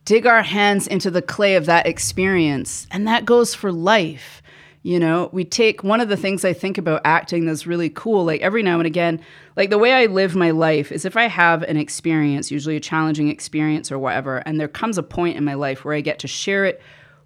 dig 0.04 0.26
our 0.26 0.42
hands 0.42 0.88
into 0.88 1.12
the 1.12 1.22
clay 1.22 1.54
of 1.54 1.66
that 1.66 1.86
experience, 1.86 2.88
and 2.90 3.06
that 3.06 3.24
goes 3.24 3.54
for 3.54 3.70
life. 3.70 4.42
You 4.82 4.98
know, 4.98 5.30
we 5.32 5.44
take 5.44 5.84
one 5.84 6.00
of 6.00 6.08
the 6.08 6.16
things 6.16 6.44
I 6.44 6.52
think 6.52 6.76
about 6.76 7.02
acting 7.04 7.46
that's 7.46 7.68
really 7.68 7.88
cool. 7.88 8.24
Like 8.24 8.40
every 8.40 8.64
now 8.64 8.78
and 8.78 8.86
again, 8.86 9.20
like 9.54 9.70
the 9.70 9.78
way 9.78 9.92
I 9.92 10.06
live 10.06 10.34
my 10.34 10.50
life 10.50 10.90
is 10.90 11.04
if 11.04 11.16
I 11.16 11.28
have 11.28 11.62
an 11.62 11.76
experience, 11.76 12.50
usually 12.50 12.74
a 12.74 12.80
challenging 12.80 13.28
experience 13.28 13.92
or 13.92 13.98
whatever, 14.00 14.38
and 14.38 14.58
there 14.58 14.66
comes 14.66 14.98
a 14.98 15.04
point 15.04 15.36
in 15.36 15.44
my 15.44 15.54
life 15.54 15.84
where 15.84 15.94
I 15.94 16.00
get 16.00 16.18
to 16.18 16.26
share 16.26 16.64
it 16.64 16.82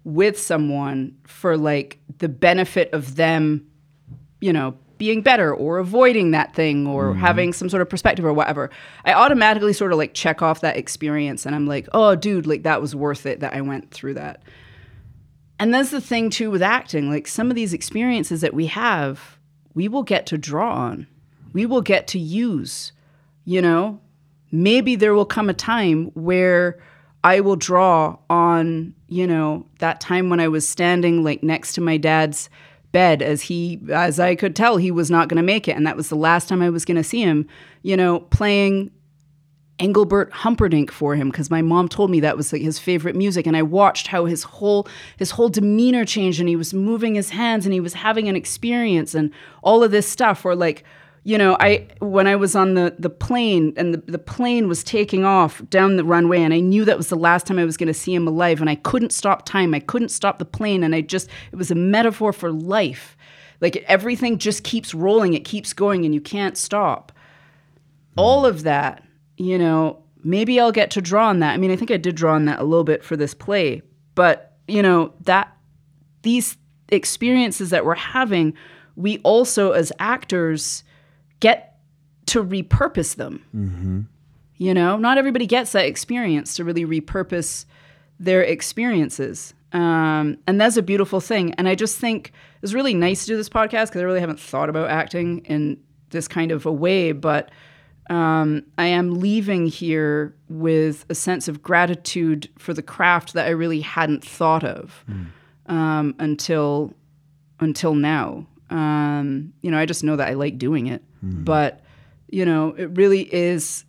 with 0.07 0.39
someone 0.39 1.15
for 1.25 1.57
like 1.57 1.99
the 2.17 2.29
benefit 2.29 2.91
of 2.93 3.15
them 3.15 3.67
you 4.39 4.53
know, 4.53 4.77
being 4.97 5.21
better 5.21 5.53
or 5.53 5.77
avoiding 5.77 6.31
that 6.31 6.53
thing 6.55 6.87
or 6.87 7.09
mm-hmm. 7.09 7.19
having 7.19 7.53
some 7.53 7.69
sort 7.69 7.81
of 7.81 7.89
perspective 7.89 8.25
or 8.25 8.33
whatever, 8.33 8.69
I 9.05 9.13
automatically 9.13 9.73
sort 9.73 9.91
of 9.91 9.97
like 9.97 10.13
check 10.13 10.41
off 10.41 10.61
that 10.61 10.77
experience 10.77 11.45
and 11.45 11.55
I'm 11.55 11.67
like, 11.67 11.87
oh, 11.93 12.15
dude, 12.15 12.47
like 12.47 12.63
that 12.63 12.81
was 12.81 12.95
worth 12.95 13.25
it 13.25 13.39
that 13.41 13.53
I 13.53 13.61
went 13.61 13.91
through 13.91 14.15
that. 14.15 14.41
And 15.59 15.73
that's 15.73 15.91
the 15.91 16.01
thing 16.01 16.29
too 16.29 16.51
with 16.51 16.61
acting. 16.61 17.09
Like 17.09 17.27
some 17.27 17.49
of 17.49 17.55
these 17.55 17.73
experiences 17.73 18.41
that 18.41 18.53
we 18.53 18.67
have, 18.67 19.37
we 19.73 19.87
will 19.87 20.03
get 20.03 20.25
to 20.27 20.37
draw 20.37 20.73
on, 20.73 21.07
we 21.53 21.65
will 21.65 21.81
get 21.81 22.07
to 22.07 22.19
use, 22.19 22.91
you 23.45 23.61
know? 23.61 23.99
Maybe 24.49 24.95
there 24.95 25.13
will 25.13 25.25
come 25.25 25.49
a 25.49 25.53
time 25.53 26.05
where 26.13 26.79
I 27.27 27.41
will 27.41 27.57
draw 27.57 28.15
on, 28.29 28.93
you 29.09 29.27
know, 29.27 29.65
that 29.79 29.99
time 29.99 30.29
when 30.29 30.39
I 30.39 30.47
was 30.47 30.65
standing 30.65 31.25
like 31.25 31.43
next 31.43 31.73
to 31.73 31.81
my 31.81 31.97
dad's 31.97 32.49
bed 32.93 33.21
as 33.21 33.41
he 33.41 33.81
as 33.91 34.17
I 34.17 34.33
could 34.33 34.55
tell 34.55 34.77
he 34.77 34.91
was 34.91 35.11
not 35.11 35.27
going 35.27 35.35
to 35.35 35.43
make 35.43 35.67
it 35.67 35.75
and 35.75 35.85
that 35.85 35.97
was 35.97 36.07
the 36.07 36.15
last 36.15 36.47
time 36.47 36.61
I 36.61 36.69
was 36.69 36.85
going 36.85 36.95
to 36.95 37.03
see 37.03 37.21
him, 37.21 37.45
you 37.81 37.97
know, 37.97 38.21
playing 38.21 38.91
Engelbert 39.77 40.31
Humperdinck 40.31 40.89
for 40.89 41.15
him 41.15 41.29
because 41.29 41.49
my 41.49 41.61
mom 41.61 41.89
told 41.89 42.09
me 42.09 42.21
that 42.21 42.37
was 42.37 42.53
like 42.53 42.61
his 42.61 42.79
favorite 42.79 43.13
music 43.13 43.45
and 43.45 43.57
I 43.57 43.61
watched 43.61 44.07
how 44.07 44.23
his 44.23 44.43
whole 44.43 44.87
his 45.17 45.31
whole 45.31 45.49
demeanor 45.49 46.05
changed 46.05 46.39
and 46.39 46.47
he 46.47 46.55
was 46.55 46.73
moving 46.73 47.15
his 47.15 47.31
hands 47.31 47.65
and 47.65 47.73
he 47.73 47.81
was 47.81 47.93
having 47.93 48.29
an 48.29 48.37
experience 48.37 49.13
and 49.13 49.33
all 49.63 49.83
of 49.83 49.91
this 49.91 50.07
stuff 50.07 50.45
or 50.45 50.55
like 50.55 50.85
you 51.27 51.37
know 51.37 51.57
I 51.59 51.85
when 51.99 52.25
I 52.25 52.37
was 52.37 52.55
on 52.55 52.75
the 52.75 52.95
the 52.97 53.09
plane 53.09 53.73
and 53.75 53.93
the, 53.93 53.97
the 54.09 54.17
plane 54.17 54.69
was 54.69 54.81
taking 54.81 55.25
off 55.25 55.61
down 55.69 55.97
the 55.97 56.05
runway 56.05 56.41
and 56.41 56.53
I 56.53 56.61
knew 56.61 56.85
that 56.85 56.95
was 56.95 57.09
the 57.09 57.17
last 57.17 57.45
time 57.45 57.59
I 57.59 57.65
was 57.65 57.75
going 57.75 57.87
to 57.87 57.93
see 57.93 58.15
him 58.15 58.29
alive 58.29 58.61
and 58.61 58.69
I 58.69 58.75
couldn't 58.75 59.11
stop 59.11 59.45
time. 59.45 59.73
I 59.73 59.81
couldn't 59.81 60.07
stop 60.07 60.39
the 60.39 60.45
plane 60.45 60.85
and 60.85 60.95
I 60.95 61.01
just 61.01 61.27
it 61.51 61.57
was 61.57 61.69
a 61.69 61.75
metaphor 61.75 62.31
for 62.31 62.49
life. 62.49 63.17
Like 63.59 63.75
everything 63.89 64.37
just 64.37 64.63
keeps 64.63 64.93
rolling 64.93 65.33
it 65.33 65.43
keeps 65.43 65.73
going 65.73 66.05
and 66.05 66.15
you 66.15 66.21
can't 66.21 66.57
stop. 66.57 67.11
All 68.15 68.45
of 68.45 68.63
that, 68.63 69.03
you 69.35 69.57
know, 69.57 70.01
maybe 70.23 70.61
I'll 70.61 70.71
get 70.71 70.91
to 70.91 71.01
draw 71.01 71.27
on 71.27 71.39
that. 71.39 71.53
I 71.53 71.57
mean, 71.57 71.71
I 71.71 71.75
think 71.75 71.91
I 71.91 71.97
did 71.97 72.15
draw 72.15 72.35
on 72.35 72.45
that 72.45 72.59
a 72.59 72.63
little 72.63 72.85
bit 72.85 73.03
for 73.03 73.17
this 73.17 73.33
play, 73.33 73.81
but 74.15 74.55
you 74.65 74.81
know, 74.81 75.13
that 75.25 75.53
these 76.21 76.55
experiences 76.87 77.71
that 77.71 77.83
we're 77.83 77.95
having, 77.95 78.53
we 78.95 79.17
also 79.19 79.73
as 79.73 79.91
actors 79.99 80.85
get 81.39 81.77
to 82.27 82.43
repurpose 82.43 83.15
them. 83.15 83.43
You 84.57 84.73
know, 84.73 84.97
not 84.97 85.17
everybody 85.17 85.45
gets 85.45 85.71
that 85.73 85.85
experience 85.85 86.55
to 86.55 86.63
really 86.63 86.85
repurpose 86.85 87.65
their 88.19 88.41
experiences. 88.41 89.53
Um, 89.73 90.37
and 90.47 90.59
that's 90.59 90.77
a 90.77 90.81
beautiful 90.81 91.19
thing. 91.19 91.53
And 91.55 91.67
I 91.67 91.75
just 91.75 91.97
think 91.99 92.31
it's 92.61 92.73
really 92.73 92.93
nice 92.93 93.25
to 93.25 93.33
do 93.33 93.37
this 93.37 93.49
podcast 93.49 93.87
because 93.87 94.01
I 94.01 94.05
really 94.05 94.19
haven't 94.19 94.39
thought 94.39 94.69
about 94.69 94.89
acting 94.89 95.39
in 95.45 95.77
this 96.09 96.27
kind 96.27 96.51
of 96.51 96.65
a 96.65 96.71
way, 96.71 97.11
but 97.11 97.51
um, 98.09 98.63
I 98.77 98.87
am 98.87 99.19
leaving 99.19 99.67
here 99.67 100.33
with 100.49 101.05
a 101.09 101.15
sense 101.15 101.47
of 101.47 101.61
gratitude 101.61 102.49
for 102.57 102.73
the 102.73 102.81
craft 102.81 103.33
that 103.33 103.45
I 103.45 103.49
really 103.49 103.81
hadn't 103.81 104.23
thought 104.23 104.63
of 104.63 105.03
um, 105.67 106.15
until 106.17 106.93
until 107.59 107.95
now. 107.95 108.47
Um, 108.69 109.53
you 109.61 109.71
know, 109.71 109.77
I 109.77 109.85
just 109.85 110.03
know 110.03 110.15
that 110.15 110.27
I 110.27 110.33
like 110.33 110.57
doing 110.57 110.87
it, 110.87 111.03
but 111.21 111.81
you 112.29 112.45
know, 112.45 112.73
it 112.77 112.89
really 112.97 113.33
is 113.33 113.85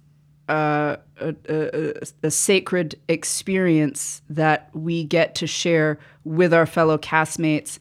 uh, 0.49 0.97
a, 1.21 1.35
a, 1.49 2.03
a, 2.23 2.31
sacred 2.31 2.99
experience 3.09 4.23
that 4.31 4.71
we 4.73 5.05
get 5.05 5.35
to 5.35 5.47
share 5.47 5.99
with 6.25 6.55
our 6.55 6.65
fellow 6.65 6.97
castmates 6.97 7.79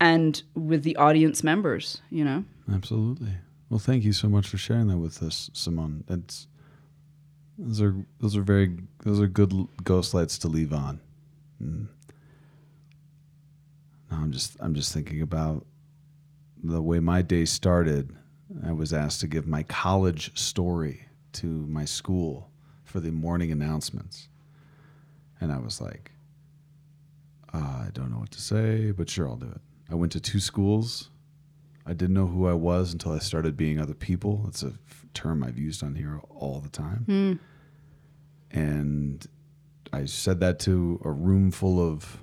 and 0.00 0.42
with 0.54 0.84
the 0.84 0.94
audience 0.96 1.42
members. 1.42 2.00
You 2.10 2.24
know. 2.24 2.44
Absolutely. 2.72 3.32
Well, 3.70 3.80
thank 3.80 4.04
you 4.04 4.12
so 4.12 4.28
much 4.28 4.46
for 4.46 4.58
sharing 4.58 4.86
that 4.88 4.98
with 4.98 5.22
us, 5.22 5.50
Simone. 5.52 6.04
That's 6.06 6.46
those 7.58 7.80
are 7.80 7.94
those 8.20 8.36
are 8.36 8.42
very 8.42 8.76
those 9.02 9.20
are 9.20 9.26
good 9.26 9.52
ghost 9.82 10.14
lights 10.14 10.38
to 10.38 10.48
leave 10.48 10.72
on. 10.72 11.00
Mm. 11.62 11.88
Now 14.10 14.18
I'm 14.18 14.32
just 14.32 14.56
I'm 14.60 14.74
just 14.74 14.92
thinking 14.92 15.22
about 15.22 15.66
the 16.62 16.82
way 16.82 17.00
my 17.00 17.22
day 17.22 17.44
started. 17.44 18.14
I 18.64 18.72
was 18.72 18.92
asked 18.92 19.20
to 19.20 19.26
give 19.26 19.46
my 19.46 19.62
college 19.64 20.36
story 20.38 21.06
to 21.32 21.46
my 21.46 21.84
school 21.84 22.50
for 22.84 23.00
the 23.00 23.10
morning 23.10 23.50
announcements, 23.50 24.28
and 25.40 25.52
I 25.52 25.58
was 25.58 25.80
like, 25.80 26.12
"Uh, 27.52 27.58
I 27.58 27.90
don't 27.92 28.10
know 28.10 28.18
what 28.18 28.30
to 28.32 28.40
say, 28.40 28.92
but 28.92 29.10
sure, 29.10 29.28
I'll 29.28 29.36
do 29.36 29.46
it. 29.50 29.60
I 29.90 29.94
went 29.94 30.12
to 30.12 30.20
two 30.20 30.40
schools. 30.40 31.10
I 31.84 31.92
didn't 31.92 32.14
know 32.14 32.26
who 32.26 32.46
I 32.46 32.52
was 32.52 32.92
until 32.92 33.12
I 33.12 33.18
started 33.18 33.56
being 33.56 33.78
other 33.80 33.94
people. 33.94 34.44
It's 34.48 34.62
a 34.64 34.72
f- 34.88 35.06
term 35.14 35.44
I've 35.44 35.58
used 35.58 35.84
on 35.84 35.94
here 35.94 36.20
all 36.30 36.58
the 36.60 36.68
time. 36.68 37.04
And 38.50 39.24
I 39.92 40.04
said 40.06 40.40
that 40.40 40.58
to 40.60 41.00
a 41.04 41.10
room 41.10 41.50
full 41.50 41.80
of 41.80 42.18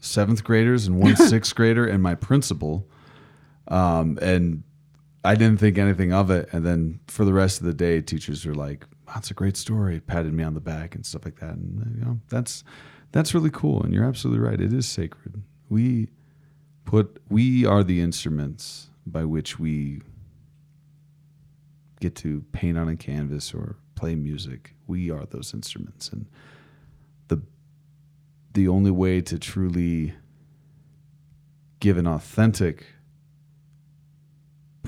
seventh 0.00 0.44
graders 0.44 0.86
and 0.86 0.98
one 1.00 1.16
sixth 1.28 1.54
grader 1.54 1.86
and 1.86 2.02
my 2.02 2.14
principal. 2.14 2.86
Um, 3.70 4.18
and 4.20 4.64
I 5.24 5.34
didn't 5.34 5.58
think 5.58 5.78
anything 5.78 6.12
of 6.12 6.30
it. 6.30 6.48
And 6.52 6.66
then 6.66 7.00
for 7.06 7.24
the 7.24 7.32
rest 7.32 7.60
of 7.60 7.66
the 7.66 7.74
day, 7.74 8.00
teachers 8.00 8.44
were 8.44 8.54
like, 8.54 8.84
that's 9.06 9.30
a 9.30 9.34
great 9.34 9.56
story. 9.56 10.00
Patted 10.00 10.32
me 10.32 10.44
on 10.44 10.54
the 10.54 10.60
back 10.60 10.94
and 10.94 11.04
stuff 11.04 11.24
like 11.24 11.40
that. 11.40 11.54
And 11.54 11.96
you 11.98 12.04
know, 12.04 12.20
that's 12.28 12.64
that's 13.12 13.34
really 13.34 13.50
cool. 13.50 13.82
And 13.82 13.92
you're 13.92 14.04
absolutely 14.04 14.46
right. 14.46 14.60
It 14.60 14.72
is 14.72 14.88
sacred. 14.88 15.42
We 15.68 16.08
put 16.84 17.22
we 17.28 17.66
are 17.66 17.82
the 17.82 18.00
instruments 18.00 18.88
by 19.06 19.24
which 19.24 19.58
we 19.58 20.02
get 22.00 22.14
to 22.16 22.44
paint 22.52 22.78
on 22.78 22.88
a 22.88 22.96
canvas 22.96 23.52
or 23.52 23.76
play 23.94 24.14
music. 24.14 24.74
We 24.86 25.10
are 25.10 25.26
those 25.26 25.52
instruments, 25.52 26.08
and 26.08 26.26
the 27.28 27.42
the 28.54 28.68
only 28.68 28.90
way 28.90 29.20
to 29.22 29.38
truly 29.38 30.14
give 31.80 31.96
an 31.96 32.06
authentic 32.06 32.86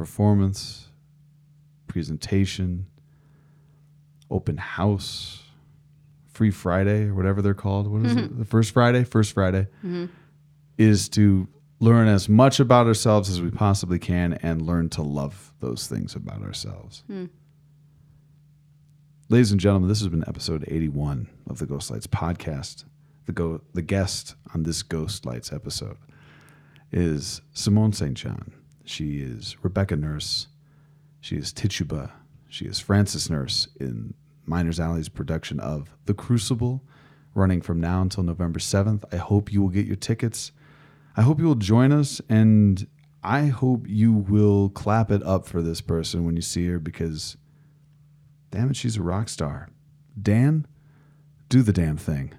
performance, 0.02 0.88
presentation, 1.86 2.86
open 4.32 4.56
house, 4.56 5.44
free 6.32 6.50
Friday 6.50 7.04
or 7.04 7.14
whatever 7.14 7.40
they're 7.40 7.54
called. 7.54 7.86
What 7.86 8.04
is 8.04 8.16
it? 8.16 8.18
Mm-hmm. 8.18 8.38
The 8.40 8.44
first 8.44 8.72
Friday, 8.72 9.04
first 9.04 9.32
Friday, 9.32 9.68
mm-hmm. 9.78 10.06
is 10.76 11.08
to 11.10 11.46
learn 11.78 12.08
as 12.08 12.28
much 12.28 12.58
about 12.58 12.88
ourselves 12.88 13.30
as 13.30 13.40
we 13.40 13.52
possibly 13.52 14.00
can 14.00 14.32
and 14.42 14.62
learn 14.62 14.88
to 14.88 15.02
love 15.02 15.52
those 15.60 15.86
things 15.86 16.16
about 16.16 16.42
ourselves. 16.42 17.04
Hmm. 17.06 17.26
Ladies 19.28 19.52
and 19.52 19.60
gentlemen, 19.60 19.88
this 19.88 20.00
has 20.00 20.08
been 20.08 20.24
episode 20.26 20.64
81 20.66 21.28
of 21.48 21.60
the 21.60 21.66
Ghost 21.66 21.92
Lights 21.92 22.08
podcast. 22.08 22.86
The 23.26 23.32
go 23.32 23.60
the 23.72 23.82
guest 23.82 24.34
on 24.52 24.64
this 24.64 24.82
Ghost 24.82 25.24
Lights 25.24 25.52
episode 25.52 25.98
is 26.90 27.40
Simone 27.52 27.92
St. 27.92 28.14
John. 28.14 28.52
She 28.84 29.18
is 29.18 29.56
Rebecca 29.62 29.96
Nurse. 29.96 30.48
She 31.20 31.36
is 31.36 31.52
Tituba. 31.52 32.12
She 32.48 32.66
is 32.66 32.80
Francis 32.80 33.30
Nurse 33.30 33.68
in 33.78 34.14
Miners 34.44 34.80
Alley's 34.80 35.08
production 35.08 35.60
of 35.60 35.94
The 36.06 36.14
Crucible, 36.14 36.82
running 37.34 37.62
from 37.62 37.80
now 37.80 38.02
until 38.02 38.24
November 38.24 38.58
7th. 38.58 39.04
I 39.12 39.16
hope 39.16 39.52
you 39.52 39.62
will 39.62 39.68
get 39.68 39.86
your 39.86 39.96
tickets. 39.96 40.52
I 41.16 41.22
hope 41.22 41.38
you 41.38 41.46
will 41.46 41.54
join 41.54 41.92
us, 41.92 42.20
and 42.28 42.86
I 43.22 43.46
hope 43.46 43.86
you 43.88 44.12
will 44.12 44.68
clap 44.70 45.10
it 45.10 45.22
up 45.22 45.46
for 45.46 45.62
this 45.62 45.80
person 45.80 46.24
when 46.24 46.36
you 46.36 46.42
see 46.42 46.66
her 46.66 46.78
because, 46.78 47.36
damn 48.50 48.70
it, 48.70 48.76
she's 48.76 48.96
a 48.96 49.02
rock 49.02 49.28
star. 49.28 49.68
Dan, 50.20 50.66
do 51.48 51.62
the 51.62 51.72
damn 51.72 51.96
thing. 51.96 52.32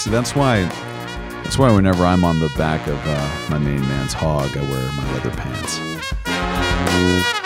This, 0.00 0.10
that's 0.10 0.34
why 0.34 0.62
that's 1.42 1.58
why 1.58 1.70
whenever 1.70 2.06
I'm 2.06 2.24
on 2.24 2.38
the 2.38 2.48
back 2.56 2.86
of 2.86 2.98
uh, 3.04 3.46
my 3.50 3.58
main 3.58 3.82
man's 3.82 4.14
hog, 4.14 4.56
I 4.56 4.62
wear 4.62 4.90
my 4.92 5.12
leather 5.12 5.30
pants. 5.30 7.39